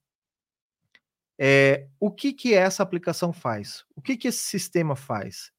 é, 1.37 1.87
o 1.99 2.09
que, 2.09 2.31
que 2.31 2.53
essa 2.53 2.81
aplicação 2.81 3.33
faz, 3.33 3.85
o 3.95 4.01
que, 4.01 4.15
que 4.15 4.29
esse 4.29 4.39
sistema 4.39 4.95
faz, 4.95 5.51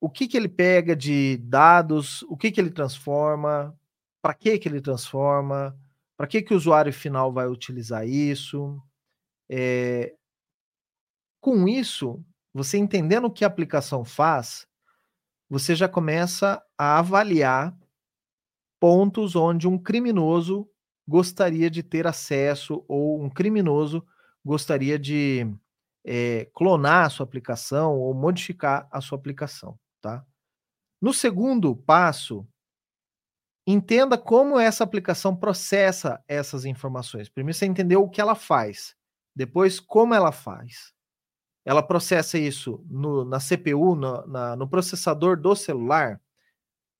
o 0.00 0.08
que, 0.08 0.26
que 0.26 0.36
ele 0.36 0.48
pega 0.48 0.96
de 0.96 1.36
dados, 1.36 2.22
o 2.22 2.36
que, 2.36 2.50
que 2.50 2.58
ele 2.58 2.70
transforma, 2.70 3.78
para 4.22 4.34
que, 4.34 4.58
que 4.58 4.66
ele 4.66 4.80
transforma, 4.80 5.78
para 6.20 6.26
que, 6.26 6.42
que 6.42 6.52
o 6.52 6.56
usuário 6.58 6.92
final 6.92 7.32
vai 7.32 7.48
utilizar 7.48 8.06
isso? 8.06 8.78
É, 9.50 10.14
com 11.40 11.66
isso, 11.66 12.22
você 12.52 12.76
entendendo 12.76 13.24
o 13.24 13.30
que 13.30 13.42
a 13.42 13.46
aplicação 13.46 14.04
faz, 14.04 14.68
você 15.48 15.74
já 15.74 15.88
começa 15.88 16.62
a 16.76 16.98
avaliar 16.98 17.74
pontos 18.78 19.34
onde 19.34 19.66
um 19.66 19.78
criminoso 19.78 20.68
gostaria 21.08 21.70
de 21.70 21.82
ter 21.82 22.06
acesso 22.06 22.84
ou 22.86 23.24
um 23.24 23.30
criminoso 23.30 24.06
gostaria 24.44 24.98
de 24.98 25.50
é, 26.04 26.44
clonar 26.52 27.06
a 27.06 27.08
sua 27.08 27.24
aplicação 27.24 27.96
ou 27.98 28.12
modificar 28.12 28.86
a 28.92 29.00
sua 29.00 29.16
aplicação, 29.16 29.80
tá? 30.02 30.22
No 31.00 31.14
segundo 31.14 31.74
passo, 31.74 32.46
entenda 33.70 34.16
como 34.16 34.58
essa 34.58 34.84
aplicação 34.84 35.34
processa 35.34 36.22
essas 36.26 36.64
informações. 36.64 37.28
Primeiro 37.28 37.56
você 37.56 37.66
entendeu 37.66 38.02
o 38.02 38.08
que 38.08 38.20
ela 38.20 38.34
faz, 38.34 38.96
depois 39.34 39.78
como 39.78 40.14
ela 40.14 40.32
faz. 40.32 40.92
Ela 41.64 41.82
processa 41.82 42.38
isso 42.38 42.84
no, 42.88 43.24
na 43.24 43.38
CPU, 43.38 43.94
no, 43.94 44.26
na, 44.26 44.56
no 44.56 44.68
processador 44.68 45.38
do 45.38 45.54
celular, 45.54 46.20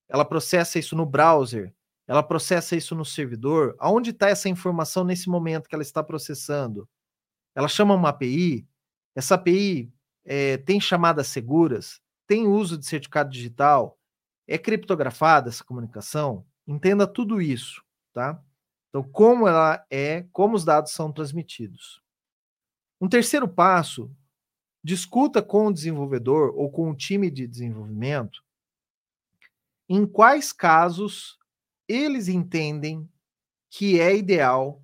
ela 0.07 0.25
processa 0.25 0.77
isso 0.77 0.95
no 0.95 1.05
browser, 1.05 1.73
ela 2.07 2.21
processa 2.21 2.75
isso 2.75 2.93
no 2.93 3.05
servidor. 3.05 3.75
Aonde 3.79 4.11
está 4.11 4.29
essa 4.29 4.49
informação 4.49 5.03
nesse 5.03 5.29
momento 5.29 5.67
que 5.67 5.73
ela 5.73 5.81
está 5.81 6.03
processando? 6.03 6.87
Ela 7.55 7.67
chama 7.67 7.95
uma 7.95 8.09
API, 8.09 8.67
essa 9.15 9.35
API 9.35 9.91
é, 10.25 10.57
tem 10.57 10.79
chamadas 10.79 11.27
seguras, 11.27 11.99
tem 12.27 12.47
uso 12.47 12.77
de 12.77 12.85
certificado 12.85 13.29
digital, 13.29 13.97
é 14.47 14.57
criptografada 14.57 15.49
essa 15.49 15.63
comunicação, 15.63 16.45
Entenda 16.67 17.05
tudo 17.07 17.41
isso, 17.41 17.83
tá? 18.13 18.41
Então, 18.89 19.03
como 19.03 19.47
ela 19.47 19.85
é, 19.89 20.23
como 20.31 20.55
os 20.55 20.65
dados 20.65 20.91
são 20.91 21.11
transmitidos. 21.11 22.01
Um 22.99 23.07
terceiro 23.07 23.47
passo, 23.47 24.13
discuta 24.83 25.41
com 25.41 25.67
o 25.67 25.73
desenvolvedor 25.73 26.53
ou 26.55 26.71
com 26.71 26.89
o 26.89 26.95
time 26.95 27.31
de 27.31 27.47
desenvolvimento 27.47 28.43
em 29.93 30.05
quais 30.05 30.53
casos 30.53 31.37
eles 31.87 32.29
entendem 32.29 33.09
que 33.69 33.99
é 33.99 34.15
ideal 34.15 34.81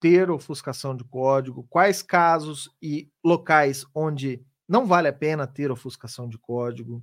ter 0.00 0.30
ofuscação 0.30 0.96
de 0.96 1.04
código, 1.04 1.66
quais 1.68 2.02
casos 2.02 2.74
e 2.80 3.12
locais 3.22 3.84
onde 3.94 4.42
não 4.66 4.86
vale 4.86 5.08
a 5.08 5.12
pena 5.12 5.46
ter 5.46 5.70
ofuscação 5.70 6.26
de 6.26 6.38
código, 6.38 7.02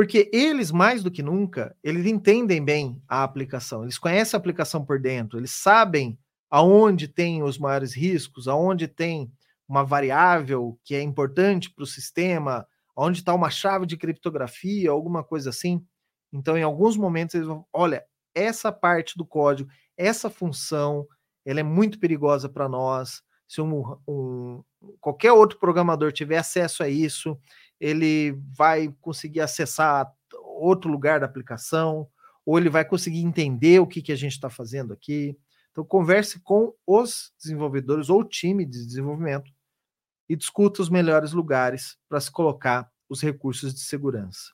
porque 0.00 0.30
eles, 0.32 0.70
mais 0.70 1.02
do 1.02 1.10
que 1.10 1.22
nunca, 1.22 1.76
eles 1.84 2.06
entendem 2.06 2.64
bem 2.64 3.02
a 3.06 3.22
aplicação, 3.22 3.82
eles 3.82 3.98
conhecem 3.98 4.34
a 4.34 4.40
aplicação 4.40 4.82
por 4.82 4.98
dentro, 4.98 5.38
eles 5.38 5.50
sabem 5.50 6.18
aonde 6.48 7.06
tem 7.06 7.42
os 7.42 7.58
maiores 7.58 7.92
riscos, 7.92 8.48
aonde 8.48 8.88
tem 8.88 9.30
uma 9.68 9.84
variável 9.84 10.80
que 10.82 10.94
é 10.94 11.02
importante 11.02 11.70
para 11.70 11.82
o 11.82 11.86
sistema, 11.86 12.66
onde 12.96 13.18
está 13.18 13.34
uma 13.34 13.50
chave 13.50 13.84
de 13.84 13.98
criptografia, 13.98 14.90
alguma 14.90 15.22
coisa 15.22 15.50
assim. 15.50 15.84
Então, 16.32 16.56
em 16.56 16.62
alguns 16.62 16.96
momentos, 16.96 17.34
eles 17.34 17.46
vão, 17.46 17.66
olha, 17.70 18.02
essa 18.34 18.72
parte 18.72 19.18
do 19.18 19.26
código, 19.26 19.68
essa 19.98 20.30
função, 20.30 21.06
ela 21.44 21.60
é 21.60 21.62
muito 21.62 21.98
perigosa 21.98 22.48
para 22.48 22.70
nós. 22.70 23.22
Se 23.46 23.60
um, 23.60 23.98
um, 24.08 24.64
qualquer 24.98 25.32
outro 25.32 25.58
programador 25.58 26.10
tiver 26.10 26.38
acesso 26.38 26.82
a 26.82 26.88
isso, 26.88 27.38
ele 27.80 28.38
vai 28.56 28.94
conseguir 29.00 29.40
acessar 29.40 30.12
outro 30.44 30.90
lugar 30.90 31.18
da 31.18 31.26
aplicação, 31.26 32.06
ou 32.44 32.58
ele 32.58 32.68
vai 32.68 32.84
conseguir 32.84 33.20
entender 33.20 33.80
o 33.80 33.86
que, 33.86 34.02
que 34.02 34.12
a 34.12 34.16
gente 34.16 34.32
está 34.32 34.50
fazendo 34.50 34.92
aqui. 34.92 35.36
Então, 35.70 35.84
converse 35.84 36.40
com 36.40 36.74
os 36.86 37.32
desenvolvedores 37.40 38.10
ou 38.10 38.22
time 38.24 38.64
de 38.64 38.84
desenvolvimento 38.84 39.50
e 40.28 40.36
discuta 40.36 40.82
os 40.82 40.90
melhores 40.90 41.32
lugares 41.32 41.96
para 42.08 42.20
se 42.20 42.30
colocar 42.30 42.90
os 43.08 43.20
recursos 43.22 43.74
de 43.74 43.80
segurança. 43.80 44.52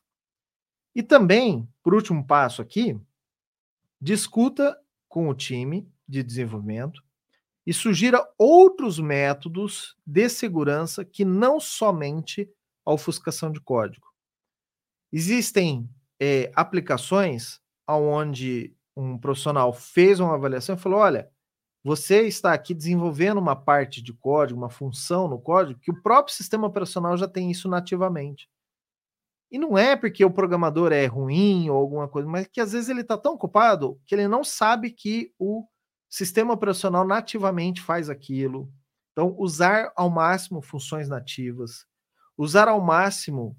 E 0.95 1.03
também, 1.03 1.69
por 1.83 1.95
último 1.95 2.27
passo 2.27 2.63
aqui, 2.63 2.99
discuta 4.01 4.79
com 5.09 5.29
o 5.29 5.35
time 5.35 5.91
de 6.09 6.23
desenvolvimento 6.23 7.03
e 7.67 7.75
sugira 7.75 8.27
outros 8.39 8.99
métodos 8.99 9.97
de 10.07 10.29
segurança 10.29 11.05
que 11.05 11.25
não 11.25 11.59
somente 11.59 12.49
a 12.87 12.93
ofuscação 12.93 13.51
de 13.51 13.61
código. 13.61 14.07
Existem 15.13 15.89
é, 16.21 16.51
aplicações 16.55 17.61
onde 17.89 18.75
um 18.97 19.19
profissional 19.19 19.73
fez 19.73 20.21
uma 20.21 20.35
avaliação 20.35 20.77
e 20.77 20.79
falou: 20.79 21.01
olha, 21.01 21.31
você 21.85 22.23
está 22.23 22.53
aqui 22.53 22.75
desenvolvendo 22.75 23.39
uma 23.39 23.55
parte 23.55 24.03
de 24.03 24.13
código, 24.13 24.59
uma 24.59 24.71
função 24.71 25.29
no 25.29 25.39
código, 25.39 25.79
que 25.81 25.91
o 25.91 26.03
próprio 26.03 26.35
sistema 26.35 26.67
operacional 26.67 27.17
já 27.17 27.29
tem 27.29 27.51
isso 27.51 27.69
nativamente. 27.69 28.49
E 29.51 29.59
não 29.59 29.79
é 29.79 29.95
porque 29.95 30.25
o 30.25 30.31
programador 30.31 30.93
é 30.93 31.07
ruim 31.07 31.71
ou 31.71 31.77
alguma 31.77 32.09
coisa, 32.09 32.29
mas 32.29 32.49
que 32.49 32.61
às 32.61 32.73
vezes 32.73 32.89
ele 32.89 33.03
está 33.03 33.17
tão 33.17 33.35
ocupado 33.35 34.01
que 34.05 34.15
ele 34.15 34.27
não 34.27 34.43
sabe 34.43 34.91
que 34.91 35.33
o 35.39 35.65
sistema 36.11 36.53
operacional 36.53 37.07
nativamente 37.07 37.81
faz 37.81 38.11
aquilo. 38.11 38.73
Então, 39.13 39.35
usar 39.39 39.93
ao 39.95 40.11
máximo 40.11 40.61
funções 40.61 41.09
nativas, 41.09 41.87
usar 42.37 42.69
ao 42.69 42.81
máximo, 42.81 43.57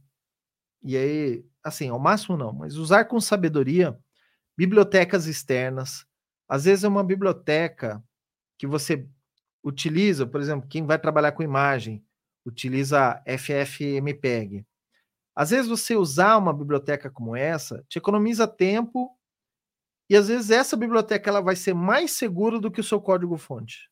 e 0.83 0.97
aí, 0.97 1.45
assim, 1.63 1.89
ao 1.89 1.99
máximo 1.99 2.37
não, 2.37 2.53
mas 2.53 2.77
usar 2.77 3.05
com 3.05 3.19
sabedoria 3.19 3.97
bibliotecas 4.57 5.27
externas. 5.27 6.05
Às 6.49 6.65
vezes 6.65 6.83
é 6.83 6.87
uma 6.87 7.03
biblioteca 7.03 8.03
que 8.57 8.67
você 8.67 9.07
utiliza, 9.63 10.25
por 10.27 10.41
exemplo, 10.41 10.67
quem 10.69 10.85
vai 10.85 10.99
trabalhar 10.99 11.33
com 11.33 11.43
imagem, 11.43 12.03
utiliza 12.45 13.21
FFmpeg. 13.27 14.65
Às 15.35 15.51
vezes 15.51 15.67
você 15.67 15.95
usar 15.95 16.37
uma 16.37 16.53
biblioteca 16.53 17.09
como 17.11 17.35
essa 17.35 17.83
te 17.89 17.97
economiza 17.99 18.47
tempo 18.47 19.17
e 20.09 20.15
às 20.15 20.27
vezes 20.29 20.49
essa 20.49 20.75
biblioteca 20.77 21.29
ela 21.29 21.41
vai 21.41 21.55
ser 21.55 21.73
mais 21.73 22.11
segura 22.11 22.59
do 22.59 22.71
que 22.71 22.81
o 22.81 22.83
seu 22.83 23.01
código 23.01 23.37
fonte. 23.37 23.89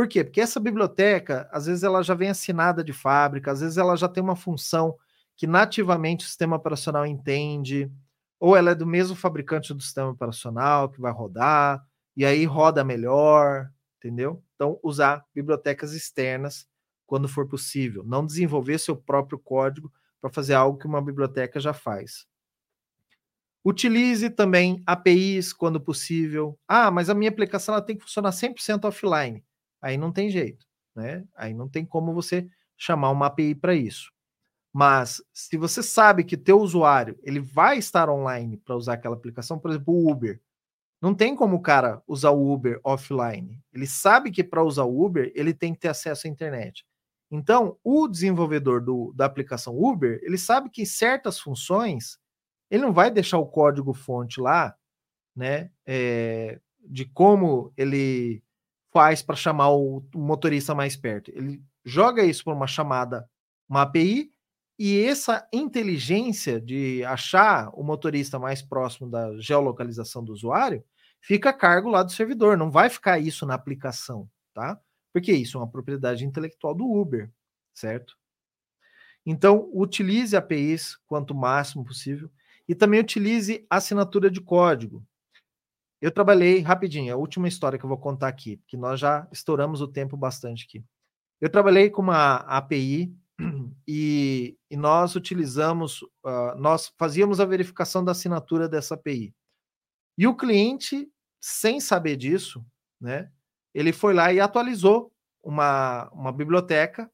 Por 0.00 0.08
quê? 0.08 0.24
Porque 0.24 0.40
essa 0.40 0.58
biblioteca, 0.58 1.46
às 1.52 1.66
vezes, 1.66 1.82
ela 1.82 2.02
já 2.02 2.14
vem 2.14 2.30
assinada 2.30 2.82
de 2.82 2.90
fábrica, 2.90 3.52
às 3.52 3.60
vezes 3.60 3.76
ela 3.76 3.94
já 3.96 4.08
tem 4.08 4.22
uma 4.22 4.34
função 4.34 4.96
que 5.36 5.46
nativamente 5.46 6.24
o 6.24 6.26
sistema 6.26 6.56
operacional 6.56 7.04
entende, 7.04 7.92
ou 8.38 8.56
ela 8.56 8.70
é 8.70 8.74
do 8.74 8.86
mesmo 8.86 9.14
fabricante 9.14 9.74
do 9.74 9.82
sistema 9.82 10.08
operacional 10.08 10.88
que 10.88 11.02
vai 11.02 11.12
rodar, 11.12 11.86
e 12.16 12.24
aí 12.24 12.46
roda 12.46 12.82
melhor, 12.82 13.70
entendeu? 13.98 14.42
Então, 14.54 14.80
usar 14.82 15.22
bibliotecas 15.34 15.92
externas 15.92 16.66
quando 17.06 17.28
for 17.28 17.46
possível, 17.46 18.02
não 18.02 18.24
desenvolver 18.24 18.78
seu 18.78 18.96
próprio 18.96 19.38
código 19.38 19.92
para 20.18 20.30
fazer 20.30 20.54
algo 20.54 20.78
que 20.78 20.86
uma 20.86 21.02
biblioteca 21.02 21.60
já 21.60 21.74
faz. 21.74 22.26
Utilize 23.62 24.30
também 24.30 24.82
APIs 24.86 25.52
quando 25.52 25.78
possível. 25.78 26.58
Ah, 26.66 26.90
mas 26.90 27.10
a 27.10 27.14
minha 27.14 27.30
aplicação 27.30 27.74
ela 27.74 27.84
tem 27.84 27.98
que 27.98 28.04
funcionar 28.04 28.32
100% 28.32 28.86
offline 28.86 29.44
aí 29.80 29.96
não 29.96 30.12
tem 30.12 30.30
jeito, 30.30 30.66
né? 30.94 31.24
Aí 31.36 31.54
não 31.54 31.68
tem 31.68 31.84
como 31.84 32.14
você 32.14 32.48
chamar 32.76 33.10
uma 33.10 33.26
API 33.26 33.54
para 33.54 33.74
isso. 33.74 34.12
Mas 34.72 35.22
se 35.32 35.56
você 35.56 35.82
sabe 35.82 36.24
que 36.24 36.36
teu 36.36 36.60
usuário 36.60 37.18
ele 37.22 37.40
vai 37.40 37.78
estar 37.78 38.08
online 38.08 38.56
para 38.56 38.76
usar 38.76 38.94
aquela 38.94 39.16
aplicação, 39.16 39.58
por 39.58 39.70
exemplo, 39.70 39.92
o 39.92 40.10
Uber, 40.10 40.40
não 41.02 41.14
tem 41.14 41.34
como 41.34 41.56
o 41.56 41.62
cara 41.62 42.02
usar 42.06 42.30
o 42.30 42.52
Uber 42.52 42.78
offline. 42.84 43.58
Ele 43.72 43.86
sabe 43.86 44.30
que 44.30 44.44
para 44.44 44.62
usar 44.62 44.84
o 44.84 45.04
Uber 45.04 45.32
ele 45.34 45.54
tem 45.54 45.72
que 45.72 45.80
ter 45.80 45.88
acesso 45.88 46.26
à 46.26 46.30
internet. 46.30 46.84
Então, 47.30 47.78
o 47.82 48.08
desenvolvedor 48.08 48.82
do, 48.82 49.12
da 49.14 49.24
aplicação 49.24 49.76
Uber, 49.76 50.20
ele 50.22 50.36
sabe 50.36 50.68
que 50.68 50.84
certas 50.84 51.38
funções 51.38 52.18
ele 52.70 52.82
não 52.82 52.92
vai 52.92 53.10
deixar 53.10 53.38
o 53.38 53.46
código 53.46 53.92
fonte 53.92 54.40
lá, 54.40 54.76
né, 55.34 55.70
é, 55.84 56.60
de 56.80 57.04
como 57.04 57.72
ele 57.76 58.42
faz 58.92 59.22
para 59.22 59.36
chamar 59.36 59.70
o, 59.70 60.02
motorista 60.14 60.74
mais 60.74 60.96
perto. 60.96 61.30
Ele 61.30 61.62
joga 61.84 62.24
isso 62.24 62.44
por 62.44 62.54
uma 62.54 62.66
chamada, 62.66 63.28
uma 63.68 63.82
API, 63.82 64.32
e 64.78 65.04
essa 65.04 65.46
inteligência 65.52 66.60
de 66.60 67.04
achar 67.04 67.70
o 67.74 67.82
motorista 67.82 68.38
mais 68.38 68.62
próximo 68.62 69.10
da 69.10 69.36
geolocalização 69.38 70.24
do 70.24 70.32
usuário 70.32 70.82
fica 71.20 71.50
a 71.50 71.52
cargo 71.52 71.90
lá 71.90 72.02
do 72.02 72.10
servidor, 72.10 72.56
não 72.56 72.70
vai 72.70 72.88
ficar 72.88 73.18
isso 73.18 73.44
na 73.44 73.54
aplicação, 73.54 74.28
tá? 74.54 74.80
Porque 75.12 75.32
isso 75.32 75.58
é 75.58 75.60
uma 75.60 75.70
propriedade 75.70 76.24
intelectual 76.24 76.74
do 76.74 76.90
Uber, 76.90 77.30
certo? 77.74 78.16
Então, 79.24 79.68
utilize 79.72 80.34
APIs 80.34 80.96
quanto 81.06 81.34
máximo 81.34 81.84
possível 81.84 82.30
e 82.66 82.74
também 82.74 83.00
utilize 83.00 83.66
assinatura 83.68 84.30
de 84.30 84.40
código. 84.40 85.04
Eu 86.00 86.10
trabalhei 86.10 86.60
rapidinho, 86.60 87.12
a 87.12 87.16
última 87.16 87.46
história 87.46 87.78
que 87.78 87.84
eu 87.84 87.88
vou 87.88 87.98
contar 87.98 88.28
aqui, 88.28 88.60
que 88.66 88.76
nós 88.76 88.98
já 88.98 89.28
estouramos 89.30 89.82
o 89.82 89.88
tempo 89.88 90.16
bastante 90.16 90.64
aqui. 90.64 90.82
Eu 91.40 91.50
trabalhei 91.50 91.90
com 91.90 92.00
uma 92.00 92.36
API 92.36 93.14
e, 93.86 94.56
e 94.70 94.76
nós 94.76 95.14
utilizamos, 95.14 96.02
uh, 96.24 96.56
nós 96.56 96.92
fazíamos 96.98 97.38
a 97.38 97.44
verificação 97.44 98.02
da 98.02 98.12
assinatura 98.12 98.68
dessa 98.68 98.94
API. 98.94 99.34
E 100.16 100.26
o 100.26 100.34
cliente, 100.34 101.06
sem 101.40 101.80
saber 101.80 102.16
disso, 102.16 102.64
né, 103.00 103.30
ele 103.74 103.92
foi 103.92 104.14
lá 104.14 104.32
e 104.32 104.40
atualizou 104.40 105.12
uma, 105.42 106.08
uma 106.10 106.32
biblioteca, 106.32 107.10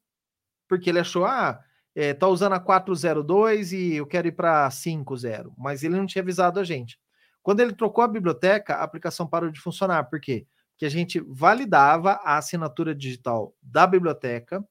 porque 0.67 0.89
ele 0.89 0.99
achou, 0.99 1.25
ah, 1.25 1.61
é, 1.95 2.17
usando 2.25 2.53
a 2.53 2.59
402 2.59 3.71
e 3.73 3.95
eu 3.95 4.05
quero 4.05 4.27
ir 4.27 4.33
para 4.33 4.69
50, 4.69 5.51
mas 5.57 5.83
ele 5.83 5.95
não 5.95 6.05
tinha 6.05 6.21
avisado 6.21 6.59
a 6.59 6.63
gente. 6.63 6.99
Quando 7.47 7.61
ele 7.61 7.73
trocou 7.73 8.03
a 8.03 8.09
biblioteca, 8.09 8.75
a 8.75 8.83
aplicação 8.83 9.25
parou 9.25 9.49
de 9.49 9.61
funcionar. 9.61 10.03
Por 10.09 10.19
quê? 10.19 10.45
Porque 10.71 10.85
a 10.85 10.89
gente 10.89 11.21
validava 11.21 12.19
a 12.21 12.37
assinatura 12.37 12.93
digital 12.93 13.55
da 13.61 13.87
biblioteca 13.87 14.67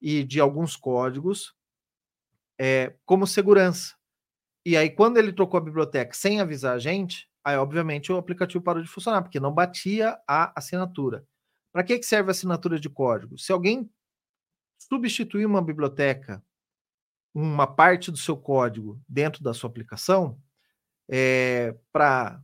e 0.00 0.22
de 0.22 0.38
alguns 0.38 0.76
códigos 0.76 1.56
é, 2.56 2.94
como 3.04 3.26
segurança. 3.26 3.96
E 4.64 4.76
aí, 4.76 4.88
quando 4.88 5.16
ele 5.16 5.32
trocou 5.32 5.58
a 5.58 5.60
biblioteca 5.60 6.14
sem 6.14 6.40
avisar 6.40 6.76
a 6.76 6.78
gente, 6.78 7.28
aí, 7.42 7.56
obviamente, 7.56 8.12
o 8.12 8.16
aplicativo 8.16 8.62
parou 8.62 8.80
de 8.80 8.88
funcionar, 8.88 9.22
porque 9.22 9.40
não 9.40 9.52
batia 9.52 10.16
a 10.24 10.52
assinatura. 10.56 11.26
Para 11.72 11.82
que, 11.82 11.98
que 11.98 12.06
serve 12.06 12.30
a 12.30 12.30
assinatura 12.30 12.78
de 12.78 12.88
código? 12.88 13.36
Se 13.36 13.50
alguém 13.50 13.90
substituir 14.78 15.46
uma 15.46 15.60
biblioteca, 15.60 16.40
uma 17.34 17.66
parte 17.66 18.12
do 18.12 18.16
seu 18.16 18.36
código 18.36 19.02
dentro 19.08 19.42
da 19.42 19.52
sua 19.52 19.68
aplicação, 19.68 20.40
é, 21.08 21.74
para 21.92 22.42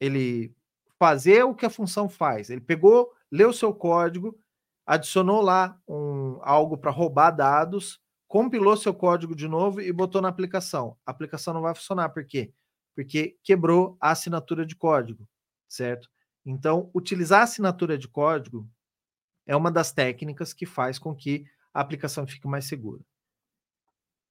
ele 0.00 0.54
fazer 0.98 1.44
o 1.44 1.54
que 1.54 1.66
a 1.66 1.70
função 1.70 2.08
faz. 2.08 2.50
Ele 2.50 2.60
pegou, 2.60 3.12
leu 3.30 3.52
seu 3.52 3.72
código, 3.72 4.38
adicionou 4.86 5.40
lá 5.40 5.80
um, 5.88 6.38
algo 6.42 6.76
para 6.76 6.90
roubar 6.90 7.30
dados, 7.30 8.00
compilou 8.26 8.76
seu 8.76 8.94
código 8.94 9.34
de 9.34 9.48
novo 9.48 9.80
e 9.80 9.92
botou 9.92 10.20
na 10.20 10.28
aplicação. 10.28 10.96
A 11.04 11.10
aplicação 11.10 11.54
não 11.54 11.62
vai 11.62 11.74
funcionar, 11.74 12.08
por 12.10 12.24
quê? 12.24 12.52
Porque 12.94 13.38
quebrou 13.42 13.96
a 14.00 14.10
assinatura 14.10 14.64
de 14.64 14.74
código, 14.74 15.28
certo? 15.68 16.08
Então, 16.44 16.90
utilizar 16.94 17.40
a 17.40 17.44
assinatura 17.44 17.98
de 17.98 18.08
código 18.08 18.68
é 19.46 19.54
uma 19.54 19.70
das 19.70 19.92
técnicas 19.92 20.52
que 20.52 20.66
faz 20.66 20.98
com 20.98 21.14
que 21.14 21.44
a 21.72 21.80
aplicação 21.80 22.26
fique 22.26 22.48
mais 22.48 22.64
segura. 22.64 23.02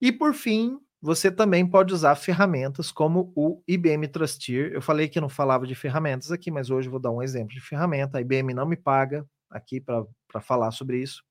E 0.01 0.11
por 0.11 0.33
fim, 0.33 0.79
você 1.05 1.29
também 1.29 1.63
pode 1.63 1.93
usar 1.93 2.15
ferramentas 2.15 2.91
como 2.91 3.31
o 3.35 3.61
IBM 3.67 4.07
Trustir. 4.07 4.71
Eu 4.73 4.81
falei 4.81 5.07
que 5.07 5.21
não 5.21 5.29
falava 5.29 5.67
de 5.67 5.75
ferramentas 5.75 6.31
aqui, 6.31 6.49
mas 6.49 6.71
hoje 6.71 6.89
vou 6.89 6.99
dar 6.99 7.11
um 7.11 7.21
exemplo 7.21 7.53
de 7.53 7.61
ferramenta. 7.61 8.17
A 8.17 8.21
IBM 8.21 8.55
não 8.55 8.65
me 8.65 8.75
paga 8.75 9.23
aqui 9.47 9.79
para 9.79 10.41
falar 10.41 10.71
sobre 10.71 10.97
isso. 10.97 11.23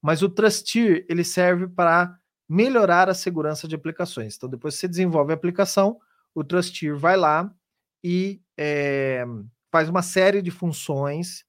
Mas 0.00 0.22
o 0.22 0.28
Trustir, 0.30 1.04
ele 1.06 1.22
serve 1.22 1.68
para 1.68 2.16
melhorar 2.48 3.10
a 3.10 3.14
segurança 3.14 3.68
de 3.68 3.74
aplicações. 3.74 4.36
Então, 4.36 4.48
depois 4.48 4.74
que 4.74 4.80
você 4.80 4.88
desenvolve 4.88 5.32
a 5.32 5.34
aplicação, 5.34 5.98
o 6.34 6.42
Trustir 6.42 6.96
vai 6.96 7.18
lá 7.18 7.54
e 8.02 8.40
é, 8.58 9.26
faz 9.70 9.90
uma 9.90 10.00
série 10.00 10.40
de 10.40 10.50
funções 10.50 11.44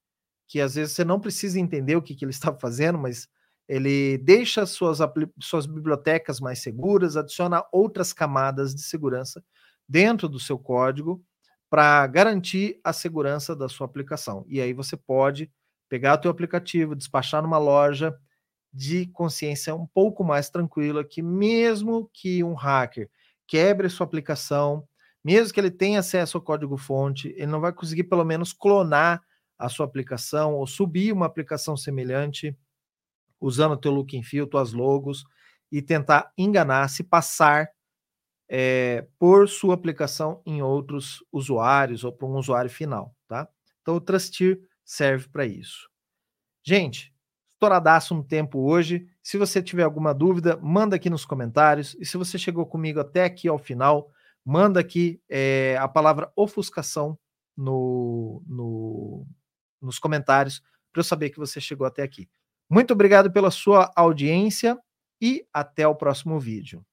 que 0.46 0.60
às 0.60 0.76
vezes 0.76 0.94
você 0.94 1.06
não 1.06 1.22
precisa 1.22 1.58
entender 1.58 1.96
o 1.96 2.02
que, 2.02 2.16
que 2.16 2.26
ele 2.26 2.32
está 2.32 2.54
fazendo, 2.54 3.00
mas 3.00 3.30
ele 3.72 4.18
deixa 4.18 4.66
suas, 4.66 5.00
suas 5.40 5.66
bibliotecas 5.66 6.42
mais 6.42 6.60
seguras, 6.60 7.16
adiciona 7.16 7.64
outras 7.72 8.12
camadas 8.12 8.76
de 8.76 8.82
segurança 8.82 9.42
dentro 9.88 10.28
do 10.28 10.38
seu 10.38 10.60
código 10.60 11.24
para 11.70 12.06
garantir 12.08 12.82
a 12.84 12.92
segurança 12.92 13.56
da 13.56 13.70
sua 13.70 13.86
aplicação. 13.86 14.44
E 14.50 14.60
aí 14.60 14.74
você 14.74 14.98
pode 14.98 15.50
pegar 15.88 16.16
o 16.16 16.18
teu 16.18 16.30
aplicativo, 16.30 16.98
despachar 16.98 17.42
numa 17.42 17.58
loja 17.58 18.14
de 18.74 19.06
consciência 19.06 19.74
um 19.74 19.88
pouco 19.88 20.22
mais 20.22 20.50
tranquila, 20.50 21.02
que 21.06 21.22
mesmo 21.22 22.10
que 22.14 22.44
um 22.44 22.54
hacker 22.54 23.10
quebre 23.48 23.88
sua 23.88 24.06
aplicação, 24.06 24.86
mesmo 25.24 25.54
que 25.54 25.62
ele 25.62 25.72
tenha 25.72 26.02
acesso 26.02 26.38
ao 26.38 26.44
código-fonte, 26.44 27.30
ele 27.38 27.48
não 27.48 27.62
vai 27.62 27.72
conseguir 27.72 28.04
pelo 28.04 28.26
menos 28.26 28.52
clonar 28.52 29.24
a 29.58 29.70
sua 29.70 29.86
aplicação 29.86 30.56
ou 30.56 30.68
subir 30.68 31.14
uma 31.14 31.26
aplicação 31.26 31.78
semelhante 31.78 32.54
usando 33.42 33.76
teu 33.76 33.92
look 33.92 34.16
and 34.18 34.24
feel, 34.24 34.48
tuas 34.48 34.72
logos 34.72 35.26
e 35.72 35.82
tentar 35.82 36.32
enganar, 36.38 36.88
se 36.90 37.04
passar 37.04 37.70
é, 38.48 39.08
por 39.18 39.50
sua 39.50 39.74
aplicação 39.74 40.42
em 40.46 40.62
outros 40.62 41.24
usuários 41.32 42.04
ou 42.04 42.12
para 42.12 42.28
um 42.28 42.36
usuário 42.36 42.70
final, 42.70 43.16
tá? 43.28 43.48
Então 43.82 43.96
o 43.96 44.02
Trustir 44.02 44.62
serve 44.86 45.28
para 45.30 45.46
isso. 45.46 45.90
Gente, 46.64 47.14
estouradaço 47.54 48.14
um 48.14 48.22
tempo 48.22 48.60
hoje. 48.60 49.08
Se 49.24 49.38
você 49.38 49.64
tiver 49.64 49.84
alguma 49.84 50.14
dúvida, 50.14 50.58
manda 50.58 50.96
aqui 50.96 51.10
nos 51.10 51.26
comentários. 51.26 51.96
E 52.00 52.06
se 52.06 52.18
você 52.18 52.38
chegou 52.38 52.66
comigo 52.66 53.00
até 53.00 53.24
aqui 53.24 53.48
ao 53.48 53.58
final, 53.58 54.12
manda 54.44 54.80
aqui 54.80 55.22
é, 55.30 55.78
a 55.80 55.88
palavra 55.88 56.32
ofuscação 56.36 57.18
no, 57.56 58.44
no, 58.46 59.26
nos 59.82 59.98
comentários 59.98 60.62
para 60.92 61.00
eu 61.00 61.04
saber 61.04 61.30
que 61.30 61.40
você 61.40 61.62
chegou 61.62 61.88
até 61.88 62.04
aqui. 62.04 62.30
Muito 62.72 62.94
obrigado 62.94 63.30
pela 63.34 63.52
sua 63.52 63.92
audiência 63.98 64.80
e 65.22 65.46
até 65.54 65.86
o 65.86 65.94
próximo 65.94 66.40
vídeo. 66.40 66.86